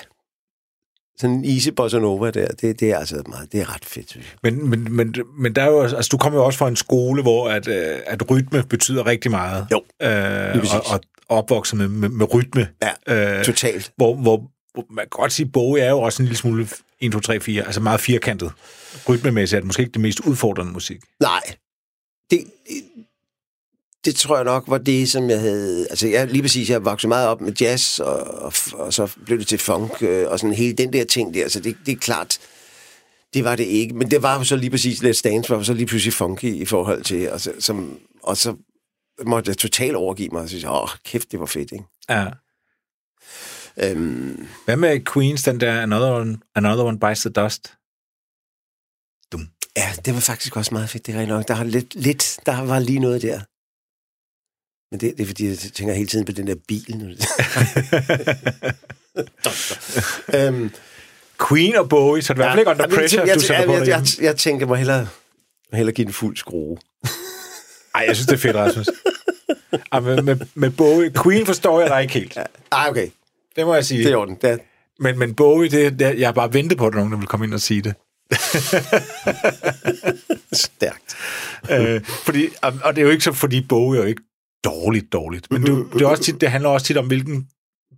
sådan 1.18 1.36
en 1.36 1.44
easy 1.44 1.68
bossa 1.68 1.98
nova 1.98 2.30
der, 2.30 2.46
det, 2.46 2.80
det 2.80 2.90
er 2.90 2.98
altså 2.98 3.22
meget, 3.28 3.52
det 3.52 3.60
er 3.60 3.74
ret 3.74 3.84
fedt, 3.84 4.10
synes 4.10 4.26
jeg. 4.26 4.52
Men, 4.52 4.70
men, 4.70 4.96
men, 4.96 5.14
men 5.38 5.54
der 5.54 5.62
er 5.62 5.66
jo, 5.66 5.82
altså, 5.82 6.08
du 6.12 6.16
kommer 6.16 6.38
jo 6.38 6.44
også 6.44 6.58
fra 6.58 6.68
en 6.68 6.76
skole, 6.76 7.22
hvor 7.22 7.48
at, 7.50 7.68
øh, 7.68 7.98
at 8.06 8.30
rytme 8.30 8.62
betyder 8.62 9.06
rigtig 9.06 9.30
meget. 9.30 9.66
Jo, 9.70 9.82
øh, 10.02 10.64
og, 10.74 10.82
og 10.86 11.00
opvokset 11.32 11.78
med, 11.78 11.88
med, 11.88 12.08
med 12.08 12.34
rytme. 12.34 12.68
Ja, 12.82 13.38
øh, 13.38 13.44
totalt. 13.44 13.92
Hvor, 13.96 14.14
hvor, 14.14 14.50
man 14.90 15.02
kan 15.04 15.08
godt 15.10 15.32
sige, 15.32 15.46
at 15.46 15.52
Bowie 15.52 15.82
er 15.82 15.90
jo 15.90 15.98
også 15.98 16.22
en 16.22 16.26
lille 16.26 16.38
smule 16.38 16.68
1, 17.00 17.12
2, 17.12 17.20
3, 17.20 17.40
4, 17.40 17.64
altså 17.64 17.80
meget 17.80 18.00
firkantet. 18.00 18.52
Rytmemæssigt 19.08 19.56
er 19.56 19.60
det 19.60 19.66
måske 19.66 19.80
ikke 19.80 19.92
det 19.92 20.00
mest 20.00 20.20
udfordrende 20.20 20.72
musik. 20.72 21.00
Nej, 21.20 21.40
det, 22.30 22.44
det 24.04 24.14
tror 24.14 24.36
jeg 24.36 24.44
nok 24.44 24.64
var 24.66 24.78
det, 24.78 25.10
som 25.10 25.30
jeg 25.30 25.40
havde... 25.40 25.86
Altså, 25.90 26.08
jeg, 26.08 26.28
lige 26.28 26.42
præcis, 26.42 26.70
jeg 26.70 26.84
voksede 26.84 27.08
meget 27.08 27.28
op 27.28 27.40
med 27.40 27.52
jazz, 27.60 28.00
og, 28.00 28.16
og, 28.20 28.52
og 28.72 28.92
så 28.92 29.12
blev 29.26 29.38
det 29.38 29.46
til 29.46 29.58
funk, 29.58 30.02
øh, 30.02 30.30
og 30.30 30.38
sådan 30.38 30.54
hele 30.54 30.72
den 30.72 30.92
der 30.92 31.04
ting 31.04 31.34
der. 31.34 31.48
Så 31.48 31.60
det, 31.60 31.76
det 31.86 31.92
er 31.92 31.96
klart, 31.96 32.38
det 33.34 33.44
var 33.44 33.56
det 33.56 33.64
ikke. 33.64 33.94
Men 33.94 34.10
det 34.10 34.22
var 34.22 34.42
så 34.42 34.56
lige 34.56 34.70
præcis 34.70 34.98
Let's 34.98 35.20
Dance, 35.24 35.50
var 35.50 35.62
så 35.62 35.74
lige 35.74 35.86
pludselig 35.86 36.12
funky 36.12 36.54
i 36.54 36.64
forhold 36.64 37.04
til... 37.04 37.30
Og 37.30 37.40
så, 37.40 37.52
som, 37.58 37.98
og 38.22 38.36
så 38.36 38.54
måtte 39.26 39.48
jeg 39.48 39.58
totalt 39.58 39.96
overgive 39.96 40.28
mig 40.32 40.42
og 40.42 40.48
sige, 40.48 40.70
åh, 40.70 40.88
kæft, 41.04 41.32
det 41.32 41.40
var 41.40 41.46
fedt, 41.46 41.72
ikke? 41.72 41.84
Ja. 42.08 42.26
Øhm, 43.76 44.48
Hvad 44.64 44.76
med 44.76 45.12
Queens, 45.12 45.42
den 45.42 45.60
der 45.60 45.82
Another 45.82 46.12
One, 46.12 46.38
Another 46.54 46.84
One 46.84 47.00
Bites 47.00 47.20
the 47.20 47.30
Dust? 47.30 47.74
Dum. 49.32 49.48
Ja, 49.76 49.92
det 50.04 50.14
var 50.14 50.20
faktisk 50.20 50.56
også 50.56 50.74
meget 50.74 50.90
fedt, 50.90 51.06
det 51.06 51.14
er 51.14 51.26
nok. 51.26 51.48
Der, 51.48 51.54
har 51.54 51.64
lidt, 51.64 51.94
lidt, 51.94 52.38
der 52.46 52.60
var 52.60 52.78
lige 52.78 52.98
noget 52.98 53.22
der. 53.22 53.40
Men 54.90 55.00
det, 55.00 55.16
det 55.16 55.22
er 55.22 55.26
fordi, 55.26 55.48
jeg 55.48 55.58
tænker 55.58 55.94
hele 55.94 56.08
tiden 56.08 56.24
på 56.24 56.32
den 56.32 56.46
der 56.46 56.54
bil. 56.68 56.94
øhm, 60.36 60.70
Queen 61.48 61.76
og 61.76 61.88
Bowie, 61.88 62.22
så 62.22 62.34
det 62.34 62.40
er 62.40 62.44
ja, 62.44 62.50
i 62.60 62.62
hvert 62.62 62.76
fald 62.76 62.78
ikke 62.78 62.84
under 62.84 62.96
pressure, 62.96 63.20
jeg, 63.20 63.36
jeg, 63.48 63.68
jeg, 63.68 63.88
jeg, 63.88 63.88
jeg, 63.88 64.24
jeg 64.24 64.36
tænker, 64.36 64.66
må 64.66 64.74
hellere, 64.74 65.08
hellere 65.72 65.94
give 65.94 66.06
en 66.06 66.12
fuld 66.12 66.36
skrue. 66.36 66.78
Ej, 67.94 68.04
jeg 68.08 68.16
synes, 68.16 68.26
det 68.26 68.34
er 68.34 68.38
fedt, 68.38 68.56
Rasmus. 68.56 68.88
Ej, 69.92 70.00
med, 70.00 70.22
med, 70.22 70.36
med 70.54 70.70
Bowie, 70.70 71.12
Queen 71.22 71.46
forstår 71.46 71.80
jeg 71.80 71.90
dig 71.90 72.02
ikke 72.02 72.14
helt. 72.14 72.38
Ej, 72.72 72.86
okay. 72.90 73.08
Det 73.56 73.66
må 73.66 73.74
jeg 73.74 73.84
sige. 73.84 74.04
Det 74.04 74.12
er 74.12 74.16
orden. 74.16 74.38
Det 74.42 74.50
er... 74.50 74.56
Men, 74.98 75.18
men 75.18 75.34
Bowie, 75.34 75.70
det, 75.70 75.98
det, 75.98 76.20
jeg 76.20 76.28
har 76.28 76.32
bare 76.32 76.54
ventet 76.54 76.78
på, 76.78 76.86
at 76.86 76.94
nogen 76.94 77.12
der 77.12 77.18
vil 77.18 77.26
komme 77.26 77.46
ind 77.46 77.54
og 77.54 77.60
sige 77.60 77.82
det. 77.82 77.94
Stærkt. 80.52 81.16
øh, 81.72 82.04
fordi, 82.04 82.48
og 82.62 82.96
det 82.96 82.98
er 82.98 83.02
jo 83.02 83.10
ikke 83.10 83.24
så, 83.24 83.32
fordi 83.32 83.66
Bowie 83.68 83.98
er 83.98 84.02
jo 84.02 84.08
ikke 84.08 84.22
dårligt, 84.64 85.12
dårligt. 85.12 85.50
Men 85.50 85.62
det, 85.62 85.86
det, 85.92 86.02
er 86.02 86.06
også 86.06 86.22
tit, 86.22 86.40
det 86.40 86.50
handler 86.50 86.70
også 86.70 86.86
tit 86.86 86.96
om, 86.96 87.06
hvilken 87.06 87.48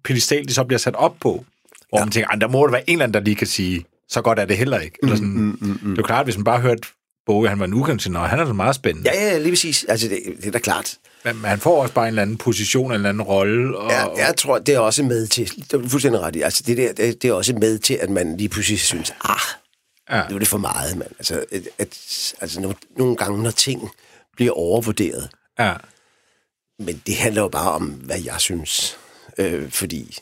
pedestal 0.05 0.49
de 0.49 0.55
så 0.55 0.65
bliver 0.65 0.79
sat 0.79 0.95
op 0.95 1.17
på. 1.21 1.45
Hvor 1.89 1.99
ja. 1.99 2.05
man 2.05 2.13
tænker, 2.13 2.31
der 2.31 2.49
må 2.49 2.67
der 2.67 2.71
være 2.71 2.91
en 2.91 2.93
eller 2.93 3.05
anden, 3.05 3.15
der 3.15 3.21
lige 3.21 3.37
kan 3.37 3.47
sige, 3.47 3.85
så 4.09 4.23
godt 4.23 4.39
er 4.39 4.45
det 4.45 4.57
heller 4.57 4.79
ikke. 4.79 4.99
Eller 5.03 5.17
sådan, 5.17 5.31
mm, 5.31 5.59
mm, 5.61 5.69
mm, 5.69 5.79
det 5.79 5.91
er 5.91 5.95
jo 5.97 6.03
klart, 6.03 6.27
hvis 6.27 6.37
man 6.37 6.45
bare 6.45 6.61
hørte 6.61 6.83
Bowie, 7.27 7.49
han 7.49 7.59
var 7.59 7.65
en 7.65 7.75
ukendt 7.75 8.17
og 8.17 8.29
han 8.29 8.41
er 8.41 8.47
så 8.47 8.53
meget 8.53 8.75
spændende. 8.75 9.11
Ja, 9.11 9.27
ja, 9.27 9.39
lige 9.39 9.53
præcis. 9.53 9.85
Altså, 9.89 10.09
det, 10.09 10.21
det 10.37 10.47
er 10.47 10.51
da 10.51 10.59
klart. 10.59 10.99
Men, 11.25 11.45
han 11.45 11.59
får 11.59 11.83
også 11.83 11.95
bare 11.95 12.05
en 12.05 12.09
eller 12.09 12.23
anden 12.23 12.37
position, 12.37 12.87
en 12.87 12.95
eller 12.95 13.09
anden 13.09 13.23
rolle. 13.23 13.79
Og... 13.79 13.91
Ja, 13.91 14.27
jeg 14.27 14.35
tror, 14.37 14.59
det 14.59 14.75
er 14.75 14.79
også 14.79 15.03
med 15.03 15.27
til, 15.27 15.57
det 15.57 15.85
er 15.85 15.89
fuldstændig 15.89 16.21
ret 16.21 16.37
i, 16.37 16.41
altså 16.41 16.63
det, 16.67 16.77
der, 16.77 16.93
det, 16.93 17.23
det 17.23 17.29
er 17.29 17.33
også 17.33 17.55
med 17.55 17.79
til, 17.79 17.95
at 17.95 18.11
man 18.11 18.37
lige 18.37 18.49
pludselig 18.49 18.81
synes, 18.81 19.15
ah, 19.25 19.37
ja. 20.11 20.29
nu 20.29 20.35
er 20.35 20.39
det 20.39 20.49
for 20.49 20.59
meget, 20.59 20.97
mand. 20.97 21.11
Altså, 21.19 21.45
at, 21.53 21.63
at, 21.79 22.35
altså 22.41 22.61
nogle, 22.61 22.77
nogle 22.99 23.17
gange, 23.17 23.43
når 23.43 23.51
ting 23.51 23.91
bliver 24.37 24.53
overvurderet, 24.53 25.31
ja. 25.59 25.75
men 26.79 27.03
det 27.07 27.17
handler 27.17 27.43
jo 27.43 27.49
bare 27.49 27.73
om, 27.73 27.87
hvad 27.87 28.21
jeg 28.25 28.37
synes. 28.39 28.99
Øh, 29.39 29.71
fordi 29.71 30.19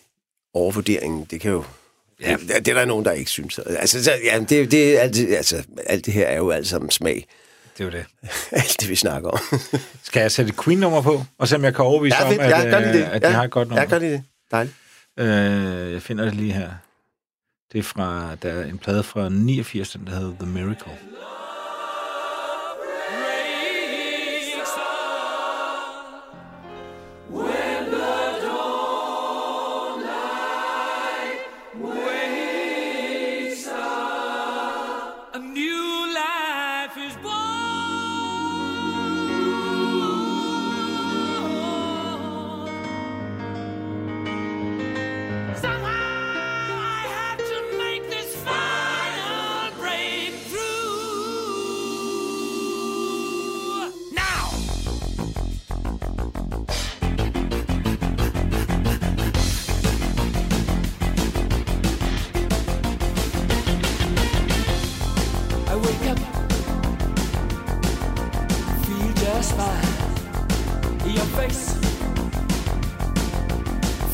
overvurderingen, 0.54 1.26
det 1.30 1.40
kan 1.40 1.50
jo... 1.50 1.64
Ja. 2.22 2.36
Det, 2.58 2.68
er 2.68 2.74
der 2.74 2.84
nogen, 2.84 3.04
der 3.04 3.12
ikke 3.12 3.30
synes. 3.30 3.58
Altså, 3.58 4.04
så, 4.04 4.12
ja, 4.24 4.38
det, 4.38 4.70
det, 4.70 4.98
alt, 4.98 5.18
altså, 5.18 5.62
alt 5.86 6.06
det 6.06 6.14
her 6.14 6.26
er 6.26 6.36
jo 6.36 6.50
alt 6.50 6.68
sammen 6.68 6.90
smag. 6.90 7.26
Det 7.78 7.80
er 7.80 7.84
jo 7.84 7.90
det. 7.90 8.04
alt 8.62 8.76
det, 8.80 8.88
vi 8.88 8.96
snakker 8.96 9.30
om. 9.30 9.38
Skal 10.02 10.20
jeg 10.20 10.32
sætte 10.32 10.52
Queen-nummer 10.64 11.02
på, 11.02 11.24
og 11.38 11.48
se 11.48 11.56
om 11.56 11.64
jeg 11.64 11.74
kan 11.74 11.84
overbevise 11.84 12.16
ja, 12.20 12.26
om, 12.26 12.40
at, 12.40 12.50
ja, 12.50 12.92
det. 12.92 13.00
Øh, 13.00 13.14
at 13.14 13.22
de 13.22 13.28
ja, 13.28 13.34
har 13.34 13.44
et 13.44 13.50
godt 13.50 13.68
nummer? 13.68 13.82
Ja, 13.82 13.88
gør 13.88 13.98
de 13.98 14.06
det. 14.06 14.24
Dejligt. 14.50 14.74
Øh, 15.18 15.92
jeg 15.92 16.02
finder 16.02 16.24
det 16.24 16.34
lige 16.34 16.52
her. 16.52 16.70
Det 17.72 17.78
er 17.78 17.82
fra, 17.82 18.36
der 18.42 18.52
er 18.52 18.64
en 18.64 18.78
plade 18.78 19.02
fra 19.02 19.28
89, 19.28 19.96
der 20.06 20.10
hedder 20.10 20.32
The 20.40 20.52
Miracle. 20.52 20.92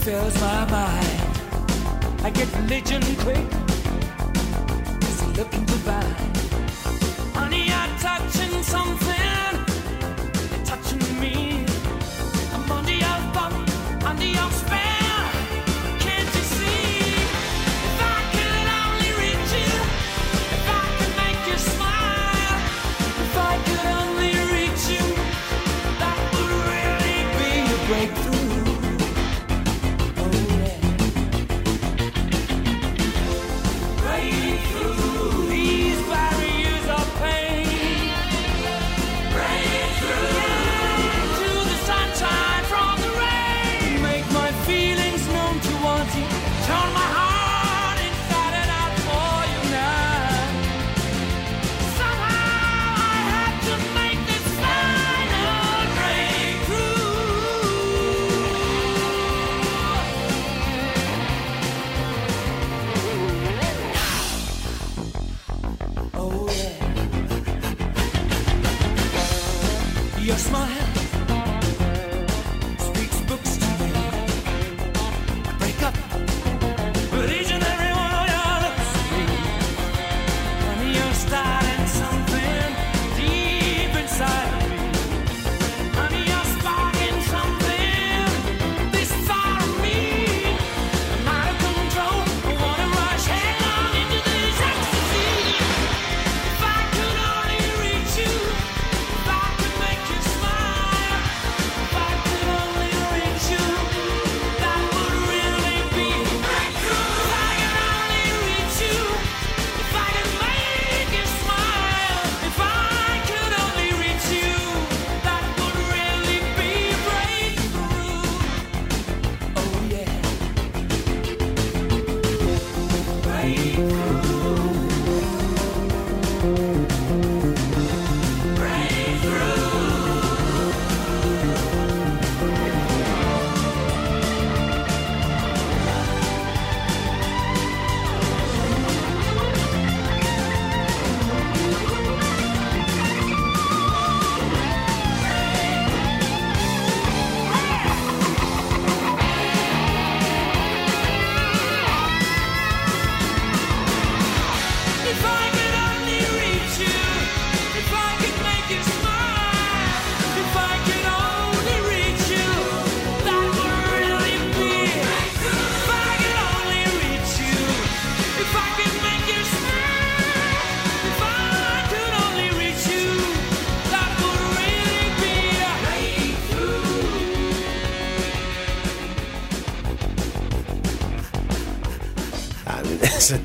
fills 0.08 0.40
my 0.40 0.64
mind. 0.70 1.20
I 2.26 2.30
get 2.30 2.48
religion 2.56 3.02
quick, 3.24 3.50
cause 5.02 5.22
I'm 5.22 5.32
looking 5.34 5.66
to 5.66 5.76
buy. 5.88 6.08
Honey, 7.38 7.70
I'm 7.70 7.92
touching 7.98 8.62
something. 8.62 9.17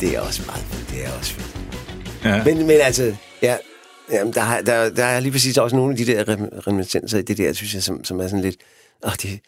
Det 0.04 0.16
er 0.16 0.20
også 0.22 0.42
meget 0.46 0.64
fedt. 0.66 0.90
Det 0.90 1.06
er 1.06 1.12
også 1.20 1.34
fedt. 1.34 1.58
Ja. 2.26 2.44
Men, 2.44 2.58
men 2.58 2.82
altså, 2.82 3.16
ja, 3.42 3.58
jamen, 4.12 4.34
der, 4.34 4.62
der, 4.62 4.90
der 4.90 5.04
er 5.06 5.20
lige 5.20 5.32
præcis 5.32 5.58
også 5.58 5.76
nogle 5.76 5.92
af 5.92 5.98
de 5.98 6.06
der 6.06 6.24
rem- 6.24 6.60
reminiscenser 6.68 7.18
i 7.18 7.22
det 7.22 7.38
der, 7.38 7.54
synes 7.54 7.74
jeg, 7.74 7.84
som, 7.84 8.04
som 8.04 8.20
er 8.20 8.28
sådan 8.28 8.42
lidt... 8.42 8.56
Åh, 9.06 9.12
det, 9.22 9.40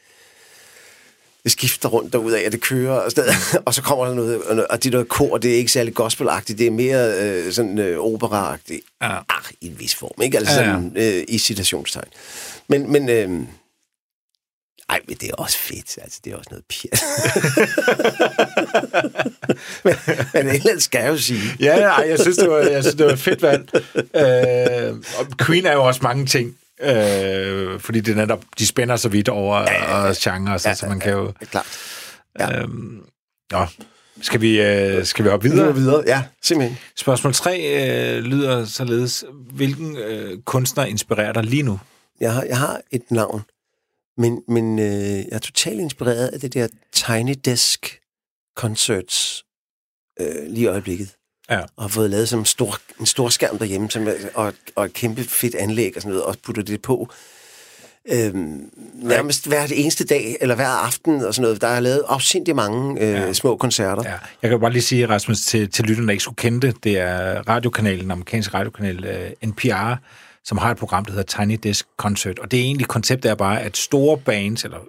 det 1.43 1.51
skifter 1.51 1.89
rundt 1.89 2.13
derudad, 2.13 2.45
og 2.45 2.51
det 2.51 2.61
kører 2.61 2.91
og, 2.99 3.11
sted, 3.11 3.25
og 3.65 3.73
så 3.73 3.81
kommer 3.81 4.05
der 4.05 4.13
noget, 4.13 4.41
og- 4.43 4.67
og 4.69 4.83
det 4.83 4.93
der 4.93 5.03
kor, 5.03 5.37
det 5.37 5.51
er 5.53 5.55
ikke 5.57 5.71
særlig 5.71 5.93
gospelagtigt, 5.93 6.59
det 6.59 6.67
er 6.67 6.71
mere 6.71 7.13
øh, 7.21 7.53
sådan 7.53 7.79
øh, 7.79 7.99
operaagtigt. 7.99 8.81
Ja. 9.01 9.11
Ah, 9.17 9.43
i 9.61 9.67
en 9.67 9.79
vis 9.79 9.95
form, 9.95 10.21
ikke? 10.21 10.37
Altså 10.37 10.61
Ja, 10.61 10.67
ja. 10.69 10.73
sådan, 10.73 10.93
øh, 10.95 11.23
i 11.27 11.37
citationstegn. 11.37 12.07
Men, 12.67 12.91
men 12.91 13.09
øh, 13.09 13.29
ej, 14.89 14.99
men 15.07 15.17
det 15.17 15.29
er 15.29 15.35
også 15.35 15.57
fedt, 15.57 15.97
altså 16.01 16.19
det 16.23 16.33
er 16.33 16.37
også 16.37 16.49
noget 16.51 16.65
pjat. 16.69 17.03
men, 19.85 19.95
men 20.33 20.47
et 20.47 20.55
eller 20.55 20.69
andet 20.69 20.83
skal 20.83 20.99
jeg 21.01 21.09
jo 21.09 21.17
sige. 21.17 21.41
Ja, 21.59 21.75
ej, 21.75 22.05
jeg 22.09 22.19
synes, 22.19 22.37
det 22.37 22.49
var, 22.49 22.57
jeg 22.57 22.83
synes, 22.83 22.95
det 22.95 23.05
var 23.05 23.15
fedt 23.15 23.41
valg. 23.41 23.69
Øh, 23.95 24.97
og 25.19 25.45
Queen 25.45 25.65
er 25.65 25.73
jo 25.73 25.83
også 25.83 25.99
mange 26.03 26.25
ting. 26.25 26.57
Øh, 26.81 27.79
fordi 27.79 27.99
det 27.99 28.15
netop, 28.15 28.43
de 28.59 28.67
spænder 28.67 28.95
så 28.95 29.09
vidt 29.09 29.29
over 29.29 29.61
ja, 29.61 30.07
og 30.07 30.15
genre, 30.19 30.59
så, 30.59 30.73
så 30.75 30.85
man 30.85 30.99
kan 30.99 31.11
jo... 31.11 31.33
Er 31.41 31.45
klart. 31.45 31.67
Ja. 32.39 32.59
Øhm, 32.59 33.01
nå, 33.51 33.65
skal 34.21 34.41
vi, 34.41 34.61
øh, 34.61 35.05
skal 35.05 35.25
vi 35.25 35.29
op 35.29 35.43
Videre, 35.43 35.57
videre? 35.57 35.75
videre. 35.75 36.03
Ja, 36.07 36.23
simpelthen. 36.43 36.77
Spørgsmål 36.97 37.33
3 37.33 38.17
øh, 38.17 38.23
lyder 38.23 38.65
således. 38.65 39.25
Hvilken 39.53 39.97
øh, 39.97 40.37
kunstner 40.45 40.85
inspirerer 40.85 41.33
dig 41.33 41.43
lige 41.43 41.63
nu? 41.63 41.79
Jeg 42.19 42.33
har, 42.33 42.43
jeg 42.43 42.57
har 42.57 42.81
et 42.91 43.11
navn, 43.11 43.41
men, 44.17 44.41
men 44.47 44.80
øh, 44.80 44.86
jeg 45.17 45.25
er 45.32 45.39
totalt 45.39 45.80
inspireret 45.80 46.28
af 46.28 46.39
det 46.39 46.54
der 46.54 46.67
Tiny 46.93 47.36
Desk 47.45 47.99
Concerts 48.58 49.43
øh, 50.19 50.47
lige 50.47 50.63
i 50.63 50.67
øjeblikket. 50.67 51.10
Ja. 51.49 51.60
Og 51.60 51.84
har 51.84 51.88
fået 51.88 52.10
lavet 52.10 52.30
som 52.30 52.45
stor, 52.45 52.78
en 52.99 53.06
stor 53.06 53.30
skærm 53.30 53.58
derhjemme, 53.58 53.91
som, 53.91 54.08
og, 54.34 54.54
og 54.75 54.86
et 54.86 54.93
kæmpe 54.93 55.23
fedt 55.23 55.56
anlæg 55.56 55.93
og 55.95 56.01
sådan 56.01 56.10
noget, 56.12 56.23
og 56.25 56.36
putter 56.43 56.63
det 56.63 56.82
på. 56.82 57.10
Øhm, 58.12 58.69
nærmest 58.93 59.47
hver 59.47 59.67
eneste 59.73 60.06
dag, 60.06 60.38
eller 60.41 60.56
hver 60.56 60.67
aften 60.67 61.21
og 61.25 61.34
sådan 61.34 61.43
noget. 61.43 61.62
Der 61.62 61.67
er 61.67 61.80
lavet 61.80 62.04
afsindig 62.08 62.56
mange 62.56 63.01
øh, 63.01 63.10
Ja. 63.10 63.34
små 63.34 63.58
koncerter. 63.58 64.04
Ja, 64.06 64.15
jeg 64.41 64.49
kan 64.49 64.60
bare 64.60 64.71
lige 64.71 64.82
sige, 64.82 65.08
Rasmus, 65.10 65.38
til, 65.41 65.71
til 65.71 65.86
lytterne, 65.86 66.08
der 66.08 66.12
ikke 66.12 66.23
skulle 66.23 66.36
kende 66.36 66.67
det, 66.67 66.84
det 66.84 66.99
er 66.99 67.49
radiokanalen, 67.49 67.99
den 67.99 68.12
amerikanske 68.12 68.54
radiokanal 68.54 69.32
uh, 69.43 69.49
NPR, 69.49 69.93
som 70.45 70.58
har 70.58 70.71
et 70.71 70.77
program, 70.77 71.05
der 71.05 71.12
hedder 71.12 71.43
Tiny 71.43 71.60
Desk 71.63 71.88
Concert. 71.97 72.39
Og 72.39 72.51
det 72.51 72.60
er 72.60 72.63
egentlig, 72.63 72.88
konceptet 72.88 73.31
er 73.31 73.36
bare, 73.36 73.62
at 73.62 73.77
store 73.77 74.17
bands 74.17 74.63
eller 74.63 74.79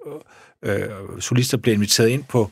øh, 0.63 0.83
øh, 0.83 0.89
solister 1.21 1.57
bliver 1.57 1.75
inviteret 1.75 2.09
ind 2.09 2.25
på 2.25 2.51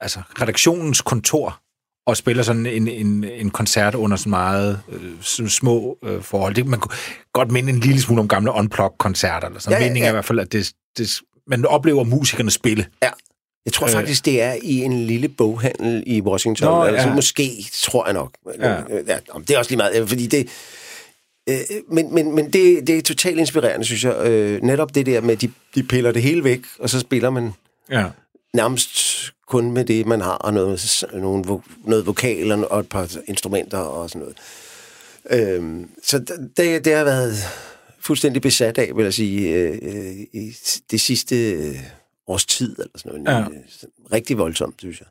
altså, 0.00 0.20
redaktionens 0.40 1.00
kontor 1.00 1.58
og 2.06 2.16
spiller 2.16 2.42
sådan 2.42 2.66
en, 2.66 2.88
en, 2.88 3.24
en 3.24 3.50
koncert 3.50 3.94
under 3.94 4.16
sådan 4.16 4.30
meget 4.30 4.80
øh, 4.92 5.48
små 5.48 5.98
øh, 6.04 6.22
forhold. 6.22 6.54
Det, 6.54 6.66
man 6.66 6.80
kunne 6.80 6.94
godt 7.32 7.50
minde 7.50 7.72
en 7.72 7.80
lille 7.80 8.00
smule 8.00 8.20
om 8.20 8.28
gamle 8.28 8.52
unplugged-koncerter. 8.52 9.46
Eller 9.46 9.60
sådan. 9.60 9.78
Ja, 9.78 9.84
ja, 9.84 9.90
Meningen 9.90 10.02
er 10.02 10.06
ja. 10.06 10.12
i 10.12 10.14
hvert 10.14 10.24
fald, 10.24 10.38
at 10.38 10.52
det, 10.52 10.72
det, 10.98 11.20
man 11.46 11.66
oplever 11.66 12.04
musikerne 12.04 12.50
spille. 12.50 12.86
Jeg 13.64 13.72
tror 13.72 13.86
Øh. 13.86 13.92
faktisk, 13.92 14.24
det 14.24 14.42
er 14.42 14.56
i 14.62 14.78
en 14.78 15.06
lille 15.06 15.28
boghandel 15.28 16.02
i 16.06 16.20
Washington. 16.20 16.68
Nå, 16.68 16.82
altså, 16.82 17.08
ja. 17.08 17.14
Måske, 17.14 17.50
tror 17.72 18.04
jeg 18.06 18.14
nok. 18.14 18.30
Ja. 18.58 18.70
Ja, 19.06 19.18
det 19.38 19.50
er 19.50 19.58
også 19.58 19.70
lige 19.70 19.76
meget, 19.76 20.08
fordi 20.08 20.26
det... 20.26 20.48
Øh, 21.48 21.56
men 21.88 22.14
men, 22.14 22.34
men 22.34 22.44
det, 22.52 22.86
det 22.86 22.98
er 22.98 23.02
totalt 23.02 23.38
inspirerende, 23.38 23.84
synes 23.84 24.04
jeg. 24.04 24.26
Øh, 24.26 24.62
netop 24.62 24.94
det 24.94 25.06
der 25.06 25.20
med, 25.20 25.32
at 25.34 25.40
de, 25.40 25.52
de 25.74 25.82
piller 25.82 26.12
det 26.12 26.22
hele 26.22 26.44
væk, 26.44 26.60
og 26.78 26.90
så 26.90 27.00
spiller 27.00 27.30
man 27.30 27.52
Ja. 27.90 28.06
nærmest 28.54 28.96
kun 29.46 29.70
med 29.72 29.84
det, 29.84 30.06
man 30.06 30.20
har, 30.20 30.32
og 30.34 30.54
noget, 30.54 31.04
nogle, 31.12 31.44
noget 31.84 32.06
vokal 32.06 32.52
og 32.64 32.80
et 32.80 32.88
par 32.88 33.10
instrumenter 33.26 33.78
og 33.78 34.10
sådan 34.10 34.20
noget. 34.20 34.36
Øhm, 35.30 35.90
så 36.02 36.18
det, 36.56 36.84
det 36.84 36.94
har 36.94 37.04
været 37.04 37.34
fuldstændig 38.00 38.42
besat 38.42 38.78
af, 38.78 38.96
vil 38.96 39.02
jeg 39.04 39.14
sige, 39.14 39.48
øh, 39.54 39.78
øh, 39.82 40.12
i 40.32 40.56
det 40.90 41.00
sidste 41.00 41.50
øh, 41.52 41.76
års 42.26 42.46
tid, 42.46 42.72
eller 42.78 42.98
sådan 42.98 43.22
noget. 43.22 43.38
Ja. 43.38 43.46
Rigtig 44.12 44.38
voldsomt, 44.38 44.74
synes 44.78 45.00
jeg. 45.00 45.08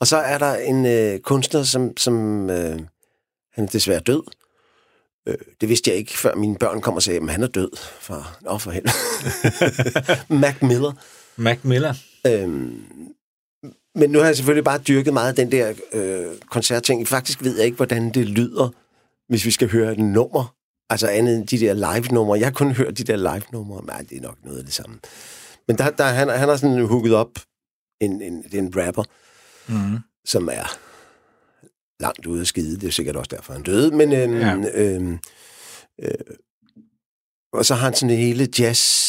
Og 0.00 0.06
så 0.06 0.16
er 0.16 0.38
der 0.38 0.54
en 0.54 0.86
øh, 0.86 1.18
kunstner, 1.20 1.62
som, 1.62 1.96
som 1.96 2.50
øh, 2.50 2.78
han 3.52 3.64
er 3.64 3.68
desværre 3.68 4.00
død. 4.00 4.22
Øh, 5.28 5.34
det 5.60 5.68
vidste 5.68 5.90
jeg 5.90 5.98
ikke, 5.98 6.18
før 6.18 6.34
mine 6.34 6.56
børn 6.56 6.80
kom 6.80 6.94
og 6.94 7.02
sagde, 7.02 7.20
at 7.20 7.30
han 7.30 7.42
er 7.42 7.46
død. 7.46 7.70
Far. 8.00 8.38
Nå, 8.42 8.58
for 8.58 8.70
helvede. 8.70 8.92
Mac 10.40 10.54
Miller. 10.62 10.92
Mac 11.36 11.58
Miller. 11.62 11.94
Øhm, 12.26 12.82
men 13.94 14.10
nu 14.10 14.18
har 14.18 14.26
jeg 14.26 14.36
selvfølgelig 14.36 14.64
bare 14.64 14.78
dyrket 14.78 15.12
meget 15.12 15.28
af 15.28 15.34
den 15.34 15.52
der 15.52 15.72
øh, 15.92 16.26
koncertting. 16.50 17.08
Faktisk 17.08 17.42
ved 17.44 17.56
jeg 17.56 17.64
ikke, 17.64 17.76
hvordan 17.76 18.10
det 18.10 18.26
lyder, 18.26 18.68
hvis 19.28 19.44
vi 19.44 19.50
skal 19.50 19.70
høre 19.70 19.92
et 19.92 19.98
nummer. 19.98 20.54
Altså 20.90 21.06
andet 21.08 21.36
end 21.36 21.46
de 21.46 21.58
der 21.58 21.72
live-numre. 21.74 22.38
Jeg 22.38 22.46
har 22.46 22.52
kun 22.52 22.72
hørt 22.72 22.98
de 22.98 23.04
der 23.04 23.16
live-numre. 23.16 23.84
Nej, 23.86 24.04
det 24.10 24.18
er 24.18 24.22
nok 24.22 24.38
noget 24.44 24.58
af 24.58 24.64
det 24.64 24.74
samme. 24.74 24.98
Men 25.68 25.78
der, 25.78 25.90
der, 25.90 26.04
han, 26.04 26.28
han 26.28 26.48
har 26.48 26.56
sådan 26.56 26.86
hooket 26.86 27.14
op 27.14 27.30
en, 28.00 28.22
en, 28.22 28.44
en 28.52 28.72
rapper, 28.76 29.04
Mm. 29.70 29.98
som 30.24 30.48
er 30.52 30.78
langt 32.00 32.26
ude 32.26 32.40
af 32.40 32.46
skide. 32.46 32.76
Det 32.80 32.86
er 32.86 32.90
sikkert 32.92 33.16
også 33.16 33.28
derfor, 33.36 33.52
han 33.52 33.62
døde. 33.62 33.90
Men, 33.96 34.12
øhm, 34.12 34.38
Ja. 34.38 34.56
øhm, 34.74 35.18
øh, 36.02 36.10
og 37.52 37.64
så 37.64 37.74
har 37.74 37.84
han 37.84 37.94
sådan 37.94 38.10
en 38.10 38.18
hele 38.22 38.48
jazz 38.58 39.08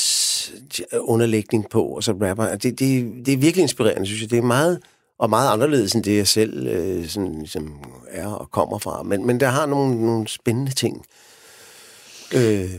underlægning 0.93 1.69
på, 1.69 1.83
og 1.83 2.03
så 2.03 2.11
rapper 2.11 2.55
det, 2.55 2.79
det, 2.79 3.11
det 3.25 3.33
er 3.33 3.37
virkelig 3.37 3.61
inspirerende, 3.61 4.05
synes 4.05 4.21
jeg. 4.21 4.29
Det 4.31 4.37
er 4.37 4.41
meget, 4.41 4.79
og 5.19 5.29
meget 5.29 5.53
anderledes 5.53 5.93
end 5.93 6.03
det, 6.03 6.17
jeg 6.17 6.27
selv 6.27 6.67
øh, 6.67 7.07
sådan, 7.07 7.33
ligesom 7.39 7.83
er 8.09 8.27
og 8.27 8.51
kommer 8.51 8.77
fra. 8.79 9.03
Men, 9.03 9.27
men 9.27 9.39
der 9.39 9.47
har 9.47 9.65
nogle, 9.65 10.05
nogle 10.05 10.27
spændende 10.27 10.71
ting. 10.71 11.05
Øh, 12.35 12.69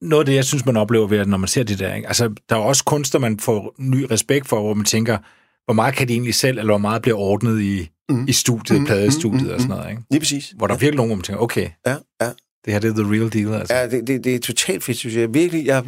noget 0.00 0.22
af 0.22 0.26
det, 0.26 0.34
jeg 0.34 0.44
synes, 0.44 0.66
man 0.66 0.76
oplever 0.76 1.06
ved, 1.06 1.18
at 1.18 1.28
når 1.28 1.36
man 1.36 1.48
ser 1.48 1.62
det 1.62 1.78
der, 1.78 1.94
ikke? 1.94 2.08
altså, 2.08 2.34
der 2.48 2.56
er 2.56 2.60
også 2.60 2.84
kunster, 2.84 3.18
man 3.18 3.40
får 3.40 3.74
ny 3.78 4.02
respekt 4.10 4.48
for, 4.48 4.60
hvor 4.60 4.74
man 4.74 4.84
tænker, 4.84 5.18
hvor 5.64 5.74
meget 5.74 5.94
kan 5.94 6.08
de 6.08 6.12
egentlig 6.12 6.34
selv, 6.34 6.58
eller 6.58 6.72
hvor 6.72 6.78
meget 6.78 7.02
bliver 7.02 7.18
ordnet 7.18 7.60
i, 7.60 7.90
mm. 8.12 8.28
i 8.28 8.32
studiet, 8.32 8.80
mm. 8.80 8.86
pladestudiet 8.86 9.42
mm. 9.42 9.50
og 9.54 9.60
sådan 9.60 9.76
noget, 9.76 9.90
ikke? 9.90 10.02
lige 10.10 10.20
præcis. 10.20 10.52
Hvor 10.56 10.66
der 10.66 10.74
er 10.74 10.78
virkelig 10.78 10.96
nogen, 10.96 11.08
hvor 11.08 11.16
man 11.16 11.22
tænker, 11.22 11.42
okay, 11.42 11.68
Ja, 11.86 11.96
ja. 12.20 12.30
det 12.64 12.72
her 12.72 12.78
det 12.80 12.90
er 12.98 13.04
the 13.04 13.12
real 13.12 13.32
deal, 13.32 13.60
altså. 13.60 13.74
Ja, 13.74 13.88
det, 13.88 14.06
det, 14.06 14.24
det 14.24 14.34
er 14.34 14.38
totalt 14.38 14.84
fedt, 14.84 14.98
synes 14.98 15.16
jeg. 15.16 15.34
Virkelig, 15.34 15.66
jeg, 15.66 15.84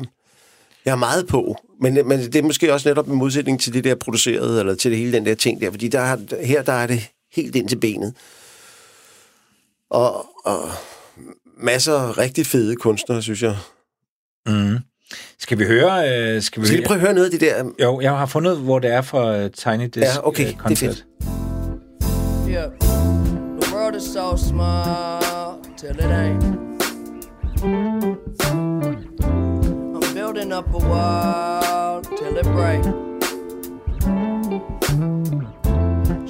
jeg 0.85 0.93
er 0.93 0.97
meget 0.97 1.27
på. 1.27 1.57
Men, 1.81 1.95
men 2.09 2.21
det 2.21 2.37
er 2.37 2.43
måske 2.43 2.73
også 2.73 2.89
netop 2.89 3.09
en 3.09 3.15
modsætning 3.17 3.61
til 3.61 3.73
det 3.75 3.85
der 3.85 3.95
produceret, 3.95 4.61
eller 4.61 4.75
til 4.75 4.91
det 4.91 4.99
hele 4.99 5.13
den 5.13 5.27
der 5.27 5.35
ting 5.35 5.61
der. 5.61 5.71
Fordi 5.71 5.89
der, 5.89 6.01
er- 6.01 6.45
her 6.45 6.63
der 6.63 6.73
er 6.73 6.87
det 6.87 7.09
helt 7.33 7.57
ind 7.57 7.69
til 7.69 7.77
benet. 7.77 8.15
Og, 9.91 10.27
og 10.45 10.59
masser 11.59 11.95
af 11.95 12.19
rigtig 12.19 12.47
fede 12.47 12.77
kunstnere, 12.77 13.23
synes 13.23 13.43
jeg. 13.43 13.57
Mm. 14.47 14.79
Skal 15.39 15.59
vi 15.59 15.65
høre... 15.65 16.11
Øh, 16.35 16.43
skal 16.43 16.63
vi 16.63 16.67
Skal 16.67 16.79
vi 16.79 16.85
prøve 16.87 16.95
at 16.97 17.01
høre 17.01 17.15
noget 17.15 17.25
af 17.25 17.31
det 17.31 17.41
der? 17.41 17.65
Jo, 17.83 18.01
jeg 18.01 18.11
har 18.11 18.27
fundet, 18.27 18.59
hvor 18.59 18.79
det 18.79 18.91
er 18.91 19.03
fra 19.03 19.45
uh, 19.45 19.51
Tiny 19.51 19.85
Desk 19.85 19.97
Ja, 20.17 20.27
okay, 20.29 20.47
øh, 20.49 20.55
det 20.69 20.73
er 20.73 20.77
fedt. 20.77 21.07
The 22.71 23.71
world 23.73 23.97
is 23.97 24.13
so 24.13 24.37
small 24.37 25.59
till 25.77 25.99
it 25.99 26.05
ain't. 26.05 26.45
I'm 27.65 28.21
building 30.15 30.53
up 30.53 30.73
a 30.73 30.79
wall 30.79 32.03
till 32.03 32.37
it 32.37 32.45
breaks. 32.45 32.87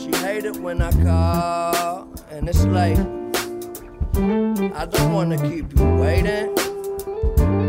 She 0.00 0.10
hate 0.24 0.46
it 0.46 0.56
when 0.56 0.80
I 0.80 0.90
call 1.02 2.08
and 2.30 2.48
it's 2.48 2.64
late. 2.64 2.98
I 4.74 4.86
don't 4.86 5.12
wanna 5.12 5.36
keep 5.36 5.78
you 5.78 5.84
waiting. 5.96 6.48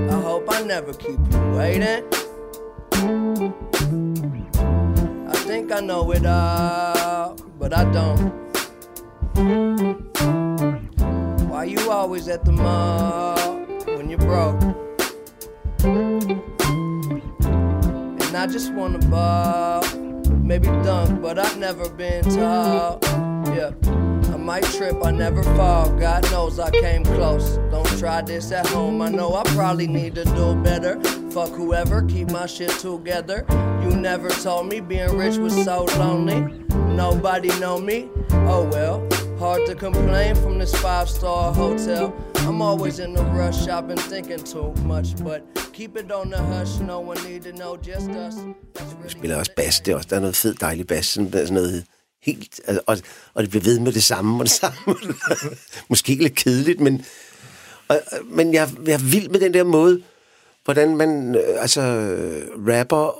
I 0.10 0.22
hope 0.22 0.46
I 0.50 0.62
never 0.64 0.94
keep 0.94 1.20
you 1.32 1.52
waiting. 1.58 2.06
I 5.28 5.36
think 5.36 5.74
I 5.74 5.82
know 5.82 6.10
it 6.12 6.26
all, 6.26 7.36
but 7.60 7.78
I 7.78 7.84
don't. 7.92 8.53
Why 11.50 11.66
you 11.68 11.90
always 11.90 12.28
at 12.28 12.46
the 12.46 12.52
mall 12.52 13.38
when 13.86 14.10
you're 14.10 14.20
broke? 14.20 14.62
And 18.24 18.36
I 18.36 18.46
just 18.48 18.72
wanna 18.74 19.00
ball, 19.00 19.84
maybe 20.30 20.68
dunk, 20.68 21.22
but 21.22 21.40
I've 21.40 21.58
never 21.58 21.90
been 21.90 22.24
tall. 22.24 23.00
Yeah, 23.56 23.72
I 24.34 24.38
might 24.38 24.66
trip, 24.66 25.04
I 25.04 25.12
never 25.12 25.42
fall. 25.44 25.90
God 26.00 26.24
knows 26.32 26.60
I 26.60 26.70
came 26.70 27.04
close. 27.04 27.58
Don't 27.72 27.88
try 27.98 28.22
this 28.22 28.52
at 28.52 28.68
home. 28.68 29.02
I 29.02 29.10
know 29.10 29.34
I 29.36 29.44
probably 29.56 29.88
need 29.88 30.14
to 30.16 30.26
do 30.26 30.56
better. 30.56 31.02
Fuck 31.32 31.50
whoever, 31.50 32.04
keep 32.04 32.30
my 32.30 32.46
shit 32.46 32.70
together. 32.72 33.46
You 33.82 33.96
never 33.96 34.30
told 34.30 34.68
me 34.68 34.80
being 34.80 35.18
rich 35.18 35.38
was 35.38 35.56
so 35.64 35.86
lonely. 35.98 36.42
Nobody 36.94 37.50
know 37.60 37.80
me. 37.80 38.10
Oh 38.46 38.68
well, 38.72 39.02
hard 39.40 39.66
to 39.68 39.76
complain 39.76 40.36
from 40.36 40.60
this 40.60 40.74
five 40.76 41.10
star 41.10 41.54
hotel. 41.54 42.14
I'm 42.36 42.62
always 42.62 43.00
in 43.00 43.18
a 43.18 43.24
rush, 43.24 43.68
I've 43.68 43.88
been 43.88 43.98
thinking 43.98 44.44
too 44.44 44.74
much, 44.86 45.16
but 45.24 45.42
keep 45.74 45.98
it 45.98 46.12
on 46.12 46.30
the 46.30 46.38
hush. 46.38 46.80
No 46.80 47.00
one 47.00 47.18
need 47.24 47.44
to 47.44 47.52
know, 47.52 47.78
just 47.78 48.10
us. 48.10 48.36
Really 48.36 49.10
spiller 49.10 49.38
også 49.38 49.52
bas. 49.56 49.80
Det 49.80 49.92
er 49.92 49.96
også, 49.96 50.08
der 50.10 50.16
er 50.16 50.20
noget 50.20 50.36
fed, 50.36 50.54
dejlig 50.54 50.88
bas. 50.88 51.06
Sådan 51.06 51.48
noget 51.52 51.86
helt, 52.24 52.62
altså, 52.66 52.82
og, 52.88 52.98
og 53.34 53.44
det 53.44 53.50
bliver 53.50 53.64
ved 53.64 53.80
med 53.80 53.92
det 53.92 54.04
samme 54.04 54.40
og 54.40 54.46
det 54.46 54.52
samme. 54.52 54.96
Måske 55.90 56.16
lidt 56.16 56.36
kedeligt, 56.36 56.80
men, 56.80 57.06
og, 57.88 58.02
men 58.26 58.54
jeg, 58.54 58.70
jeg 58.86 58.94
er 58.94 59.12
vild 59.12 59.30
med 59.30 59.40
den 59.40 59.54
der 59.54 59.64
måde, 59.64 60.02
hvordan 60.64 60.98
man 60.98 61.36
øh, 61.36 61.62
altså 61.62 61.82
rapper 62.68 63.20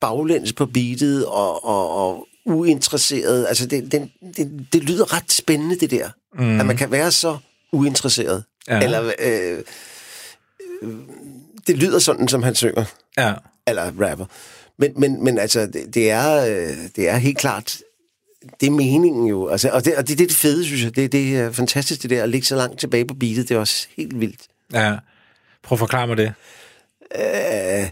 baglæns 0.00 0.52
på 0.52 0.66
beatet 0.66 1.26
og, 1.26 1.64
og, 1.64 1.90
og 1.90 2.26
uinteresseret. 2.44 3.46
Altså, 3.48 3.66
det, 3.66 3.92
det, 3.92 4.10
det, 4.36 4.66
det 4.72 4.82
lyder 4.82 5.16
ret 5.16 5.32
spændende, 5.32 5.76
det 5.76 5.90
der. 5.90 6.08
Mm. 6.38 6.60
At 6.60 6.66
man 6.66 6.76
kan 6.76 6.90
være 6.90 7.10
så 7.10 7.38
uinteresseret. 7.72 8.44
Ja. 8.68 8.80
Eller, 8.82 9.12
øh, 9.18 9.58
øh, 10.82 10.94
det 11.66 11.76
lyder 11.78 11.98
sådan, 11.98 12.28
som 12.28 12.42
han 12.42 12.54
synger. 12.54 12.84
Ja. 13.18 13.34
Eller 13.66 13.82
rapper. 14.00 14.26
Men, 14.78 14.92
men, 14.96 15.24
men 15.24 15.38
altså, 15.38 15.66
det, 15.66 15.94
det, 15.94 16.10
er, 16.10 16.44
øh, 16.46 16.76
det 16.96 17.08
er 17.08 17.16
helt 17.16 17.38
klart, 17.38 17.78
det 18.60 18.66
er 18.66 18.70
meningen 18.70 19.26
jo. 19.26 19.48
Altså, 19.48 19.70
og, 19.70 19.84
det, 19.84 19.96
og 19.96 20.08
det, 20.08 20.18
det 20.18 20.24
er 20.24 20.28
det 20.28 20.36
fede, 20.36 20.64
synes 20.64 20.84
jeg. 20.84 20.96
Det, 20.96 21.12
det 21.12 21.36
er 21.36 21.52
fantastisk, 21.52 22.02
det 22.02 22.10
der 22.10 22.22
at 22.22 22.28
ligge 22.28 22.46
så 22.46 22.56
langt 22.56 22.80
tilbage 22.80 23.04
på 23.06 23.14
beatet. 23.14 23.48
Det 23.48 23.54
er 23.54 23.58
også 23.58 23.86
helt 23.96 24.20
vildt. 24.20 24.40
Ja. 24.72 24.96
Prøv 25.62 25.76
at 25.76 25.78
forklare 25.78 26.06
mig 26.06 26.16
det. 26.16 26.32
Øh, 27.16 27.90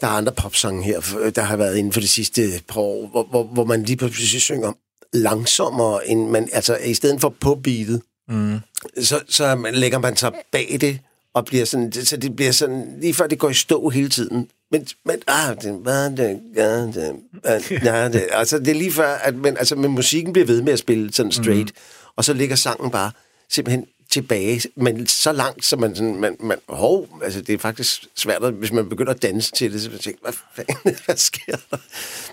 der 0.00 0.06
er 0.06 0.10
andre 0.10 0.32
popsange 0.32 0.84
her, 0.84 1.30
der 1.34 1.42
har 1.42 1.56
været 1.56 1.76
inden 1.76 1.92
for 1.92 2.00
de 2.00 2.08
sidste 2.08 2.42
par 2.68 2.80
år, 2.80 3.08
hvor, 3.08 3.26
hvor, 3.30 3.44
hvor 3.44 3.64
man 3.64 3.82
lige 3.82 3.96
pludselig 3.96 4.40
synger 4.40 4.72
langsommere, 5.12 6.08
end 6.08 6.30
man, 6.30 6.48
altså 6.52 6.76
i 6.76 6.94
stedet 6.94 7.20
for 7.20 7.34
på 7.40 7.54
beatet, 7.54 8.02
mm. 8.28 8.58
så, 9.02 9.20
så 9.28 9.54
man, 9.54 9.74
lægger 9.74 9.98
man 9.98 10.16
sig 10.16 10.32
bag 10.52 10.78
det, 10.80 10.98
og 11.34 11.44
bliver 11.44 11.64
sådan, 11.64 11.92
så 11.92 12.16
det 12.16 12.36
bliver 12.36 12.52
sådan, 12.52 12.98
lige 13.00 13.14
før 13.14 13.26
det 13.26 13.38
går 13.38 13.50
i 13.50 13.54
stå 13.54 13.88
hele 13.88 14.08
tiden. 14.08 14.48
Men, 14.70 14.86
men 15.04 15.16
ah, 15.26 15.56
det 15.62 15.76
var 15.84 16.08
det, 16.08 16.40
ja, 16.56 16.80
det, 16.80 17.16
ja, 17.84 18.08
det, 18.08 18.26
altså 18.40 18.58
det 18.58 18.68
er 18.68 18.74
lige 18.74 18.92
før, 18.92 19.14
at 19.14 19.34
men, 19.34 19.56
altså, 19.56 19.76
men 19.76 19.90
musikken 19.90 20.32
bliver 20.32 20.46
ved 20.46 20.62
med 20.62 20.72
at 20.72 20.78
spille 20.78 21.12
sådan 21.12 21.32
straight, 21.32 21.68
mm. 21.68 22.12
og 22.16 22.24
så 22.24 22.32
ligger 22.32 22.56
sangen 22.56 22.90
bare 22.90 23.10
simpelthen 23.50 23.86
tilbage, 24.10 24.62
men 24.74 25.06
så 25.06 25.32
langt, 25.32 25.64
så 25.64 25.76
man 25.76 25.96
sådan, 25.96 26.16
man, 26.16 26.36
man 26.40 26.58
hov, 26.68 27.08
altså 27.22 27.40
det 27.40 27.52
er 27.52 27.58
faktisk 27.58 28.06
svært, 28.16 28.44
at, 28.44 28.52
hvis 28.52 28.72
man 28.72 28.88
begynder 28.88 29.12
at 29.12 29.22
danse 29.22 29.52
til 29.52 29.72
det, 29.72 29.82
så 29.82 29.90
man 29.90 29.98
tænker, 29.98 30.20
hvad 30.22 30.32
fanden, 30.54 30.96
hvad 31.04 31.16
sker 31.16 31.56
der? 31.70 31.76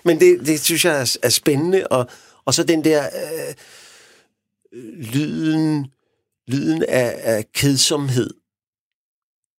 Men 0.04 0.20
det, 0.20 0.46
det 0.46 0.60
synes 0.60 0.84
jeg 0.84 1.00
er, 1.00 1.16
er 1.22 1.28
spændende, 1.28 1.86
og, 1.86 2.06
og 2.44 2.54
så 2.54 2.64
den 2.64 2.84
der 2.84 3.04
øh, 3.04 3.54
lyden, 4.96 5.86
lyden 6.48 6.84
af, 6.88 7.20
af 7.22 7.52
kedsomhed 7.52 8.30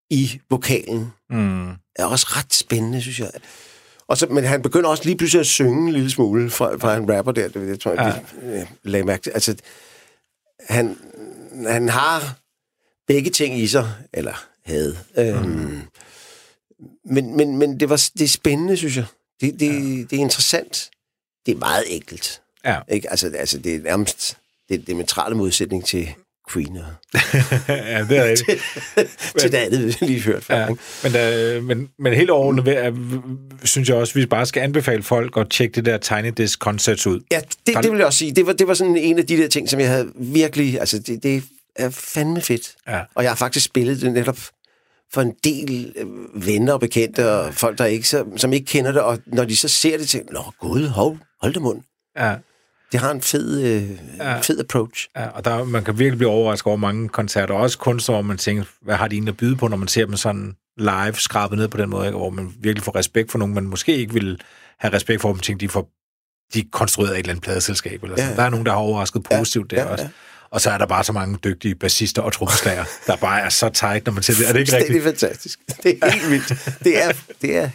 i 0.09 0.39
vokalen, 0.49 1.07
mm. 1.30 1.70
er 1.95 2.05
også 2.05 2.28
ret 2.30 2.53
spændende, 2.53 3.01
synes 3.01 3.20
jeg. 3.20 3.32
Og 4.07 4.18
så, 4.18 4.28
men 4.28 4.43
han 4.43 4.61
begynder 4.61 4.89
også 4.89 5.03
lige 5.03 5.18
pludselig 5.18 5.39
at 5.39 5.45
synge 5.45 5.88
en 5.88 5.93
lille 5.93 6.09
smule 6.09 6.49
fra, 6.49 6.78
fra 6.78 6.95
en 6.95 7.18
rapper 7.18 7.32
der, 7.32 7.47
det, 7.47 7.68
det 7.68 7.80
tror 7.80 7.91
jeg, 7.91 8.24
ja. 8.41 8.68
vi 8.84 8.89
lagde 8.89 9.05
mærke 9.05 9.24
til. 9.24 9.30
Altså, 9.30 9.55
han, 10.59 10.97
han 11.68 11.89
har 11.89 12.39
begge 13.08 13.30
ting 13.30 13.60
i 13.60 13.68
sig, 13.68 13.93
eller 14.14 14.47
havde. 14.66 14.97
Øhm, 15.18 15.49
mm. 15.49 15.82
men, 17.06 17.38
men, 17.38 17.58
men 17.58 17.80
det, 17.80 17.89
var, 17.89 18.10
det 18.18 18.24
er 18.24 18.28
spændende, 18.28 18.78
synes 18.78 18.97
jeg. 18.97 19.06
Det, 19.41 19.60
det, 19.60 19.68
ja. 19.68 20.03
det 20.03 20.14
er 20.14 20.20
interessant. 20.20 20.91
Det 21.45 21.51
er 21.51 21.58
meget 21.58 21.84
enkelt. 21.88 22.41
Ja. 22.66 22.80
Ikke? 22.89 23.10
Altså, 23.10 23.32
altså, 23.36 23.58
det 23.60 23.76
er 23.76 23.80
nærmest 23.80 24.38
det, 24.70 24.88
det 24.88 24.95
mentrale 24.95 25.36
modsætning 25.36 25.86
til 25.86 26.14
Queen. 26.54 26.76
ja, 27.68 28.06
det 28.10 28.18
er 28.18 28.26
det. 28.26 28.38
til, 28.38 28.60
til 29.38 29.52
det 29.52 29.58
andet, 29.58 29.86
vi 29.86 30.06
lige 30.06 30.22
hørt 30.22 30.43
før. 30.43 30.58
Ja. 30.58 30.68
Men, 31.04 31.12
da, 31.12 31.60
men, 31.62 31.89
men 32.00 32.14
helt 32.14 32.30
overordnet 32.30 32.93
synes 33.64 33.89
jeg 33.89 33.98
også, 33.98 34.12
at 34.12 34.16
vi 34.16 34.26
bare 34.26 34.46
skal 34.46 34.62
anbefale 34.62 35.04
folk 35.04 35.38
at 35.38 35.50
tjekke 35.50 35.76
det 35.76 35.86
der 35.86 35.98
Tiny 35.98 36.34
Desk 36.38 36.60
Concerts 36.60 37.08
ud. 37.08 37.22
Ja, 37.32 37.39
det, 37.68 37.76
det 37.84 37.91
vil 37.91 37.98
jeg 37.98 38.06
også 38.06 38.20
sige. 38.20 38.32
Det 38.32 38.48
var, 38.48 38.54
det 38.54 38.68
var 38.68 38.74
sådan 38.74 38.98
en 38.98 39.20
af 39.20 39.26
de 39.26 39.38
der 39.38 39.48
ting, 39.48 39.70
som 39.70 39.80
jeg 39.80 39.89
havde 39.89 40.12
virkelig... 40.16 40.80
Altså, 40.80 41.00
det, 41.00 41.24
det 41.24 41.43
er 41.76 41.89
fandme 41.89 42.41
fedt. 42.41 42.76
Ja. 42.88 43.02
Og 43.16 43.24
jeg 43.24 43.32
har 43.32 43.36
faktisk 43.36 43.66
spillet 43.66 44.02
det 44.02 44.14
netop 44.14 44.38
for 45.14 45.22
en 45.22 45.34
del 45.43 45.93
øh, 45.96 46.48
venner 46.48 46.74
og 46.74 46.80
bekendte, 46.80 47.32
og 47.32 47.54
folk, 47.54 47.78
der 47.78 47.86
ikke, 47.86 48.08
så, 48.08 48.26
som 48.38 48.54
ikke 48.54 48.66
kender 48.66 48.91
det, 48.91 49.02
og 49.02 49.20
når 49.26 49.43
de 49.43 49.58
så 49.58 49.68
ser 49.68 49.98
det, 49.98 50.08
tænker 50.08 50.34
Nå, 50.34 50.43
gud, 50.60 50.88
hold, 50.88 51.18
hold 51.41 51.54
det 51.54 51.62
mund. 51.62 51.82
Ja. 52.18 52.36
Det 52.96 53.04
har 53.04 53.12
en 53.12 53.22
fed, 53.22 53.62
øh, 53.62 53.89
ja. 54.18 54.39
fed 54.39 54.60
approach. 54.60 55.10
Ja, 55.16 55.28
og 55.28 55.46
der, 55.46 55.64
man 55.64 55.84
kan 55.84 56.00
virkelig 56.00 56.18
blive 56.18 56.30
overrasket 56.30 56.68
over 56.68 56.78
mange 56.78 57.10
koncerter, 57.10 57.54
og 57.54 57.62
også 57.62 57.78
kunstnere, 57.78 58.16
hvor 58.16 58.28
man 58.28 58.38
tænker, 58.38 58.64
hvad 58.82 58.96
har 58.96 59.08
de 59.08 59.16
egentlig 59.16 59.32
at 59.32 59.38
byde 59.38 59.56
på, 59.56 59.68
når 59.68 59.78
man 59.78 59.88
ser 59.88 60.06
dem 60.06 60.16
sådan 60.16 60.56
live 60.78 61.14
skrabet 61.14 61.58
ned 61.58 61.68
på 61.68 61.78
den 61.78 61.89
måde, 61.89 62.06
ikke? 62.06 62.18
hvor 62.18 62.30
man 62.30 62.54
virkelig 62.60 62.84
får 62.84 62.96
respekt 62.96 63.32
for 63.32 63.39
nogen, 63.39 63.54
man 63.54 63.64
måske 63.64 63.98
ikke 63.98 64.14
vil 64.14 64.41
have 64.80 64.93
respekt 64.93 65.22
for, 65.22 65.32
dem 65.32 65.39
tænker, 65.39 65.68
de 65.68 65.72
får 65.72 65.89
de 66.54 66.64
konstrueret 66.72 67.12
et 67.12 67.18
eller 67.18 67.30
andet 67.30 67.43
pladeselskab. 67.43 68.04
Eller 68.04 68.16
sådan. 68.16 68.30
Ja, 68.30 68.32
ja. 68.32 68.36
Der 68.36 68.43
er 68.43 68.50
nogen, 68.50 68.66
der 68.66 68.72
har 68.72 68.80
overrasket 68.80 69.24
positivt 69.24 69.72
ja, 69.72 69.78
der 69.78 69.84
ja, 69.84 69.89
også. 69.89 70.04
Ja. 70.04 70.10
Og 70.50 70.62
så 70.62 70.70
er 70.70 70.78
der 70.78 70.86
bare 70.86 71.04
så 71.04 71.14
mange 71.14 71.38
dygtige 71.43 71.76
bassister 71.76 72.22
og 72.22 72.34
trommeslager, 72.34 72.86
der 73.08 73.16
bare 73.16 73.41
er 73.41 73.50
så 73.50 73.70
tight, 73.70 74.06
når 74.06 74.14
man 74.14 74.24
ser 74.24 74.34
det. 74.34 74.50
Er 74.50 74.54
det 74.54 74.60
ikke 74.60 74.76
rigtigt? 74.76 74.93
Det 74.93 75.00
er 75.00 75.04
fantastisk. 75.04 75.60
Det 75.84 76.00
er 76.02 76.10
helt 76.10 76.30
vildt. 76.30 76.80
Det 76.84 77.04
er, 77.04 77.12
det 77.41 77.58
er 77.58 77.70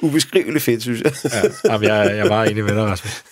ubeskriveligt 0.00 0.64
fedt, 0.64 0.82
synes 0.82 1.00
jeg. 1.00 1.12
ja, 1.24 1.72
jamen, 1.72 1.88
jeg, 1.88 2.16
jeg 2.16 2.28
var 2.28 2.44
enig 2.44 2.64
med 2.64 2.74
dig, 2.74 2.84
Rasmus. 2.84 3.24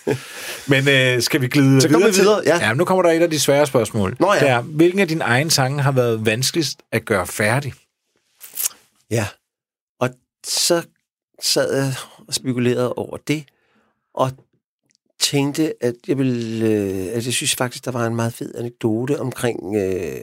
Men 0.67 0.89
øh, 0.89 1.23
skal 1.23 1.41
vi 1.41 1.49
glide 1.49 1.81
så 1.81 1.89
videre? 1.89 2.13
Så 2.13 2.23
videre, 2.23 2.43
ja. 2.47 2.67
ja. 2.67 2.75
nu 2.75 2.85
kommer 2.85 3.03
der 3.03 3.11
et 3.11 3.23
af 3.23 3.31
de 3.31 3.41
svære 3.41 3.67
spørgsmål. 3.67 4.17
Nå 4.21 4.35
ja. 4.35 4.41
Det 4.41 4.49
er, 4.49 4.61
hvilken 4.61 5.01
af 5.01 5.09
dine 5.09 5.25
egne 5.25 5.51
sange 5.51 5.83
har 5.83 5.93
været 5.93 6.27
vanskeligst 6.27 6.79
at 6.93 7.05
gøre 7.05 7.27
færdig? 7.27 7.75
Ja, 9.11 9.27
og 10.01 10.11
så 10.47 10.83
sad 11.43 11.75
jeg 11.75 11.95
og 12.29 12.35
spekulerede 12.35 12.93
over 12.93 13.17
det, 13.17 13.45
og 14.15 14.31
tænkte, 15.21 15.75
at 15.81 15.95
jeg 16.09 16.19
ville, 16.19 16.67
øh, 16.67 17.17
at 17.17 17.27
jeg 17.27 17.33
synes 17.33 17.55
faktisk, 17.55 17.85
der 17.85 17.91
var 17.91 18.07
en 18.07 18.17
meget 18.17 18.35
fed 18.35 18.55
anekdote 18.55 19.21
omkring 19.21 19.77
øh, 19.77 20.17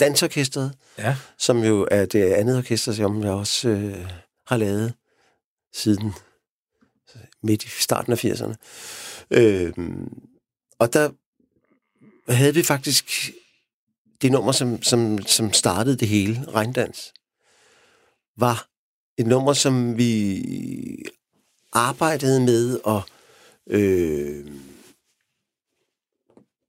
dansorkestret, 0.00 0.72
ja. 0.98 1.16
som 1.38 1.64
jo 1.64 1.88
er 1.90 2.04
det 2.04 2.32
andet 2.32 2.58
orkester, 2.58 2.92
som 2.92 3.22
jeg 3.22 3.32
også 3.32 3.68
øh, 3.68 4.06
har 4.46 4.56
lavet 4.56 4.92
siden 5.74 6.12
midt 7.42 7.64
i 7.64 7.68
starten 7.68 8.12
af 8.12 8.24
80'erne. 8.24 8.54
Øh, 9.30 9.72
og 10.78 10.92
der 10.92 11.10
havde 12.32 12.54
vi 12.54 12.62
faktisk 12.62 13.30
det 14.22 14.32
nummer, 14.32 14.52
som, 14.52 14.82
som, 14.82 15.18
som 15.26 15.52
startede 15.52 15.96
det 15.96 16.08
hele, 16.08 16.44
Regndans, 16.48 17.12
var 18.36 18.68
et 19.18 19.26
nummer, 19.26 19.52
som 19.52 19.98
vi 19.98 20.42
arbejdede 21.72 22.40
med 22.40 22.80
og 22.84 23.02
øh, 23.66 24.46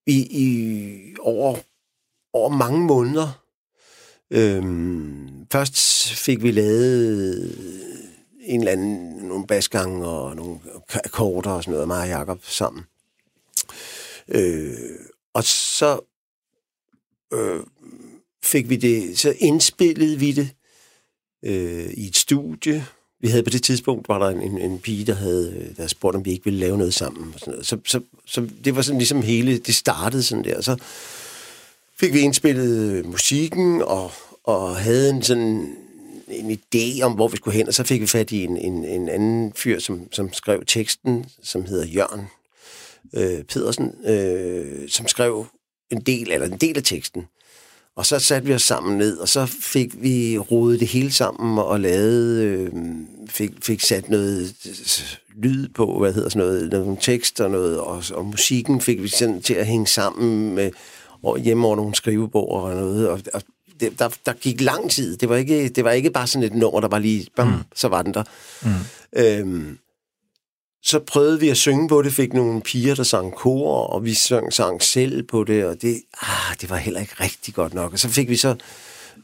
i, 0.07 0.27
i 0.31 1.15
over, 1.19 1.57
over 2.33 2.49
mange 2.49 2.79
måneder. 2.79 3.45
Øh, 4.31 4.63
først 5.51 6.07
fik 6.13 6.43
vi 6.43 6.51
lavet 6.51 8.04
en 8.45 8.59
eller 8.59 8.71
anden, 8.71 9.27
nogle 9.27 9.47
basgange 9.47 10.07
og 10.07 10.35
nogle 10.35 10.59
akkorder 10.93 11.49
og 11.49 11.63
sådan 11.63 11.71
noget, 11.71 11.87
mig 11.87 12.01
og 12.01 12.07
Jacob 12.07 12.39
sammen. 12.43 12.83
Øh, 14.27 14.75
og 15.33 15.43
så 15.43 15.99
øh, 17.33 17.59
fik 18.43 18.69
vi 18.69 18.75
det, 18.75 19.19
så 19.19 19.35
indspillede 19.39 20.19
vi 20.19 20.31
det 20.31 20.49
øh, 21.43 21.93
i 21.93 22.07
et 22.07 22.17
studie. 22.17 22.85
Vi 23.19 23.27
havde 23.27 23.43
på 23.43 23.49
det 23.49 23.63
tidspunkt, 23.63 24.09
var 24.09 24.19
der 24.19 24.29
en, 24.39 24.57
en 24.57 24.79
pige, 24.79 25.05
der 25.05 25.13
havde 25.13 25.53
øh, 25.57 25.77
der 25.77 25.87
spurgt, 25.87 26.15
om 26.15 26.25
vi 26.25 26.31
ikke 26.31 26.45
ville 26.45 26.59
lave 26.59 26.77
noget 26.77 26.93
sammen. 26.93 27.33
Og 27.33 27.39
sådan 27.39 27.51
noget. 27.51 27.65
Så, 27.65 27.77
så, 27.85 28.01
så 28.25 28.49
det 28.63 28.75
var 28.75 28.81
sådan 28.81 28.97
ligesom 28.97 29.21
hele, 29.21 29.57
det 29.57 29.75
startede 29.75 30.23
sådan 30.23 30.43
der. 30.43 30.61
Så 30.61 30.77
fik 31.99 32.13
vi 32.13 32.19
indspillet 32.19 33.05
musikken 33.05 33.81
og, 33.81 34.11
og 34.43 34.75
havde 34.75 35.09
en 35.09 35.23
sådan 35.23 35.77
en 36.27 36.51
idé 36.51 37.01
om, 37.01 37.13
hvor 37.13 37.27
vi 37.27 37.37
skulle 37.37 37.57
hen, 37.57 37.67
og 37.67 37.73
så 37.73 37.83
fik 37.83 38.01
vi 38.01 38.07
fat 38.07 38.31
i 38.31 38.43
en, 38.43 38.57
en, 38.57 38.85
en 38.85 39.09
anden 39.09 39.53
fyr, 39.55 39.79
som, 39.79 40.13
som 40.13 40.33
skrev 40.33 40.63
teksten, 40.65 41.25
som 41.43 41.65
hedder 41.65 41.85
Jørgen 41.85 42.27
øh, 43.13 43.43
Pedersen, 43.43 43.91
øh, 44.05 44.89
som 44.89 45.07
skrev 45.07 45.45
en 45.91 46.01
del, 46.01 46.31
eller 46.31 46.47
en 46.47 46.57
del 46.57 46.77
af 46.77 46.83
teksten. 46.83 47.25
Og 47.95 48.05
så 48.05 48.19
satte 48.19 48.47
vi 48.47 48.53
os 48.53 48.61
sammen 48.61 48.97
ned, 48.97 49.17
og 49.17 49.29
så 49.29 49.45
fik 49.45 50.03
vi 50.03 50.37
rodet 50.37 50.79
det 50.79 50.87
hele 50.87 51.11
sammen 51.11 51.59
og 51.59 51.79
lavet, 51.79 52.41
øh, 52.41 52.71
fik, 53.27 53.51
fik 53.63 53.81
sat 53.81 54.09
noget 54.09 54.55
lyd 55.35 55.69
på, 55.69 55.99
hvad 55.99 56.13
hedder 56.13 56.29
sådan 56.29 56.47
noget, 56.47 56.71
nogle 56.71 56.97
tekst 57.01 57.41
og 57.41 57.51
noget, 57.51 57.79
og, 57.79 58.03
og 58.13 58.25
musikken 58.25 58.81
fik 58.81 59.03
vi 59.03 59.07
sådan 59.07 59.41
til 59.41 59.53
at 59.53 59.65
hænge 59.65 59.87
sammen 59.87 60.55
med, 60.55 60.71
og 61.23 61.39
hjemme 61.39 61.67
over 61.67 61.75
nogle 61.75 61.95
skrivebord 61.95 62.63
og 62.63 62.75
noget, 62.75 63.09
og, 63.09 63.21
og 63.33 63.41
det, 63.79 63.99
der, 63.99 64.09
der 64.25 64.33
gik 64.33 64.61
lang 64.61 64.91
tid. 64.91 65.17
Det 65.17 65.29
var, 65.29 65.35
ikke, 65.35 65.69
det 65.69 65.83
var 65.83 65.91
ikke 65.91 66.09
bare 66.09 66.27
sådan 66.27 66.43
et 66.43 66.53
nummer, 66.53 66.79
der 66.79 66.87
var 66.87 66.99
lige, 66.99 67.27
bam, 67.35 67.47
mm. 67.47 67.53
så 67.75 67.87
var 67.87 68.01
den 68.01 68.13
der. 68.13 68.23
Mm. 68.63 68.69
Øhm, 69.19 69.77
så 70.83 70.99
prøvede 70.99 71.39
vi 71.39 71.49
at 71.49 71.57
synge 71.57 71.87
på 71.87 72.01
det, 72.01 72.13
fik 72.13 72.33
nogle 72.33 72.61
piger, 72.61 72.95
der 72.95 73.03
sang 73.03 73.33
kor, 73.33 73.79
og 73.79 74.05
vi 74.05 74.13
sang, 74.13 74.53
sang 74.53 74.81
selv 74.81 75.23
på 75.23 75.43
det, 75.43 75.65
og 75.65 75.81
det, 75.81 76.01
ah, 76.21 76.55
det 76.61 76.69
var 76.69 76.77
heller 76.77 76.99
ikke 76.99 77.15
rigtig 77.19 77.53
godt 77.53 77.73
nok. 77.73 77.93
Og 77.93 77.99
så 77.99 78.09
fik 78.09 78.29
vi 78.29 78.35
så 78.35 78.55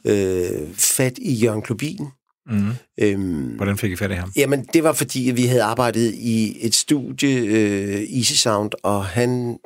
øh, 0.05 0.75
fat 0.75 1.17
i 1.17 1.33
Jørgen 1.33 1.61
Klubin, 1.61 2.07
Mm. 2.45 2.71
Øhm, 2.97 3.55
Hvordan 3.55 3.77
fik 3.77 3.91
I 3.91 3.95
fat 3.95 4.11
i 4.11 4.13
ham? 4.13 4.31
Jamen, 4.35 4.67
det 4.73 4.83
var 4.83 4.93
fordi, 4.93 5.29
at 5.29 5.37
vi 5.37 5.45
havde 5.45 5.63
arbejdet 5.63 6.13
i 6.13 6.65
et 6.65 6.75
studie, 6.75 7.37
øh, 7.37 8.17
Easy 8.17 8.33
Sound, 8.33 8.71
og 8.83 9.05
han 9.05 9.57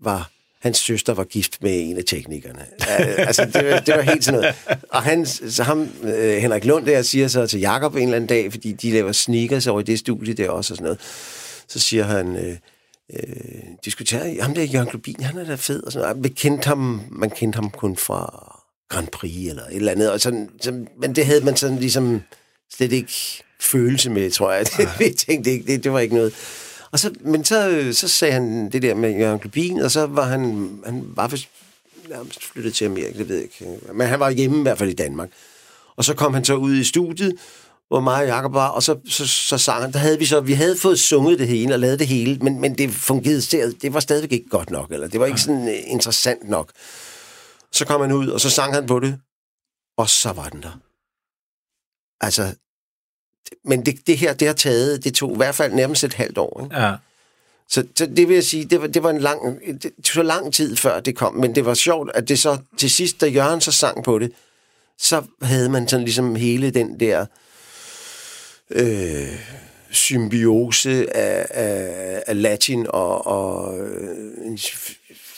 var, 0.00 0.30
hans 0.62 0.78
søster 0.78 1.14
var 1.14 1.24
gift 1.24 1.62
med 1.62 1.80
en 1.90 1.96
af 1.98 2.04
teknikerne. 2.06 2.66
Altså, 3.18 3.44
det, 3.44 3.70
var- 3.70 3.80
det 3.80 3.94
var 3.94 4.00
helt 4.02 4.24
sådan 4.24 4.40
noget. 4.40 4.54
Og 4.88 5.02
han, 5.02 5.26
så 5.26 5.62
ham, 5.62 5.88
øh, 6.02 6.36
Henrik 6.36 6.64
Lund 6.64 6.86
der, 6.86 7.02
siger 7.02 7.28
så 7.28 7.46
til 7.46 7.60
Jakob 7.60 7.94
en 7.96 8.02
eller 8.02 8.16
anden 8.16 8.28
dag, 8.28 8.52
fordi 8.52 8.72
de 8.72 8.90
laver 8.92 9.12
sneakers 9.12 9.66
over 9.66 9.80
i 9.80 9.82
det 9.82 9.98
studie 9.98 10.34
der 10.34 10.50
også 10.50 10.72
og 10.74 10.76
sådan 10.76 10.84
noget, 10.84 11.00
så 11.68 11.78
siger 11.78 12.04
han, 12.04 12.36
øh, 12.36 12.56
øh, 13.14 13.62
diskuterer, 13.84 14.42
ham 14.42 14.54
der 14.54 14.62
Jørgen 14.62 14.88
Globin, 14.88 15.16
han 15.20 15.38
er 15.38 15.44
da 15.44 15.54
fed 15.54 15.82
og 15.82 15.92
sådan 15.92 16.08
noget. 16.08 16.24
Vi 16.24 16.28
kendte 16.28 16.66
ham, 16.68 17.00
man 17.10 17.30
kendte 17.30 17.56
ham 17.56 17.70
kun 17.70 17.96
fra 17.96 18.48
Grand 18.88 19.08
Prix 19.08 19.48
eller 19.50 19.62
et 19.62 19.76
eller 19.76 19.92
andet, 19.92 20.10
og 20.12 20.20
sådan, 20.20 20.48
så, 20.60 20.84
men 21.00 21.14
det 21.16 21.26
havde 21.26 21.44
man 21.44 21.56
sådan 21.56 21.78
ligesom 21.78 22.22
slet 22.76 22.92
ikke 22.92 23.12
følelse 23.60 24.10
med, 24.10 24.30
tror 24.30 24.52
jeg. 24.52 24.66
Det, 24.76 24.88
vi 24.98 25.10
tænkte 25.18 25.50
ikke, 25.50 25.66
det, 25.72 25.84
det 25.84 25.92
var 25.92 26.00
ikke 26.00 26.14
noget. 26.14 26.32
Og 26.92 26.98
så, 26.98 27.14
men 27.20 27.44
så, 27.44 27.68
øh, 27.68 27.94
så 27.94 28.08
sagde 28.08 28.32
han 28.34 28.70
det 28.70 28.82
der 28.82 28.94
med 28.94 29.18
Jørgen 29.18 29.38
Globin, 29.38 29.80
og 29.80 29.90
så 29.90 30.06
var 30.06 30.24
han, 30.24 30.70
han 30.84 31.04
var 31.06 31.28
vist 31.28 31.48
nærmest 32.08 32.44
flyttet 32.44 32.74
til 32.74 32.84
Amerika, 32.84 33.18
det 33.18 33.28
ved 33.28 33.36
jeg 33.36 33.44
ikke. 33.44 33.78
Men 33.94 34.06
han 34.06 34.20
var 34.20 34.30
hjemme 34.30 34.58
i 34.58 34.62
hvert 34.62 34.78
fald 34.78 34.90
i 34.90 34.94
Danmark. 34.94 35.30
Og 35.96 36.04
så 36.04 36.14
kom 36.14 36.34
han 36.34 36.44
så 36.44 36.54
ud 36.54 36.74
i 36.74 36.84
studiet, 36.84 37.36
hvor 37.88 38.00
mig 38.00 38.22
og 38.22 38.26
Jacob 38.26 38.54
var, 38.54 38.68
og 38.68 38.82
så, 38.82 38.98
så, 39.08 39.26
så 39.26 39.58
sang 39.58 39.82
han. 39.82 39.92
Der 39.92 39.98
havde 39.98 40.18
vi 40.18 40.24
så, 40.24 40.40
vi 40.40 40.52
havde 40.52 40.76
fået 40.76 40.98
sunget 40.98 41.38
det 41.38 41.48
hele 41.48 41.74
og 41.74 41.80
lavet 41.80 41.98
det 41.98 42.06
hele, 42.06 42.38
men, 42.38 42.60
men 42.60 42.78
det 42.78 42.90
fungerede, 42.90 43.72
det 43.82 43.94
var 43.94 44.00
stadigvæk 44.00 44.32
ikke 44.32 44.48
godt 44.48 44.70
nok, 44.70 44.90
eller 44.90 45.08
det 45.08 45.20
var 45.20 45.26
ikke 45.26 45.40
sådan 45.40 45.62
uh, 45.62 45.90
interessant 45.92 46.48
nok. 46.48 46.72
Så 47.72 47.84
kom 47.84 48.00
han 48.00 48.12
ud, 48.12 48.28
og 48.28 48.40
så 48.40 48.50
sang 48.50 48.74
han 48.74 48.86
på 48.86 49.00
det, 49.00 49.18
og 49.96 50.10
så 50.10 50.32
var 50.32 50.48
den 50.48 50.62
der. 50.62 50.78
Altså, 52.20 52.54
men 53.64 53.86
det, 53.86 54.06
det 54.06 54.18
her, 54.18 54.32
det 54.32 54.46
har 54.48 54.54
taget, 54.54 55.04
det 55.04 55.14
tog 55.14 55.32
i 55.32 55.36
hvert 55.36 55.54
fald 55.54 55.72
nærmest 55.72 56.04
et 56.04 56.14
halvt 56.14 56.38
år. 56.38 56.64
Ikke? 56.64 56.80
Ja. 56.80 56.94
Så, 57.68 57.84
så 57.96 58.06
det 58.06 58.28
vil 58.28 58.34
jeg 58.34 58.44
sige, 58.44 58.64
det 58.64 58.80
var, 58.80 58.86
det 58.86 59.02
var 59.02 59.10
en 59.10 59.20
lang, 59.20 59.60
det 59.82 59.82
tog 59.82 60.14
så 60.14 60.22
lang 60.22 60.54
tid 60.54 60.76
før 60.76 61.00
det 61.00 61.16
kom, 61.16 61.34
men 61.34 61.54
det 61.54 61.64
var 61.64 61.74
sjovt, 61.74 62.10
at 62.14 62.28
det 62.28 62.38
så 62.38 62.58
til 62.78 62.90
sidst, 62.90 63.20
da 63.20 63.26
Jørgen 63.26 63.60
så 63.60 63.72
sang 63.72 64.04
på 64.04 64.18
det, 64.18 64.32
så 64.98 65.22
havde 65.42 65.68
man 65.68 65.88
sådan 65.88 66.04
ligesom 66.04 66.34
hele 66.34 66.70
den 66.70 67.00
der 67.00 67.26
øh, 68.70 69.40
symbiose 69.90 71.16
af, 71.16 71.46
af, 71.50 72.22
af 72.26 72.42
latin 72.42 72.86
og, 72.88 73.26
og 73.26 73.78
øh, 73.78 74.46
en, 74.46 74.58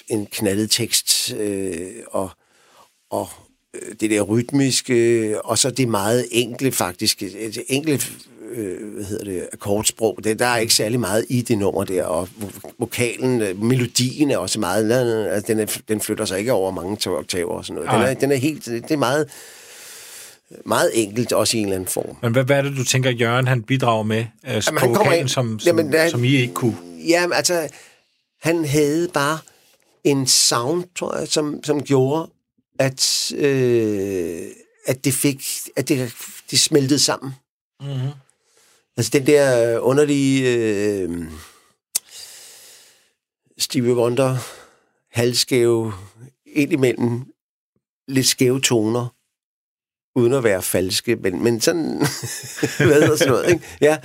en 0.09 0.27
knaldet 0.27 0.71
tekst 0.71 1.33
øh, 1.33 1.93
og, 2.07 2.31
og 3.11 3.29
det 4.01 4.11
der 4.11 4.22
rytmiske, 4.22 5.37
og 5.45 5.59
så 5.59 5.70
det 5.70 5.89
meget 5.89 6.27
enkle 6.31 6.72
faktisk, 6.72 7.20
det 7.20 7.59
enkle 7.68 8.01
øh, 8.55 8.95
hvad 8.95 9.05
hedder 9.05 9.25
det, 9.25 9.49
akkordsprog, 9.53 10.18
det, 10.25 10.39
der 10.39 10.47
er 10.47 10.57
ikke 10.57 10.75
særlig 10.75 11.01
meget 11.01 11.25
i 11.29 11.43
det 11.43 11.59
nummer 11.59 11.85
der, 11.85 12.05
og 12.05 12.29
vo- 12.43 12.70
vokalen, 12.79 13.43
øh, 13.43 13.62
melodien 13.62 14.31
er 14.31 14.39
også 14.39 14.61
meget, 14.61 14.93
altså, 15.33 15.53
den, 15.53 15.61
er, 15.61 15.79
den 15.89 16.01
flytter 16.01 16.25
sig 16.25 16.39
ikke 16.39 16.53
over 16.53 16.70
mange 16.70 16.97
to 16.97 17.14
oktaver 17.16 17.51
og 17.53 17.64
sådan 17.64 17.83
noget. 17.83 17.91
Den 18.01 18.09
er, 18.11 18.14
den 18.14 18.33
er 18.33 18.37
helt, 18.37 18.64
det 18.64 18.91
er 18.91 18.97
meget, 18.97 19.29
meget 20.66 20.91
enkelt, 20.95 21.33
også 21.33 21.57
i 21.57 21.61
en 21.61 21.66
eller 21.66 21.77
anden 21.77 21.89
form. 21.89 22.16
Men 22.22 22.33
hvad, 22.33 22.45
hvad 22.45 22.57
er 22.59 22.62
det, 22.62 22.77
du 22.77 22.85
tænker, 22.85 23.11
Jørgen 23.11 23.47
han 23.49 23.62
bidrager 23.62 24.03
med 24.03 24.18
øh, 24.47 24.62
Jamen, 24.66 24.81
på 24.81 24.87
vokalen, 24.87 25.20
ind- 25.20 25.29
som, 25.29 25.59
som, 25.59 25.66
Jamen, 25.79 25.93
der- 25.93 26.09
som 26.09 26.25
I 26.25 26.37
ikke 26.37 26.55
kunne? 26.55 26.77
Jamen, 27.09 27.33
altså, 27.33 27.68
han 28.43 28.64
havde 28.64 29.09
bare 29.14 29.39
en 30.05 30.27
sound, 30.27 30.85
tror 30.99 31.18
jeg, 31.18 31.29
som, 31.29 31.61
som 31.64 31.83
gjorde, 31.83 32.31
at, 32.79 33.33
øh, 33.33 34.47
at 34.87 35.05
det 35.05 35.14
fik, 35.14 35.45
at 35.77 35.89
det, 35.89 36.14
det 36.51 36.61
smeltede 36.61 36.99
sammen. 36.99 37.33
Mm-hmm. 37.81 38.11
Altså 38.97 39.11
den 39.11 39.27
der 39.27 39.79
underlige 39.79 40.57
øh, 40.57 41.25
Stevie 43.59 43.95
Wonder, 43.95 44.37
halvskæve, 45.11 45.93
indimellem 46.47 47.25
lidt 48.09 48.27
skæve 48.27 48.61
toner, 48.61 49.14
uden 50.16 50.33
at 50.33 50.45
være 50.45 50.62
falske, 50.62 51.16
men, 51.16 51.43
men 51.43 51.61
sådan, 51.61 51.99
hvad 52.79 53.03
hedder 53.03 53.16
sådan 53.16 53.33
noget, 53.33 53.51
ikke? 53.51 53.64
Ja. 53.81 53.99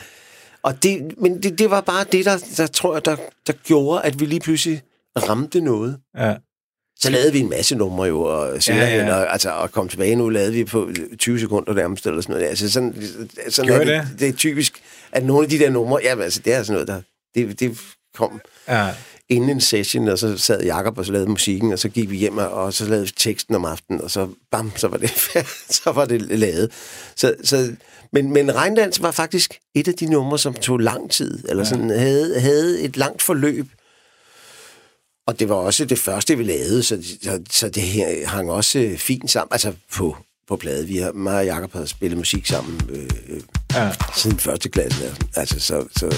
Og 0.63 0.83
det, 0.83 1.17
men 1.17 1.43
det, 1.43 1.59
det 1.59 1.69
var 1.69 1.81
bare 1.81 2.05
det, 2.11 2.25
der, 2.25 2.37
der 2.57 2.67
tror 2.67 2.93
jeg, 2.93 3.05
der, 3.05 3.15
der 3.47 3.53
gjorde, 3.53 4.01
at 4.01 4.19
vi 4.19 4.25
lige 4.25 4.39
pludselig 4.39 4.81
ramte 5.15 5.61
noget. 5.61 5.99
Ja. 6.17 6.35
Så 7.01 7.09
lavede 7.09 7.31
vi 7.31 7.39
en 7.39 7.49
masse 7.49 7.75
numre 7.75 8.07
jo, 8.07 8.21
og 8.21 8.63
senere 8.63 8.85
Ja, 8.85 8.95
ja. 8.95 8.97
ja, 8.97 9.07
ja. 9.07 9.15
Og, 9.15 9.31
altså, 9.31 9.51
og 9.51 9.71
kom 9.71 9.89
tilbage 9.89 10.15
nu, 10.15 10.29
lavede 10.29 10.53
vi 10.53 10.63
på 10.63 10.89
20 11.19 11.39
sekunder 11.39 11.73
nærmest, 11.73 12.05
eller 12.05 12.21
sådan 12.21 12.33
noget. 12.33 12.49
Altså, 12.49 12.71
sådan, 12.71 13.03
sådan 13.49 13.67
Gjorde 13.67 13.93
er 13.93 14.01
I 14.01 14.05
det, 14.05 14.19
det 14.19 14.29
er 14.29 14.33
typisk, 14.33 14.81
at 15.11 15.25
nogle 15.25 15.43
af 15.43 15.49
de 15.49 15.59
der 15.59 15.69
numre, 15.69 15.99
ja, 16.03 16.21
altså, 16.21 16.41
det 16.45 16.53
er 16.53 16.63
sådan 16.63 16.73
noget, 16.73 16.87
der, 16.87 17.01
det, 17.35 17.59
det 17.59 17.79
kom 18.15 18.41
ja. 18.67 18.89
inden 19.29 19.49
en 19.49 19.61
session, 19.61 20.07
og 20.07 20.19
så 20.19 20.37
sad 20.37 20.63
Jakob 20.63 20.97
og 20.97 21.05
så 21.05 21.11
lavede 21.11 21.29
musikken, 21.29 21.73
og 21.73 21.79
så 21.79 21.89
gik 21.89 22.09
vi 22.09 22.17
hjem, 22.17 22.37
og, 22.37 22.73
så 22.73 22.85
lavede 22.85 23.05
vi 23.05 23.11
teksten 23.17 23.55
om 23.55 23.65
aftenen, 23.65 24.01
og 24.01 24.11
så 24.11 24.27
bam, 24.51 24.71
så 24.75 24.87
var 24.87 24.97
det, 24.97 25.09
så 25.83 25.91
var 25.91 26.05
det 26.05 26.21
lavet. 26.21 26.71
Så, 27.15 27.35
så, 27.43 27.71
men, 28.13 28.33
men 28.33 28.55
Regndans 28.55 29.01
var 29.01 29.11
faktisk 29.11 29.59
et 29.75 29.87
af 29.87 29.93
de 29.93 30.05
numre, 30.05 30.39
som 30.39 30.53
tog 30.53 30.79
lang 30.79 31.11
tid, 31.11 31.49
eller 31.49 31.63
sådan, 31.63 31.89
havde, 31.89 32.39
havde 32.39 32.81
et 32.81 32.97
langt 32.97 33.21
forløb, 33.21 33.65
og 35.29 35.39
det 35.39 35.49
var 35.49 35.55
også 35.55 35.85
det 35.85 35.99
første, 35.99 36.37
vi 36.37 36.43
lavede, 36.43 36.83
så, 36.83 37.03
så, 37.23 37.39
så 37.51 37.69
det 37.69 37.83
her 37.83 38.27
hang 38.27 38.51
også 38.51 38.79
øh, 38.79 38.97
fint 38.97 39.31
sammen, 39.31 39.47
altså 39.51 39.73
på, 39.93 40.17
på 40.47 40.55
plade. 40.55 40.87
Vi 40.87 40.97
har, 40.97 41.11
mig 41.11 41.37
og 41.37 41.45
Jacob 41.45 41.73
har 41.73 41.85
spillet 41.85 42.17
musik 42.17 42.47
sammen 42.47 42.81
øh, 42.89 43.09
øh, 43.29 43.41
Ja. 43.73 43.91
siden 44.15 44.39
første 44.39 44.69
klasse. 44.69 45.15
Altså, 45.35 45.59
så, 45.59 45.83
så, 45.97 46.15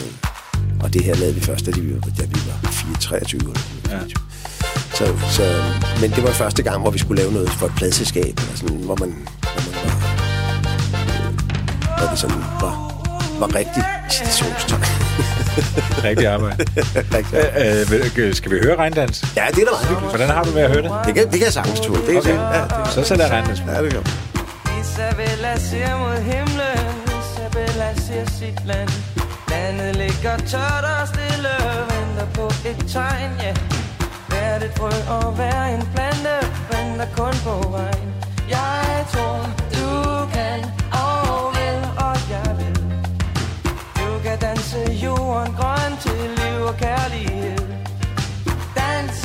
og 0.84 0.94
det 0.94 1.04
her 1.04 1.16
lavede 1.16 1.36
vi 1.36 1.42
først, 1.42 1.66
da 1.66 1.72
vi, 1.72 1.94
var- 1.94 2.00
da 2.20 2.26
vi 2.26 2.40
var 2.64 2.72
4, 2.72 2.96
23 3.02 3.40
eller 3.40 3.54
noget. 3.90 4.14
Så, 4.94 5.06
så, 5.36 5.64
men 6.02 6.12
det 6.12 6.24
var 6.24 6.32
første 6.32 6.64
gang, 6.64 6.82
hvor 6.82 6.92
vi 6.92 7.00
skulle 7.00 7.22
lave 7.22 7.34
noget 7.34 7.50
for 7.50 7.66
et 7.66 7.74
pladselskab, 7.78 8.38
eller 8.40 8.56
sådan, 8.56 8.78
hvor 8.78 8.96
man, 8.96 9.10
hvor 9.42 9.72
man 9.72 9.76
var, 9.86 9.96
øh, 11.28 12.00
hvor 12.00 12.08
det 12.10 12.20
sådan 12.20 12.38
var, 12.38 12.76
var 13.40 13.56
rigtig 13.56 13.84
citationstegn. 14.12 15.01
Rigtig 16.08 16.28
arbejde. 16.28 16.66
Rigtig. 17.16 17.38
Øh, 18.18 18.26
øh, 18.28 18.34
skal 18.34 18.52
vi 18.52 18.60
høre 18.64 18.76
regndans? 18.78 19.26
Ja, 19.36 19.44
det 19.56 19.62
er 19.62 19.66
da 19.66 19.72
meget 19.72 19.88
hyggeligt. 19.90 20.12
Hvordan 20.16 20.30
har 20.36 20.44
du 20.44 20.52
med 20.52 20.62
at 20.62 20.72
høre 20.72 20.84
det? 20.84 20.92
Det 21.06 21.14
kan, 21.16 21.24
det 21.24 21.38
kan 21.40 21.46
jeg 21.50 21.54
sagtens 21.54 21.80
tåle. 21.80 22.02
Det 22.08 22.16
er 22.16 22.20
Okay. 22.20 22.38
ja, 22.56 22.62
det, 22.84 22.94
Så 22.94 23.04
sætter 23.04 23.26
jeg 23.26 23.34
regndans 23.34 23.60
på. 23.62 23.72
ja, 23.72 23.84
det 23.84 23.92
kan 23.94 24.04
Isabella 24.82 25.58
ser 25.70 25.98
mod 26.02 26.18
himlen 26.32 26.86
Isabella 27.22 27.90
ser 28.06 28.26
sit 28.40 28.66
land 28.66 28.90
Landet 29.52 29.96
ligger 29.96 30.38
tørt 30.52 30.86
og 31.02 31.08
stille 31.08 31.54
Venter 31.90 32.28
på 32.34 32.46
et 32.70 32.80
tegn, 32.94 33.32
ja 33.44 33.54
Hvert 34.30 34.64
et 34.64 34.72
frø 34.78 34.92
og 35.18 35.32
hver 35.32 35.64
en 35.76 35.84
plante 35.96 36.36
Venter 36.72 37.08
kun 37.18 37.34
på 37.48 37.70
vejen 37.76 38.10
Jeg 38.50 39.06
tror, 39.14 39.40
du 39.78 39.90
kan 40.34 40.60
og 46.72 46.78
kærlighed. 46.78 47.58
Dans. 48.76 49.16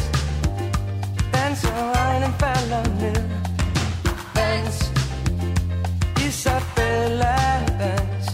Dans 1.34 1.64
og 1.64 1.96
regnen 1.96 2.32
falder 2.42 2.82
ned. 3.00 3.22
Dans. 4.36 4.92
Isabella 6.26 7.36
dans. 7.82 8.24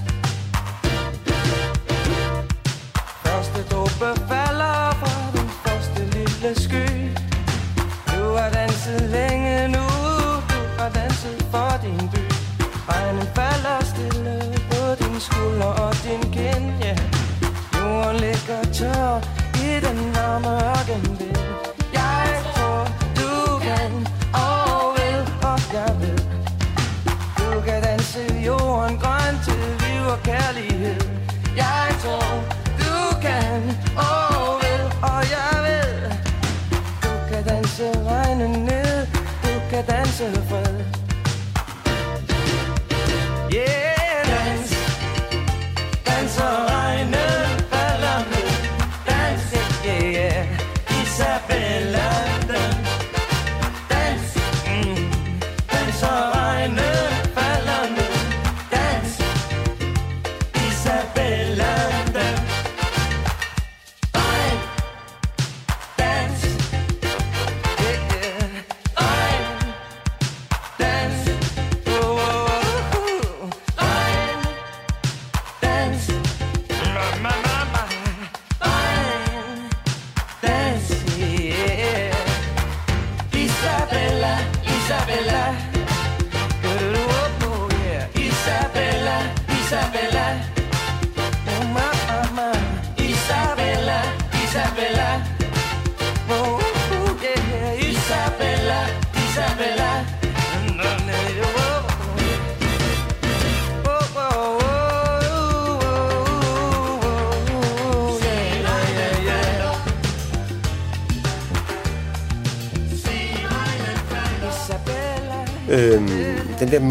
Første 3.24 3.60
dråbe 3.70 4.08
falder 4.28 4.96
fra 5.00 5.14
den 5.36 5.48
første 5.64 6.00
lille 6.16 6.60
sky. 6.60 6.88
Du 8.12 8.22
har 8.36 8.50
danset 8.50 9.02
længe 9.02 9.68
nu. 9.68 9.86
Du 10.52 10.60
har 10.78 10.88
danset 10.88 11.46
for 11.50 11.70
din 11.82 12.08
by. 12.12 12.22
Regnen 12.88 13.26
falder 13.36 13.78
stille 13.84 14.36
på 14.70 15.04
din 15.04 15.20
skulder 15.20 15.72
og 15.84 15.94
din 16.04 16.22
kind 16.32 16.84
yeah. 16.84 17.21
Jorden 18.02 18.20
ligger 18.20 18.62
tør 18.72 19.20
i 19.54 19.80
den 19.84 19.98
varme 20.14 20.48
ørkenvind 20.48 20.88
Jeg 20.88 20.91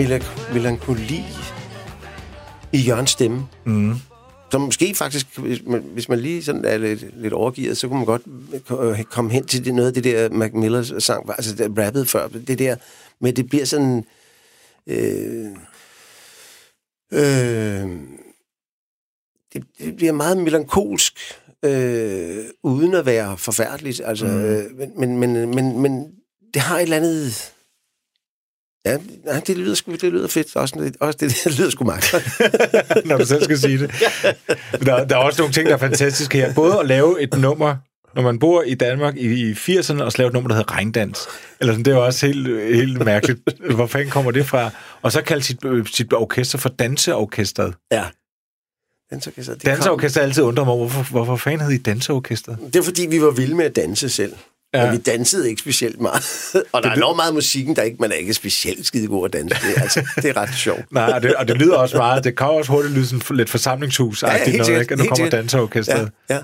melank- 0.01 0.53
melankoli 0.53 1.23
i 2.73 2.77
Jørgens 2.77 3.09
stemme. 3.09 3.47
Mm. 3.65 3.93
Som 4.51 4.61
måske 4.61 4.95
faktisk, 4.95 5.37
hvis 5.37 5.59
man, 5.65 5.81
hvis 5.93 6.09
man 6.09 6.19
lige 6.19 6.43
sådan 6.43 6.65
er 6.65 6.77
lidt, 6.77 7.21
lidt 7.21 7.33
overgivet, 7.33 7.77
så 7.77 7.87
kunne 7.87 7.97
man 7.97 8.05
godt 8.05 9.09
komme 9.09 9.31
hen 9.31 9.45
til 9.45 9.65
det, 9.65 9.73
noget 9.73 9.87
af 9.87 9.93
det 9.93 10.03
der 10.03 10.29
Mac 10.29 10.51
Millers 10.53 10.93
sang, 10.99 11.29
altså 11.29 11.55
der 11.55 11.85
rappede 11.85 12.05
før, 12.05 12.27
det 12.27 12.59
der, 12.59 12.75
men 13.19 13.35
det 13.35 13.49
bliver 13.49 13.65
sådan... 13.65 14.03
Øh, 14.87 15.51
øh, 17.13 17.89
det, 19.53 19.63
det 19.79 19.95
bliver 19.95 20.11
meget 20.11 20.37
melankolsk, 20.37 21.13
øh, 21.65 22.45
uden 22.63 22.93
at 22.93 23.05
være 23.05 23.37
forfærdeligt, 23.37 24.01
altså, 24.05 24.25
mm. 24.25 24.45
øh, 24.45 24.63
men, 24.97 25.17
men, 25.17 25.35
men, 25.35 25.55
men, 25.55 25.79
men 25.81 26.11
det 26.53 26.61
har 26.61 26.77
et 26.77 26.83
eller 26.83 26.97
andet... 26.97 27.53
Ja, 28.85 28.97
nej, 29.25 29.41
det 29.47 29.57
lyder, 29.57 29.75
sgu, 29.75 29.91
det 29.91 30.03
lyder 30.03 30.27
fedt. 30.27 30.55
Også, 30.55 30.91
også 30.99 31.17
det, 31.21 31.37
det 31.43 31.59
lyder 31.59 31.69
sgu 31.69 31.83
meget. 31.85 32.13
Når 33.05 33.17
du 33.17 33.25
selv 33.25 33.43
skal 33.43 33.57
sige 33.59 33.77
det. 33.77 33.91
Der, 34.85 35.05
der 35.05 35.15
er 35.17 35.19
også 35.19 35.41
nogle 35.41 35.53
ting, 35.53 35.67
der 35.67 35.73
er 35.73 35.77
fantastiske 35.77 36.37
her. 36.37 36.53
Både 36.53 36.79
at 36.79 36.85
lave 36.87 37.21
et 37.21 37.37
nummer, 37.39 37.75
når 38.15 38.21
man 38.21 38.39
bor 38.39 38.61
i 38.61 38.73
Danmark 38.75 39.15
i, 39.17 39.49
i 39.49 39.51
80'erne, 39.53 40.03
og 40.03 40.11
så 40.11 40.17
lave 40.17 40.27
et 40.27 40.33
nummer, 40.33 40.47
der 40.47 40.55
hedder 40.55 40.75
Regndans. 40.75 41.27
Eller 41.59 41.73
sådan, 41.73 41.85
det 41.85 41.91
er 41.91 41.95
jo 41.95 42.05
også 42.05 42.25
helt, 42.25 42.75
helt 42.75 43.05
mærkeligt. 43.05 43.39
Hvor 43.75 43.87
fanden 43.87 44.09
kommer 44.09 44.31
det 44.31 44.45
fra? 44.45 44.69
Og 45.01 45.11
så 45.11 45.21
kalde 45.21 45.43
sit, 45.43 45.65
øh, 45.65 45.85
sit 45.87 46.13
orkester 46.13 46.57
for 46.57 46.69
Danseorkestret. 46.69 47.73
ja. 47.91 48.03
Danseorkester, 49.11 49.53
det, 49.53 49.65
Danseorkester 49.65 50.21
altid 50.21 50.43
undrer 50.43 50.65
mig, 50.65 50.75
hvorfor, 50.75 51.03
hvorfor 51.11 51.35
fanden 51.35 51.61
hed 51.61 51.71
I 51.71 51.77
Danseorkestret? 51.77 52.57
kom, 52.57 52.71
det 52.71 52.79
er 52.79 52.83
fordi, 52.83 53.05
vi 53.05 53.21
var 53.21 53.31
vilde 53.31 53.55
med 53.55 53.65
at 53.65 53.75
danse 53.75 54.09
selv. 54.09 54.33
Ja. 54.73 54.85
Men 54.85 54.97
vi 54.97 54.97
dansede 54.97 55.49
ikke 55.49 55.61
specielt 55.61 56.01
meget. 56.01 56.23
og 56.73 56.83
der 56.83 56.89
er 56.89 56.93
enormt 56.93 57.15
meget 57.15 57.33
musikken, 57.33 57.75
der 57.75 57.81
ikke, 57.81 57.97
man 57.99 58.11
er 58.11 58.15
ikke 58.15 58.33
specielt 58.33 58.87
skide 58.87 59.07
god 59.07 59.25
at 59.25 59.33
danse. 59.33 59.55
Det, 59.55 59.77
er, 59.77 59.81
altså, 59.81 60.07
det 60.15 60.25
er 60.25 60.37
ret 60.37 60.55
sjovt. 60.55 60.91
Nej, 60.91 61.11
og 61.13 61.23
det, 61.23 61.35
og 61.35 61.47
det 61.47 61.57
lyder 61.57 61.75
også 61.75 61.97
meget, 61.97 62.23
det 62.23 62.37
kan 62.37 62.47
også 62.47 62.71
hurtigt 62.71 62.93
lyde 62.93 63.07
sådan 63.07 63.37
lidt 63.37 63.49
forsamlingshus 63.49 64.23
ja, 64.23 64.31
Ja, 64.33 64.51
noget, 64.51 64.65
sikkert, 64.65 64.81
ikke? 64.81 64.93
Og 64.93 64.97
nu 64.97 65.05
kommer. 65.05 65.29
Danseorkestret. 65.29 66.11
Ja, 66.29 66.39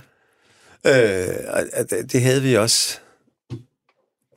ja. 0.86 1.28
Øh, 1.28 1.36
og, 1.48 1.64
og 1.74 1.90
det, 1.90 2.12
det 2.12 2.22
havde 2.22 2.42
vi 2.42 2.56
også. 2.56 3.00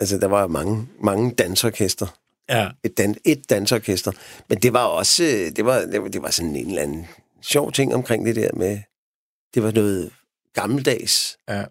Altså, 0.00 0.18
der 0.18 0.26
var 0.26 0.46
mange, 0.46 0.88
mange 1.04 1.34
dansorkester. 1.34 2.06
Ja. 2.50 2.68
Et, 2.84 2.98
dan, 2.98 3.16
et 3.24 3.50
dansorkester. 3.50 4.12
Men 4.48 4.58
det 4.58 4.72
var 4.72 4.84
også, 4.84 5.24
øh, 5.24 5.56
det 5.56 5.64
var, 5.64 5.80
det 5.80 6.02
var, 6.02 6.08
det 6.08 6.22
var 6.22 6.30
sådan 6.30 6.56
en 6.56 6.68
eller 6.68 6.82
anden 6.82 7.08
sjov 7.42 7.72
ting 7.72 7.94
omkring 7.94 8.26
det 8.26 8.36
der 8.36 8.50
med, 8.52 8.78
det 9.54 9.62
var 9.62 9.70
noget 9.70 10.10
gammeldags. 10.54 11.36
Ja. 11.48 11.64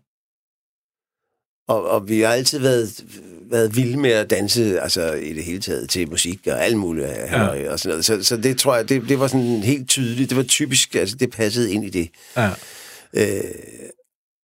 Og, 1.69 1.89
og 1.89 2.09
vi 2.09 2.21
har 2.21 2.27
altid 2.33 2.59
været, 2.59 3.03
været 3.51 3.75
vilde 3.75 3.97
med 3.97 4.11
at 4.11 4.29
danse, 4.29 4.79
altså 4.81 5.11
i 5.13 5.33
det 5.33 5.43
hele 5.43 5.59
taget, 5.61 5.89
til 5.89 6.09
musik 6.09 6.39
og 6.47 6.65
alt 6.65 6.77
muligt 6.77 7.07
ja. 7.07 7.43
Ja. 7.43 7.71
og 7.71 7.79
sådan 7.79 7.89
noget. 7.89 8.05
Så, 8.05 8.23
så 8.23 8.37
det 8.37 8.57
tror 8.57 8.75
jeg, 8.75 8.89
det, 8.89 9.01
det 9.09 9.19
var 9.19 9.27
sådan 9.27 9.63
helt 9.63 9.89
tydeligt. 9.89 10.29
Det 10.29 10.37
var 10.37 10.43
typisk, 10.43 10.95
altså 10.95 11.15
det 11.15 11.31
passede 11.31 11.71
ind 11.73 11.85
i 11.85 11.89
det. 11.89 12.09
ja. 12.37 12.49
Øh, 13.13 13.43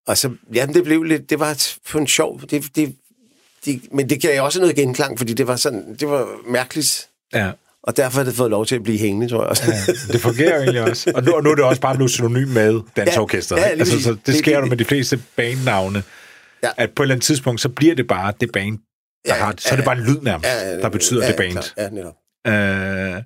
og 0.07 0.17
så, 0.17 0.29
ja, 0.53 0.65
det 0.73 0.83
blev 0.83 1.03
lidt, 1.03 1.29
det 1.29 1.39
var 1.39 1.63
på 1.89 1.97
en 1.97 2.07
sjov, 2.07 2.41
det, 2.49 2.65
det, 2.75 2.95
det, 3.65 3.81
men 3.91 4.09
det 4.09 4.21
gav 4.21 4.43
også 4.43 4.59
noget 4.59 4.75
genklang, 4.75 5.17
fordi 5.17 5.33
det 5.33 5.47
var 5.47 5.55
sådan, 5.55 5.95
det 5.99 6.07
var 6.09 6.27
mærkeligt, 6.51 7.07
ja. 7.33 7.51
og 7.83 7.97
derfor 7.97 8.17
har 8.17 8.23
det 8.25 8.33
fået 8.33 8.51
lov 8.51 8.65
til 8.65 8.75
at 8.75 8.83
blive 8.83 8.97
hængende, 8.97 9.27
tror 9.27 9.41
jeg 9.41 9.49
også. 9.49 9.63
Ja, 9.67 9.93
det 10.13 10.21
fungerer 10.21 10.57
egentlig 10.59 10.81
også. 10.81 11.11
Og 11.15 11.23
nu, 11.23 11.31
og 11.31 11.43
nu 11.43 11.49
er 11.51 11.55
det 11.55 11.63
også 11.63 11.81
bare 11.81 11.95
blevet 11.95 12.11
synonym 12.11 12.47
med 12.47 12.79
dansorkestret. 12.95 13.57
Ja, 13.57 13.63
ja, 13.63 13.69
altså, 13.69 14.01
så 14.01 14.09
det 14.11 14.19
Det- 14.25 14.35
sker 14.35 14.55
det- 14.55 14.61
jo 14.65 14.69
med 14.69 14.77
de 14.77 14.85
fleste 14.85 15.19
bandnavne, 15.35 16.03
Ja. 16.77 16.83
at 16.83 16.89
på 16.95 17.03
et 17.03 17.05
eller 17.05 17.15
andet 17.15 17.25
tidspunkt, 17.25 17.61
så 17.61 17.69
bliver 17.69 17.95
det 17.95 18.07
bare 18.07 18.33
det 18.41 18.51
band, 18.51 18.77
der 19.27 19.35
Ja, 19.35 19.43
har, 19.43 19.53
så 19.57 19.69
er 19.69 19.75
det 19.75 19.81
ja, 19.81 19.85
bare 19.85 19.97
en 19.97 20.03
lyd 20.03 20.21
nærmest, 20.21 20.49
Ja, 20.49 20.77
der 20.79 20.89
betyder 20.89 21.21
ja, 21.23 21.27
det 21.27 21.35
band. 21.37 21.73
Ja, 21.77 21.89
netop. 21.89 22.13
Øh, 22.47 23.23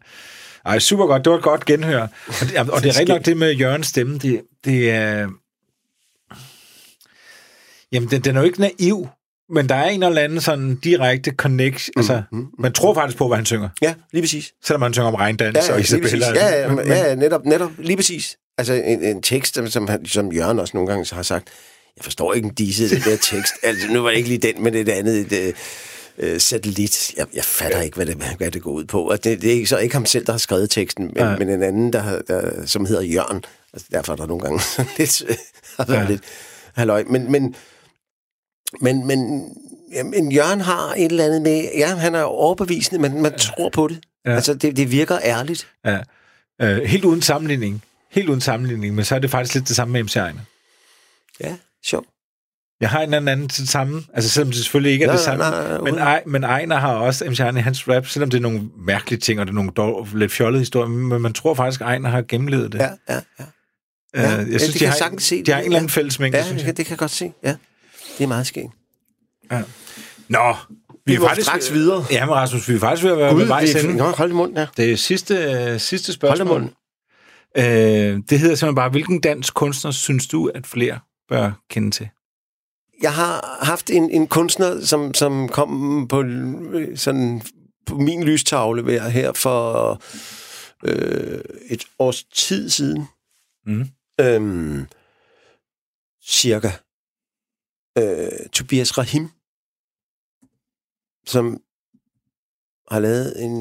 ej, 0.66 0.80
super 0.80 1.06
godt. 1.06 1.26
Det 1.26 1.32
var 1.32 1.38
et 1.38 1.44
godt 1.44 1.66
genhør. 1.66 2.02
Og 2.28 2.34
det, 2.42 2.58
og 2.58 2.84
det 2.84 2.90
er 2.90 3.00
rigtig 3.00 3.16
nok 3.16 3.26
det 3.26 3.38
med 3.38 3.52
Jørgens 3.54 3.88
stemme. 3.88 4.18
Det, 4.18 4.42
det 4.66 4.92
er... 4.92 5.28
Jamen, 7.92 8.10
den, 8.12 8.22
den 8.22 8.36
er 8.36 8.40
jo 8.40 8.46
ikke 8.46 8.60
naiv, 8.62 9.08
men 9.50 9.70
der 9.70 9.76
er 9.76 9.90
en 9.90 10.04
eller 10.04 10.22
anden 10.22 10.42
sådan 10.42 10.76
direkte 10.76 11.32
connection. 11.32 11.94
Altså, 11.98 12.22
man 12.60 12.74
tror 12.74 12.94
faktisk 12.94 13.18
på, 13.18 13.28
hvad 13.28 13.38
han 13.38 13.46
synger. 13.46 13.70
Ja, 13.82 13.94
lige 14.12 14.22
præcis. 14.24 14.54
Selvom 14.64 14.82
han 14.82 14.94
synger 14.94 15.08
om 15.08 15.16
regndans 15.16 15.56
Ja, 15.58 15.64
ja, 15.68 15.74
og 15.74 15.80
Isabella. 15.80 16.26
Ja, 16.36 16.62
ja, 16.62 16.68
men, 16.76 16.88
ja, 16.88 17.08
ja, 17.08 17.16
netop, 17.16 17.46
netop, 17.46 17.72
lige 17.78 17.96
præcis. 17.98 18.38
Altså 18.58 18.74
en, 18.74 19.04
en 19.04 19.22
tekst, 19.22 19.56
som, 19.56 19.68
som, 19.68 19.88
han- 19.88 20.06
som 20.06 20.32
Jørgen 20.34 20.60
også 20.60 20.78
nogle 20.78 20.90
gange 20.90 21.16
har 21.16 21.22
sagt, 21.24 21.48
jeg 21.98 22.04
forstår 22.04 22.34
ikke 22.34 22.46
en 22.48 22.54
disse, 22.54 22.90
den 22.90 23.02
der 23.02 23.18
tekst. 23.18 23.54
Altså, 23.64 23.88
nu 23.88 24.02
var 24.02 24.10
det 24.10 24.18
ikke 24.18 24.30
lige 24.30 24.54
den, 24.54 24.64
men 24.64 24.74
det 24.74 24.90
andet, 24.90 25.34
et, 25.34 25.48
øh, 25.48 25.54
øh, 26.18 26.42
satellit. 26.42 27.14
Jeg, 27.18 27.26
jeg 27.34 27.44
fatter 27.44 27.82
ikke, 27.82 27.96
hvad 27.96 28.06
det, 28.06 28.16
hvad 28.38 28.52
det 28.52 28.62
går 28.62 28.72
ud 28.72 28.86
på. 28.86 29.10
Og 29.10 29.24
det, 29.24 29.42
det 29.42 29.62
er 29.62 29.68
så 29.68 29.78
ikke 29.78 29.96
ham 29.96 30.06
selv, 30.06 30.26
der 30.26 30.32
har 30.34 30.38
skrevet 30.40 30.70
teksten, 30.70 31.06
men, 31.06 31.14
Nej. 31.24 31.38
men 31.38 31.50
en 31.50 31.64
anden, 31.64 31.94
der, 31.94 32.22
der, 32.22 32.66
som 32.66 32.86
hedder 32.86 33.02
Jørgen. 33.02 33.44
Altså, 33.74 33.88
derfor 33.92 34.14
er 34.14 34.18
der 34.18 34.26
nogle 34.26 34.44
gange 34.44 34.62
lidt, 34.98 35.24
øh, 35.28 35.36
Ja. 35.90 35.94
ja. 35.94 36.06
lidt 36.10 36.22
halløj. 36.76 37.04
Men, 37.10 37.32
men, 37.32 37.56
men, 38.82 39.08
men, 39.08 39.50
jamen, 39.94 40.32
Jørgen 40.32 40.62
har 40.62 40.94
et 40.98 41.06
eller 41.06 41.26
andet 41.26 41.42
med, 41.42 41.70
ja, 41.78 41.96
han 41.96 42.16
er 42.16 42.22
overbevisende, 42.24 43.02
men 43.02 43.22
man 43.22 43.38
tror 43.38 43.70
på 43.70 43.88
det. 43.88 44.00
Ja. 44.26 44.30
Ja. 44.30 44.36
Altså, 44.36 44.54
det, 44.54 44.78
det 44.78 44.92
virker 44.92 45.20
ærligt. 45.24 45.68
Ja. 45.86 46.00
Øh, 46.62 46.84
helt 46.84 47.06
uden 47.06 47.22
sammenligning. 47.22 47.84
Helt 48.12 48.30
uden 48.30 48.42
sammenligning, 48.42 48.96
men 48.96 49.06
så 49.06 49.16
er 49.16 49.20
det 49.20 49.32
faktisk 49.32 49.54
lidt 49.56 49.68
det 49.68 49.76
samme 49.76 49.92
med 49.92 50.04
MC 50.04 50.16
Ejner. 50.16 50.40
Ja, 51.40 51.56
sjovt. 51.86 52.08
Jeg 52.82 52.90
har 52.90 53.02
en 53.02 53.14
eller 53.14 53.32
anden 53.32 53.50
til 53.50 53.62
det 53.62 53.70
samme, 53.70 54.04
altså 54.14 54.30
selvom 54.30 54.52
det 54.52 54.56
selvfølgelig 54.60 54.92
ikke 54.94 55.04
er 55.04 55.08
Nej, 55.08 55.16
det 55.16 55.24
samme, 55.26 55.44
nej, 55.44 55.68
nej, 55.70 55.80
men, 55.82 55.96
Ej, 56.00 56.24
men 56.26 56.44
Ejner 56.44 56.76
har 56.76 56.94
også 56.94 57.26
MC 57.30 57.40
Ejner 57.40 57.60
i 57.60 57.62
hans 57.62 57.88
rap, 57.88 58.08
selvom 58.08 58.30
det 58.30 58.38
er 58.38 58.42
nogle 58.42 58.62
mærkelige 58.78 59.20
ting, 59.20 59.40
og 59.40 59.46
det 59.46 59.52
er 59.52 59.56
nogle 59.56 59.72
dog, 59.72 60.08
lidt 60.14 60.32
fjollede 60.32 60.60
historier, 60.62 60.88
men 60.90 61.22
man 61.22 61.34
tror 61.34 61.54
faktisk, 61.54 61.82
at 61.82 61.88
Ejner 61.88 62.10
har 62.10 62.22
gennemlevet 62.22 62.72
det. 62.72 62.80
Ja, 62.80 62.90
ja, 63.10 63.20
ja. 63.40 63.44
Øh, 64.16 64.22
ja, 64.24 64.30
jeg 64.30 64.46
det 64.48 64.62
synes, 64.62 64.72
kan 64.74 64.80
de 64.80 64.84
jeg 64.84 64.92
har, 64.92 64.98
sagtens 64.98 65.24
se. 65.24 65.44
de 65.44 65.52
har 65.52 65.60
en 65.60 65.66
eller 65.66 65.78
anden 65.78 65.90
Ja. 65.90 66.00
fællesmængde, 66.00 66.38
Ja, 66.38 66.44
synes 66.44 66.62
det 66.62 66.68
jeg. 66.68 66.76
kan, 66.76 66.78
det 66.78 66.86
kan 66.86 66.92
jeg 66.92 67.00
godt 67.00 67.12
se. 67.12 67.32
Ja, 67.44 67.56
det 68.18 68.24
er 68.24 68.28
meget 68.28 68.48
skægt. 68.48 68.72
Ja. 69.52 69.62
Nå, 70.28 70.56
vi, 70.90 70.96
Vi 71.06 71.14
er 71.16 71.20
faktisk... 71.28 71.48
straks 71.48 71.74
videre. 71.74 72.06
Ja, 72.12 72.26
men 72.26 72.36
Rasmus, 72.36 72.70
vi 72.70 72.74
er 72.76 72.80
faktisk 72.80 73.04
ved 73.04 73.12
at 73.12 73.18
være 73.18 73.28
ved 73.36 73.42
Gud, 73.42 73.48
vejs 73.48 73.70
det 73.70 73.80
er, 73.80 73.84
ende. 73.88 73.98
nå, 73.98 74.04
hold 74.12 74.30
i 74.30 74.34
munden, 74.34 74.58
ja. 74.58 74.68
Det 74.78 74.92
er 74.92 74.96
sidste, 74.98 75.36
øh, 75.36 75.80
sidste 75.80 76.08
Hold 76.22 76.34
i 76.34 76.38
spørgsmål. 76.38 76.48
munden. 76.62 76.70
Øh, 77.58 77.64
det 78.30 78.40
hedder 78.40 78.56
simpelthen 78.56 78.76
bare, 78.76 78.90
hvilken 78.90 79.22
dansk 79.22 79.54
kunstner 79.54 79.92
synes 79.92 80.28
du, 80.28 80.48
at 80.56 80.68
flere 80.68 81.00
bør 81.30 81.52
kende 81.70 81.92
til? 81.92 82.10
Jeg 83.02 83.14
har 83.14 83.66
haft 83.66 83.90
en, 83.90 84.10
en 84.10 84.28
kunstner, 84.28 84.82
som, 84.86 85.14
som 85.14 85.50
kom 85.50 86.08
på, 86.08 86.24
sådan, 86.96 87.42
på 87.86 87.96
min 87.96 88.24
lystavle 88.24 89.10
her 89.10 89.34
for 89.34 89.92
øh, 90.84 91.42
et 91.70 91.86
års 92.00 92.24
tid 92.24 92.70
siden. 92.70 93.06
Mm. 93.66 93.90
Øhm, 94.22 94.88
cirka. 96.24 96.72
Øh, 97.98 98.50
Tobias 98.54 98.98
Rahim, 98.98 99.30
som 101.26 101.62
har 102.92 103.00
lavet 103.00 103.44
en, 103.44 103.58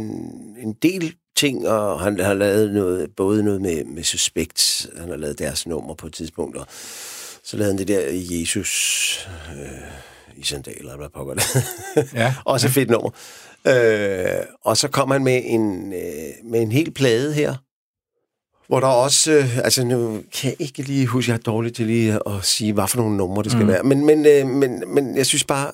en 0.58 0.72
del 0.72 1.16
ting, 1.36 1.68
og 1.68 2.00
han 2.00 2.20
har 2.20 2.34
lavet 2.34 2.72
noget, 2.72 3.16
både 3.16 3.42
noget 3.42 3.62
med, 3.62 3.84
med 3.84 4.02
Suspekt, 4.02 4.86
han 4.96 5.08
har 5.08 5.16
lavet 5.16 5.38
deres 5.38 5.66
nummer 5.66 5.94
på 5.94 6.06
et 6.06 6.12
tidspunkt, 6.12 6.56
og 6.56 6.66
så 7.48 7.56
lavede 7.56 7.72
han 7.72 7.78
det 7.78 7.88
der 7.88 8.00
Jesus 8.12 9.28
øh, 9.50 10.36
i 10.36 10.44
sandaler, 10.44 10.92
eller 10.92 11.08
pokker 11.08 11.34
det. 11.34 11.44
Ja. 12.14 12.34
Også 12.44 12.66
et 12.66 12.72
fedt 12.72 12.90
nummer. 12.90 13.10
Øh, 13.66 14.44
og 14.64 14.76
så 14.76 14.88
kom 14.88 15.10
han 15.10 15.24
med 15.24 15.42
en, 15.44 15.92
øh, 15.92 16.50
med 16.50 16.60
en 16.60 16.72
hel 16.72 16.90
plade 16.90 17.34
her, 17.34 17.54
hvor 18.68 18.80
der 18.80 18.86
også, 18.86 19.32
øh, 19.32 19.58
altså 19.58 19.84
nu 19.84 20.22
kan 20.34 20.50
jeg 20.50 20.56
ikke 20.60 20.82
lige 20.82 21.06
huske, 21.06 21.30
jeg 21.30 21.38
er 21.38 21.42
dårlig 21.42 21.74
til 21.74 21.86
lige 21.86 22.12
at 22.26 22.44
sige, 22.44 22.72
hvad 22.72 22.88
for 22.88 22.96
nogle 22.98 23.16
numre 23.16 23.42
det 23.42 23.52
skal 23.52 23.62
Mm. 23.62 23.68
være, 23.68 23.82
men, 23.82 24.06
men, 24.06 24.26
øh, 24.26 24.46
men, 24.46 24.82
men 24.86 25.16
jeg 25.16 25.26
synes 25.26 25.44
bare, 25.44 25.70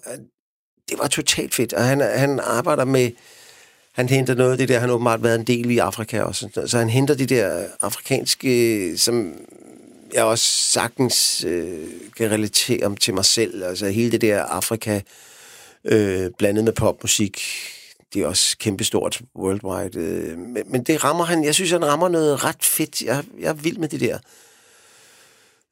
det 0.90 0.98
var 0.98 1.06
totalt 1.06 1.54
fedt, 1.54 1.72
og 1.72 1.84
han, 1.84 2.00
han 2.00 2.40
arbejder 2.40 2.84
med, 2.84 3.10
han 3.92 4.08
henter 4.08 4.34
noget 4.34 4.52
af 4.52 4.58
det 4.58 4.68
der, 4.68 4.78
han 4.78 4.88
har 4.88 4.94
åbenbart 4.94 5.22
været 5.22 5.38
en 5.38 5.46
del 5.46 5.70
i 5.70 5.78
Afrika 5.78 6.22
også, 6.22 6.48
så 6.66 6.78
han 6.78 6.90
henter 6.90 7.14
de 7.14 7.26
der 7.26 7.64
afrikanske, 7.80 8.98
som 8.98 9.34
jeg 10.12 10.24
også 10.24 10.44
sagtens 10.44 11.44
øh, 11.44 11.88
kan 12.16 12.30
relatere 12.30 12.86
om 12.86 12.96
til 12.96 13.14
mig 13.14 13.24
selv, 13.24 13.64
altså 13.64 13.88
hele 13.88 14.12
det 14.12 14.20
der 14.20 14.42
Afrika, 14.42 15.00
øh, 15.84 16.30
blandet 16.38 16.64
med 16.64 16.72
popmusik, 16.72 17.40
det 18.14 18.22
er 18.22 18.26
også 18.26 18.58
kæmpestort 18.58 19.22
worldwide. 19.36 19.98
Øh, 19.98 20.38
men, 20.38 20.62
men 20.66 20.82
det 20.82 21.04
rammer 21.04 21.24
han, 21.24 21.44
jeg 21.44 21.54
synes, 21.54 21.70
han 21.70 21.84
rammer 21.84 22.08
noget 22.08 22.44
ret 22.44 22.64
fedt. 22.64 23.02
Jeg, 23.02 23.24
jeg 23.38 23.48
er 23.48 23.52
vild 23.52 23.78
med 23.78 23.88
det 23.88 24.00
der. 24.00 24.18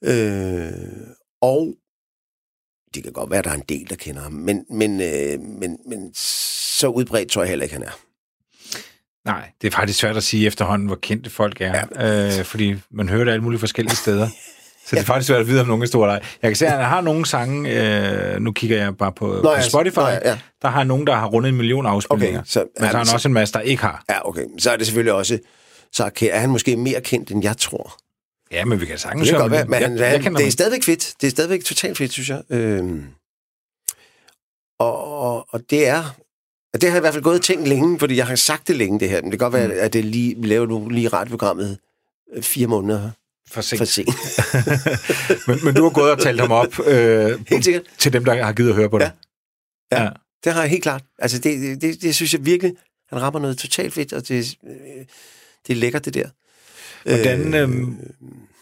Øh, 0.04 0.72
og 1.40 1.74
det 2.94 3.02
kan 3.02 3.12
godt 3.12 3.30
være, 3.30 3.38
at 3.38 3.44
der 3.44 3.50
er 3.50 3.54
en 3.54 3.64
del, 3.68 3.90
der 3.90 3.96
kender 3.96 4.22
ham, 4.22 4.32
men, 4.32 4.64
men, 4.70 5.00
øh, 5.00 5.40
men, 5.40 5.78
men 5.86 6.14
så 6.14 6.88
udbredt 6.88 7.30
tror 7.30 7.42
jeg 7.42 7.48
heller 7.48 7.62
ikke, 7.62 7.74
han 7.74 7.82
er. 7.82 8.11
Nej, 9.26 9.50
det 9.62 9.66
er 9.66 9.70
faktisk 9.76 9.98
svært 9.98 10.16
at 10.16 10.22
sige 10.22 10.46
efterhånden, 10.46 10.86
hvor 10.86 10.98
kendte 11.02 11.30
folk 11.30 11.60
er. 11.60 11.84
Ja. 11.98 12.38
Øh, 12.38 12.44
fordi 12.44 12.74
man 12.90 13.08
hører 13.08 13.24
det 13.24 13.32
alle 13.32 13.42
mulige 13.44 13.60
forskellige 13.60 13.96
steder. 13.96 14.28
Så 14.86 14.96
det 14.96 15.02
er 15.02 15.06
faktisk 15.06 15.26
svært 15.26 15.40
at 15.40 15.46
vide, 15.46 15.60
om 15.60 15.66
nogen 15.66 15.82
er 15.82 15.86
stor 15.86 16.04
eller 16.04 16.14
ej. 16.14 16.24
Jeg 16.42 16.50
kan 16.50 16.56
se, 16.56 16.66
at 16.66 16.72
han 16.72 16.84
har 16.84 17.00
nogle 17.00 17.26
sange, 17.26 17.70
øh, 18.34 18.40
nu 18.40 18.52
kigger 18.52 18.76
jeg 18.82 18.96
bare 18.96 19.12
på, 19.12 19.26
Nå, 19.26 19.42
på 19.42 19.50
ja, 19.50 19.62
Spotify, 19.62 19.98
nå, 19.98 20.06
ja, 20.08 20.28
ja. 20.30 20.38
der 20.62 20.68
har 20.68 20.84
nogen, 20.84 21.06
der 21.06 21.14
har 21.14 21.26
rundet 21.26 21.48
en 21.48 21.56
million 21.56 21.86
afspilninger. 21.86 22.38
Okay, 22.40 22.46
så- 22.48 22.60
men 22.60 22.68
så 22.76 22.82
har 22.84 22.86
han 22.92 22.98
altså- 22.98 23.14
også 23.14 23.28
en 23.28 23.34
masse, 23.34 23.54
der 23.54 23.60
ikke 23.60 23.82
har. 23.82 24.04
Ja, 24.10 24.28
okay. 24.28 24.44
Så 24.58 24.70
er 24.70 24.76
det 24.76 24.86
selvfølgelig 24.86 25.12
også... 25.12 25.38
Så 25.92 26.10
er 26.30 26.38
han 26.38 26.50
måske 26.50 26.76
mere 26.76 27.00
kendt, 27.00 27.30
end 27.30 27.42
jeg 27.44 27.56
tror. 27.56 27.98
Ja, 28.52 28.64
men 28.64 28.80
vi 28.80 28.86
kan 28.86 28.98
sagtens 28.98 29.22
Det 29.28 29.32
kan 29.32 29.40
godt 29.40 29.52
være, 29.52 29.64
men 29.64 29.80
Jeg- 29.80 29.88
han, 29.88 29.98
jeg 29.98 30.20
kender 30.22 30.38
det 30.38 30.46
er 30.46 30.50
stadigvæk 30.50 30.82
fedt. 30.84 31.14
Det 31.20 31.26
er 31.26 31.30
stadigvæk 31.30 31.64
totalt 31.64 31.98
fedt, 31.98 32.12
synes 32.12 32.28
jeg. 32.28 32.42
Øhm, 32.50 33.04
og, 34.78 35.20
og, 35.20 35.46
og 35.50 35.60
det 35.70 35.88
er... 35.88 36.02
Og 36.74 36.80
det 36.80 36.88
har 36.90 36.96
jeg 36.96 37.00
i 37.00 37.04
hvert 37.04 37.14
fald 37.14 37.24
gået 37.24 37.38
og 37.38 37.42
tænkt 37.44 37.68
længe, 37.68 37.98
fordi 37.98 38.16
jeg 38.16 38.26
har 38.26 38.36
sagt 38.36 38.68
det 38.68 38.76
længe, 38.76 39.00
det 39.00 39.08
her. 39.08 39.22
Men 39.22 39.30
det 39.30 39.38
kan 39.40 39.44
godt 39.50 39.52
være, 39.60 39.68
Mm. 39.68 39.74
at 39.76 39.92
det 39.92 40.04
lige, 40.04 40.34
vi 40.38 40.46
laver 40.46 40.66
nu 40.66 40.88
lige 40.88 41.08
radioprogrammet 41.08 41.78
øh, 42.34 42.42
fire 42.42 42.66
måneder 42.66 43.10
for 43.50 43.60
sent. 43.60 43.78
for 43.78 43.84
sent. 43.84 44.08
men, 45.48 45.58
men 45.64 45.74
du 45.74 45.82
har 45.82 45.90
gået 45.90 46.10
og 46.10 46.18
talt 46.20 46.40
ham 46.40 46.52
op 46.52 46.86
øh, 46.86 47.40
Helt 47.48 47.64
sikkert. 47.64 47.82
til 47.98 48.12
dem, 48.12 48.24
der 48.24 48.44
har 48.44 48.52
givet 48.52 48.68
at 48.68 48.74
høre 48.74 48.90
på 48.90 48.98
det. 48.98 49.04
Ja. 49.92 49.98
Ja. 49.98 50.02
Ja. 50.04 50.10
Det 50.44 50.52
har 50.52 50.60
jeg 50.60 50.70
helt 50.70 50.82
klart. 50.82 51.02
Altså, 51.18 51.38
det, 51.38 51.80
det, 51.82 52.02
det, 52.02 52.14
synes 52.14 52.32
jeg 52.34 52.44
virkelig, 52.46 52.72
han 53.08 53.22
rammer 53.22 53.40
noget 53.40 53.58
totalt 53.58 53.92
fedt, 53.94 54.12
og 54.12 54.28
det, 54.28 54.54
øh, 54.66 55.04
det 55.66 55.72
er 55.72 55.76
lækkert, 55.76 56.04
det 56.04 56.14
der. 56.14 56.28
Hvordan, 57.04 57.54
øh, 57.54 57.88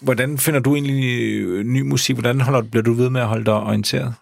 hvordan 0.00 0.38
finder 0.38 0.60
du 0.60 0.74
egentlig 0.74 1.64
ny 1.64 1.80
musik? 1.80 2.16
Hvordan 2.16 2.40
holder, 2.40 2.62
bliver 2.62 2.82
du 2.82 2.92
ved 2.92 3.10
med 3.10 3.20
at 3.20 3.26
holde 3.26 3.44
dig 3.44 3.54
orienteret? 3.54 4.14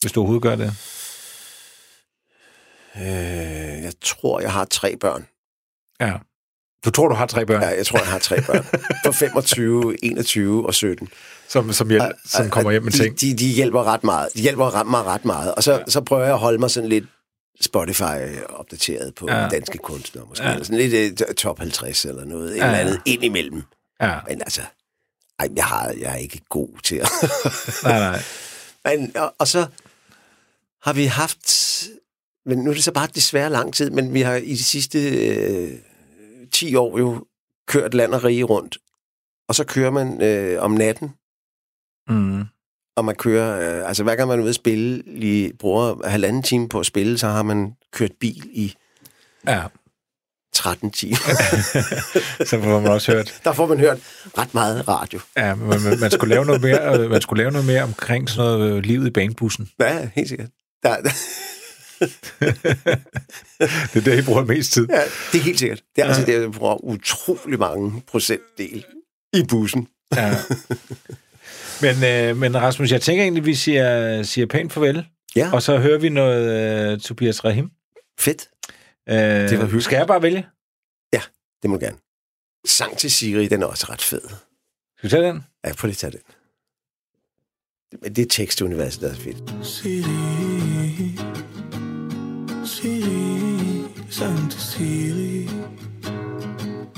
Hvis 0.00 0.12
du 0.12 0.20
overhovedet 0.20 0.42
gør 0.42 0.56
det. 0.56 0.74
Øh, 2.96 3.02
jeg 3.82 3.92
tror, 4.00 4.40
jeg 4.40 4.52
har 4.52 4.64
tre 4.64 4.96
børn. 4.96 5.26
Ja. 6.00 6.12
Du 6.84 6.90
tror, 6.90 7.08
du 7.08 7.14
har 7.14 7.26
tre 7.26 7.46
børn, 7.46 7.62
Ja, 7.62 7.68
jeg 7.68 7.86
tror, 7.86 7.98
jeg 7.98 8.08
har 8.08 8.18
tre 8.18 8.42
børn. 8.42 8.64
På 9.04 9.12
25, 9.12 10.04
21 10.04 10.66
og 10.66 10.74
17. 10.74 11.08
som, 11.48 11.72
som, 11.72 11.88
hjælp, 11.88 12.02
som 12.24 12.50
kommer 12.50 12.70
hjem 12.70 12.82
med 12.82 12.92
de, 12.92 12.98
ting. 12.98 13.20
De, 13.20 13.34
de 13.36 13.48
hjælper 13.48 13.84
ret 13.84 14.04
meget. 14.04 14.28
De 14.34 14.40
hjælper 14.40 14.74
ret, 14.74 14.86
mig 14.86 15.04
ret 15.04 15.24
meget. 15.24 15.54
Og 15.54 15.62
så, 15.62 15.72
ja. 15.72 15.78
så 15.88 16.00
prøver 16.00 16.22
jeg 16.22 16.32
at 16.32 16.38
holde 16.38 16.58
mig 16.58 16.70
sådan 16.70 16.88
lidt 16.88 17.04
Spotify-opdateret 17.60 19.14
på 19.14 19.26
Ja. 19.28 19.48
danske 19.48 19.78
kunstnere, 19.78 20.26
måske. 20.28 20.44
Ja. 20.44 20.50
Eller 20.52 20.64
sådan 20.64 20.78
lidt 20.90 21.22
uh, 21.28 21.34
top 21.34 21.58
50 21.58 22.04
eller 22.04 22.24
noget. 22.24 22.56
Ja. 22.56 22.64
Eller 22.66 22.78
andet 22.78 23.00
ind 23.04 23.24
imellem. 23.24 23.62
Ja. 24.00 24.18
Men 24.28 24.40
altså, 24.40 24.60
ej, 25.38 25.48
jeg, 25.56 25.64
har, 25.64 25.94
jeg 26.00 26.12
er 26.12 26.16
ikke 26.16 26.40
god 26.48 26.68
til 26.84 26.96
at... 26.96 27.08
Nej, 27.82 27.98
nej. 27.98 28.22
men, 28.96 29.16
og, 29.16 29.34
og 29.38 29.48
så 29.48 29.66
har 30.82 30.92
vi 30.92 31.04
haft... 31.04 31.52
Men 32.46 32.58
nu 32.58 32.70
er 32.70 32.74
det 32.74 32.84
så 32.84 32.92
bare 32.92 33.08
desværre 33.14 33.50
lang 33.50 33.74
tid, 33.74 33.90
men 33.90 34.14
vi 34.14 34.20
har 34.20 34.34
i 34.34 34.50
de 34.50 34.62
sidste 34.64 35.26
øh, 35.26 35.78
10 36.52 36.74
år 36.74 36.98
jo 36.98 37.24
kørt 37.68 37.94
land 37.94 38.14
og 38.14 38.24
rige 38.24 38.44
rundt. 38.44 38.78
Og 39.48 39.54
så 39.54 39.64
kører 39.64 39.90
man 39.90 40.22
øh, 40.22 40.62
om 40.62 40.70
natten, 40.70 41.10
Mm. 42.08 42.44
og 42.96 43.04
man 43.04 43.14
kører, 43.14 43.80
øh, 43.82 43.88
altså 43.88 44.02
hver 44.02 44.16
gang 44.16 44.28
man 44.28 44.38
er 44.38 44.42
ude 44.42 44.48
at 44.48 44.54
spille, 44.54 45.02
lige 45.06 45.52
bruger 45.58 46.08
halvanden 46.08 46.42
time 46.42 46.68
på 46.68 46.80
at 46.80 46.86
spille, 46.86 47.18
så 47.18 47.26
har 47.28 47.42
man 47.42 47.72
kørt 47.92 48.10
bil 48.20 48.48
i 48.52 48.74
Ja, 49.48 49.62
13 50.52 50.90
timer. 50.90 51.16
så 52.50 52.60
får 52.62 52.80
man 52.80 52.92
også 52.92 53.12
hørt. 53.12 53.40
Der 53.44 53.52
får 53.52 53.66
man 53.66 53.78
hørt 53.78 53.98
ret 54.38 54.54
meget 54.54 54.88
radio. 54.88 55.20
Ja, 55.36 55.54
men 55.54 55.68
man, 55.68 56.00
man, 56.00 56.10
skulle 56.10 56.34
lave 56.34 56.44
noget 56.44 56.62
mere, 56.62 56.98
øh, 57.00 57.10
man 57.10 57.20
skulle 57.22 57.42
lave 57.42 57.50
noget 57.52 57.66
mere 57.66 57.82
omkring 57.82 58.28
sådan 58.28 58.44
noget 58.58 58.72
øh, 58.72 58.82
livet 58.82 59.06
i 59.06 59.10
banebussen. 59.10 59.68
Ja, 59.80 60.08
helt 60.14 60.28
sikkert. 60.28 60.48
Der, 60.82 60.96
der, 60.96 61.10
Det 63.92 63.96
er 63.96 64.00
det, 64.04 64.18
I 64.18 64.22
bruger 64.22 64.44
mest 64.44 64.72
tid. 64.72 64.86
ja, 64.90 65.02
det 65.32 65.38
er 65.38 65.42
helt 65.42 65.58
sikkert. 65.58 65.82
Det 65.96 66.02
er 66.04 66.08
altså 66.08 66.24
det, 66.26 66.40
jeg 66.40 66.52
bruger 66.52 66.84
utrolig 66.84 67.58
mange 67.58 68.02
procentdel 68.06 68.84
i 69.32 69.42
bussen. 69.48 69.88
Ja. 70.16 70.34
Men, 71.82 72.04
øh, 72.04 72.36
men 72.36 72.56
Rasmus, 72.56 72.92
jeg 72.92 73.02
tænker 73.02 73.22
egentlig, 73.22 73.44
vi 73.46 73.54
siger, 73.54 74.22
siger 74.22 74.46
pænt 74.46 74.72
farvel, 74.72 75.06
Ja, 75.36 75.50
og 75.52 75.62
så 75.62 75.78
hører 75.78 75.98
vi 75.98 76.08
noget 76.08 76.92
øh, 76.92 77.00
Tobias 77.00 77.44
Rahim. 77.44 77.70
fedt. 78.20 78.48
Øh, 79.08 79.16
Det 79.16 79.58
var 79.58 79.64
hyggeligt. 79.64 79.84
Skal 79.84 79.96
jeg 79.96 80.06
bare 80.06 80.22
vælge? 80.22 80.46
Det 81.62 81.70
må 81.70 81.76
du 81.76 81.84
gerne. 81.84 81.96
Sang 82.66 82.98
til 82.98 83.10
Siri, 83.10 83.48
den 83.48 83.62
er 83.62 83.66
også 83.66 83.86
ret 83.90 84.02
fed. 84.02 84.20
Skal 84.98 85.02
vi 85.02 85.08
tage 85.08 85.22
den? 85.22 85.44
Ja, 85.64 85.72
prøv 85.74 85.86
lige 85.86 85.94
at 85.94 85.96
tage 85.96 86.10
den. 86.10 86.20
Men 88.02 88.14
det 88.16 88.22
er 88.22 88.28
tekstuniverset, 88.30 89.00
der 89.02 89.10
er 89.10 89.14
fedt. 89.14 89.66
Siri, 89.66 91.31
Santa 94.12 94.58
Siri, 94.58 95.48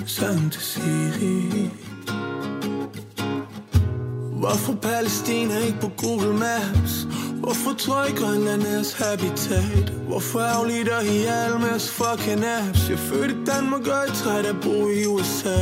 Santa 0.06 0.58
Siri. 0.58 1.70
Hvorfor 4.40 4.74
Palæstina 4.82 5.58
ikke 5.58 5.80
på 5.80 5.90
Google 5.96 6.38
Maps? 6.38 7.06
Hvorfor 7.34 7.72
tror 7.78 8.02
jeg 8.04 8.14
Grønland 8.16 8.62
er 8.62 8.70
jeres 8.70 8.92
habitat? 8.92 9.88
Hvorfor 10.08 10.40
aflider 10.40 11.00
I 11.00 11.24
alle 11.24 11.58
med 11.58 11.68
jeres 11.68 11.90
fucking 11.90 12.44
apps? 12.44 12.90
Jeg 12.90 12.98
fødte 12.98 13.34
i 13.34 13.44
Danmark 13.46 13.80
og 13.80 13.86
jeg 13.86 14.08
er 14.08 14.14
træt 14.14 14.46
af 14.46 14.48
at 14.48 14.60
bo 14.62 14.88
i 14.88 15.06
USA. 15.06 15.58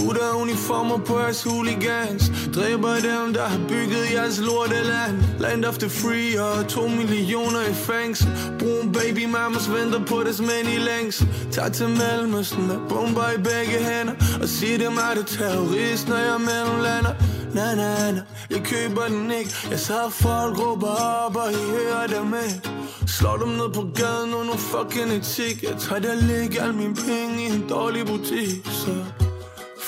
Putter 0.00 0.32
uniformer 0.34 0.98
på 0.98 1.20
jeres 1.20 1.42
hooligans. 1.42 2.32
Dræber 2.54 2.94
dem, 2.94 3.34
der 3.34 3.46
har 3.52 3.60
bygget 3.68 4.12
jeres 4.14 4.40
lorteland. 4.40 5.14
Land 5.38 5.64
of 5.64 5.78
the 5.78 5.90
free 5.90 6.42
og 6.42 6.68
to 6.68 6.88
millioner 6.88 7.60
i 7.70 7.74
fængsel. 7.74 8.28
Brun 8.58 8.92
baby 8.92 9.24
mamas 9.24 9.72
venter 9.72 10.04
på 10.04 10.22
deres 10.24 10.40
mænd 10.40 10.68
i 10.76 10.78
længsel. 10.78 11.28
Tag 11.52 11.72
til 11.72 11.88
Mellemøsten 11.88 12.66
med 12.66 12.78
bomber 12.88 13.30
i 13.36 13.38
begge 13.42 13.78
hænder. 13.88 14.14
Og 14.42 14.48
sig 14.48 14.80
dem, 14.80 14.92
er 14.92 15.14
du 15.16 15.22
terrorist, 15.22 16.08
når 16.08 16.16
jeg 16.16 16.40
mellemlander. 16.50 17.14
Na 17.54 17.74
na 17.74 18.12
na, 18.12 18.22
jeg 18.50 18.62
køber 18.64 19.06
den 19.08 19.30
ikke. 19.30 19.50
Jeg 19.70 19.78
så 19.78 20.10
folk 20.10 20.58
råber 20.58 20.94
op, 21.24 21.36
og 21.36 21.52
I 21.52 21.62
hører 21.74 22.06
dem 22.06 22.34
ikke. 22.46 22.70
Slår 23.06 23.36
dem 23.36 23.48
ned 23.48 23.70
på 23.74 23.86
gaden 23.94 24.34
under 24.34 24.56
fucking 24.56 25.12
etik. 25.12 25.62
Jeg 25.62 25.76
tager 25.78 26.00
der 26.00 26.14
ligge 26.14 26.60
alle 26.62 26.74
mine 26.74 26.94
penge 26.94 27.42
i 27.42 27.46
en 27.46 27.64
dårlig 27.68 28.06
butik 28.06 28.64
Så 28.64 28.90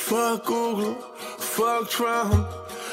Fuck 0.09 0.45
Google, 0.45 0.97
fuck 1.39 1.89
Trump 1.89 2.47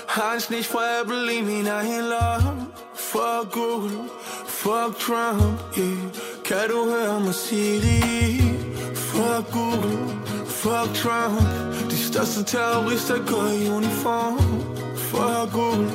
Heinz 0.07 0.49
nicht 0.49 0.65
snitch 0.65 0.69
fra 0.69 0.99
Apple 1.01 1.33
i 1.33 1.41
min 1.41 1.67
egen 1.67 2.03
lomme 2.09 2.67
Fuck 2.95 3.51
Google, 3.51 4.09
fuck 4.45 4.99
Trump, 4.99 5.59
yeah 5.77 5.97
Kan 6.45 6.69
du 6.69 6.89
høre 6.89 7.19
mig 7.19 7.35
sige 7.35 7.81
det? 7.81 8.97
Fuck 8.97 9.51
Google, 9.51 9.97
fuck 10.45 10.93
Trump 10.93 11.41
De 11.89 11.97
største 11.97 12.43
terrorister 12.43 13.17
går 13.25 13.47
i 13.47 13.69
uniform 13.69 14.63
Fuck 14.95 15.53
Google, 15.53 15.89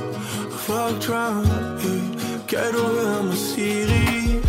fuck 0.51 1.01
Trump, 1.01 1.47
yeah 1.85 2.49
Kan 2.49 2.73
du 2.73 2.83
høre 2.83 3.23
mig 3.23 3.37
sige 3.37 3.87
det? 3.87 4.45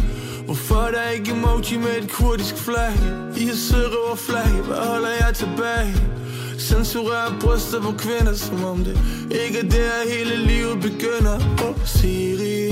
Hvorfor 0.45 0.89
der 0.91 1.09
ikke 1.09 1.32
emoji 1.32 1.78
med 1.78 1.97
et 2.03 2.11
kurdisk 2.11 2.57
flag? 2.57 2.93
I 3.38 3.45
har 3.45 3.55
sørøver 3.55 4.16
flag, 4.16 4.51
hvad 4.68 4.78
holder 4.78 5.09
jeg 5.09 5.36
tilbage? 5.36 6.24
Censurerer 6.66 7.39
bryster 7.39 7.82
på 7.82 7.91
kvinder, 7.97 8.34
som 8.34 8.63
om 8.63 8.78
det 8.78 8.99
ikke 9.45 9.59
er 9.59 9.70
der 9.70 10.09
hele 10.09 10.36
livet 10.36 10.82
begynder. 10.82 11.36
Oh, 11.68 11.76
Siri. 11.86 12.70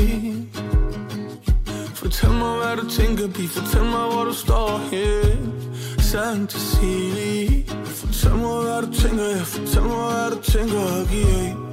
Fortæl 1.96 2.30
mig, 2.30 2.58
hvad 2.58 2.78
du 2.78 2.90
tænker, 2.90 3.28
bi. 3.28 3.48
Fortæl 3.48 3.84
mig, 3.84 4.12
hvor 4.12 4.24
du 4.24 4.34
står 4.34 4.82
her 4.92 5.24
Sang 6.00 6.52
Siri. 6.52 7.66
Fortæl 7.86 8.36
mig, 8.36 8.64
hvad 8.64 8.82
du 8.82 8.94
tænker, 9.02 9.24
ja. 9.24 9.42
Fortæl 9.44 9.82
mig, 9.82 10.12
hvad 10.14 10.32
du 10.32 10.42
tænker, 10.52 10.84
yeah. 11.16 11.73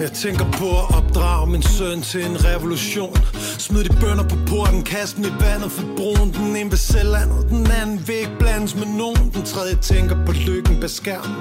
Jeg 0.00 0.12
tænker 0.12 0.44
på 0.52 0.68
at 0.80 0.96
opdrage 0.96 1.50
min 1.50 1.62
søn 1.62 2.02
til 2.02 2.26
en 2.26 2.44
revolution. 2.44 3.16
Smid 3.58 3.84
de 3.84 3.96
bønder 4.00 4.28
på 4.28 4.36
porten, 4.46 4.82
kast 4.82 5.16
dem 5.16 5.24
i 5.24 5.32
vandet 5.40 5.70
for 5.72 5.86
broen 5.96 6.32
Den 6.34 6.56
ene 6.56 6.70
ved 6.70 6.78
selvlandet, 6.78 7.48
den 7.50 7.70
anden 7.80 8.08
vil 8.08 8.16
ikke 8.16 8.36
blandes 8.38 8.74
med 8.74 8.86
nogen. 8.86 9.30
Den 9.34 9.44
tredje 9.44 9.74
tænker 9.76 10.16
på 10.26 10.32
lykken 10.32 10.80
bag 10.80 10.90
skærmen. 10.90 11.36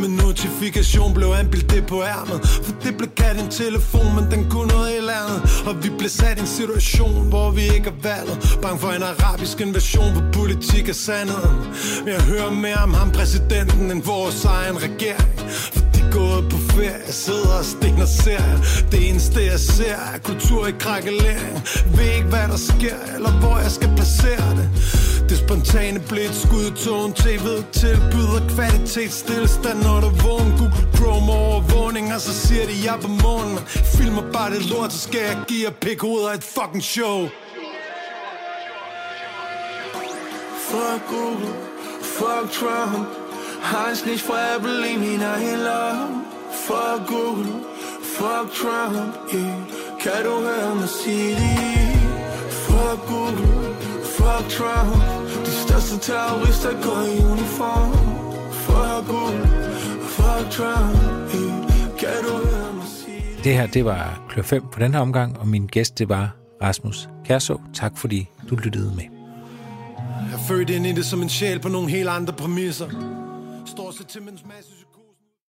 Men 0.00 0.10
notifikation 0.10 1.14
blev 1.14 1.28
anbildt 1.40 1.70
det 1.70 1.86
på 1.86 2.02
ærmet 2.02 2.46
For 2.64 2.72
det 2.84 2.96
blev 2.96 3.10
kaldt 3.16 3.40
en 3.40 3.50
telefon, 3.50 4.14
men 4.14 4.24
den 4.30 4.50
kunne 4.50 4.68
noget 4.68 4.88
helt 4.92 5.10
andet. 5.20 5.40
Og 5.66 5.84
vi 5.84 5.88
blev 5.98 6.10
sat 6.10 6.38
i 6.38 6.40
en 6.40 6.46
situation, 6.46 7.28
hvor 7.28 7.50
vi 7.50 7.62
ikke 7.76 7.88
er 7.94 7.98
valget. 8.02 8.58
Bange 8.62 8.78
for 8.78 8.90
en 8.90 9.02
arabisk 9.02 9.60
invasion, 9.60 10.12
hvor 10.12 10.24
politik 10.32 10.88
er 10.88 10.98
sandheden. 11.06 11.56
Men 12.04 12.12
jeg 12.16 12.22
hører 12.22 12.50
mere 12.50 12.80
om 12.86 12.94
ham 12.94 13.10
præsidenten, 13.10 13.90
end 13.90 14.02
vores 14.02 14.44
egen 14.44 14.76
regering. 14.82 15.32
For 15.74 15.93
gået 16.14 16.44
på 16.52 16.58
ferie, 16.72 17.12
sidder 17.12 17.58
og 17.58 17.64
stener 17.64 18.06
serier. 18.22 18.58
Det 18.92 19.08
eneste 19.08 19.38
jeg 19.52 19.60
ser 19.60 19.96
er 20.14 20.18
kultur 20.18 20.66
i 20.66 20.74
krakkelering 20.84 21.54
Ved 21.96 22.10
ikke 22.16 22.28
hvad 22.34 22.46
der 22.52 22.60
sker, 22.72 22.98
eller 23.16 23.32
hvor 23.40 23.56
jeg 23.64 23.70
skal 23.70 23.90
placere 23.96 24.50
det. 24.58 24.68
Det 25.28 25.38
spontane 25.38 26.00
blev 26.10 26.24
et 26.24 26.36
skud 26.44 26.66
i 26.70 26.74
TV 27.22 27.46
tilbyder 27.80 28.40
kvalitetsstillestand 28.54 29.78
Når 29.82 29.98
der 30.04 30.12
vågen 30.24 30.50
Google 30.58 30.86
Chrome 30.96 31.32
overvågning 31.32 32.14
Og 32.14 32.20
så 32.20 32.32
siger 32.44 32.64
de 32.66 32.76
jeg 32.84 32.98
på 33.02 33.08
månen. 33.08 33.58
Filmer 33.96 34.24
bare 34.32 34.50
det 34.54 34.70
lort, 34.70 34.92
så 34.92 34.98
skal 34.98 35.20
jeg 35.20 35.36
give 35.48 35.62
jer 35.64 35.74
pik 35.80 36.04
ud 36.04 36.22
af 36.28 36.34
et 36.34 36.44
fucking 36.44 36.82
show. 36.82 37.18
Fuck 40.68 41.02
Google, 41.10 41.52
fuck 42.02 42.46
Trump. 42.52 43.23
Heinz 43.72 44.04
nicht 44.06 44.24
for 44.28 44.36
Apple 44.54 44.78
i 44.92 44.96
min 44.98 45.20
egen 45.22 45.58
lom 45.68 46.24
Fuck 46.66 47.00
Google, 47.08 47.52
fuck 48.16 48.46
Trump, 48.60 49.14
yeah 49.34 49.58
Kan 50.00 50.24
du 50.24 50.30
høre 50.48 50.74
mig 50.74 50.88
sige 50.88 51.30
det? 51.30 51.98
Fuck 52.50 52.98
Google, 53.08 53.48
fuck 54.16 54.44
Trump 54.56 54.94
De 55.46 55.50
største 55.50 55.98
terrorister 55.98 56.72
går 56.82 57.02
i 57.14 57.32
uniform 57.32 57.92
Fuck 58.52 59.08
Google, 59.10 59.46
fuck 60.16 60.50
Trump, 60.50 61.34
yeah 61.34 61.98
Kan 61.98 62.18
du 62.26 62.32
høre 62.46 62.72
mig 62.74 62.86
sige 62.86 63.24
det? 63.36 63.44
Det 63.44 63.54
her, 63.54 63.66
det 63.66 63.84
var 63.84 64.24
Klør 64.28 64.42
5 64.42 64.62
på 64.72 64.78
den 64.80 64.94
her 64.94 65.00
omgang, 65.00 65.38
og 65.38 65.48
min 65.48 65.66
gæst, 65.66 65.98
det 65.98 66.08
var 66.08 66.30
Rasmus 66.62 67.08
Kærså. 67.24 67.60
Tak 67.74 67.92
fordi 67.98 68.28
du 68.50 68.56
lyttede 68.56 68.92
med. 68.96 69.04
Jeg 69.98 70.34
er 70.34 70.38
født 70.48 70.70
ind 70.70 70.86
i 70.86 70.92
det 70.92 71.04
som 71.04 71.22
en 71.22 71.28
sjæl 71.28 71.58
på 71.58 71.68
nogle 71.68 71.90
helt 71.90 72.08
andre 72.08 72.32
præmisser. 72.32 72.86
Står 73.74 73.90
så 73.90 74.04
til 74.04 74.22
mens 74.22 74.44
masse 74.44 74.83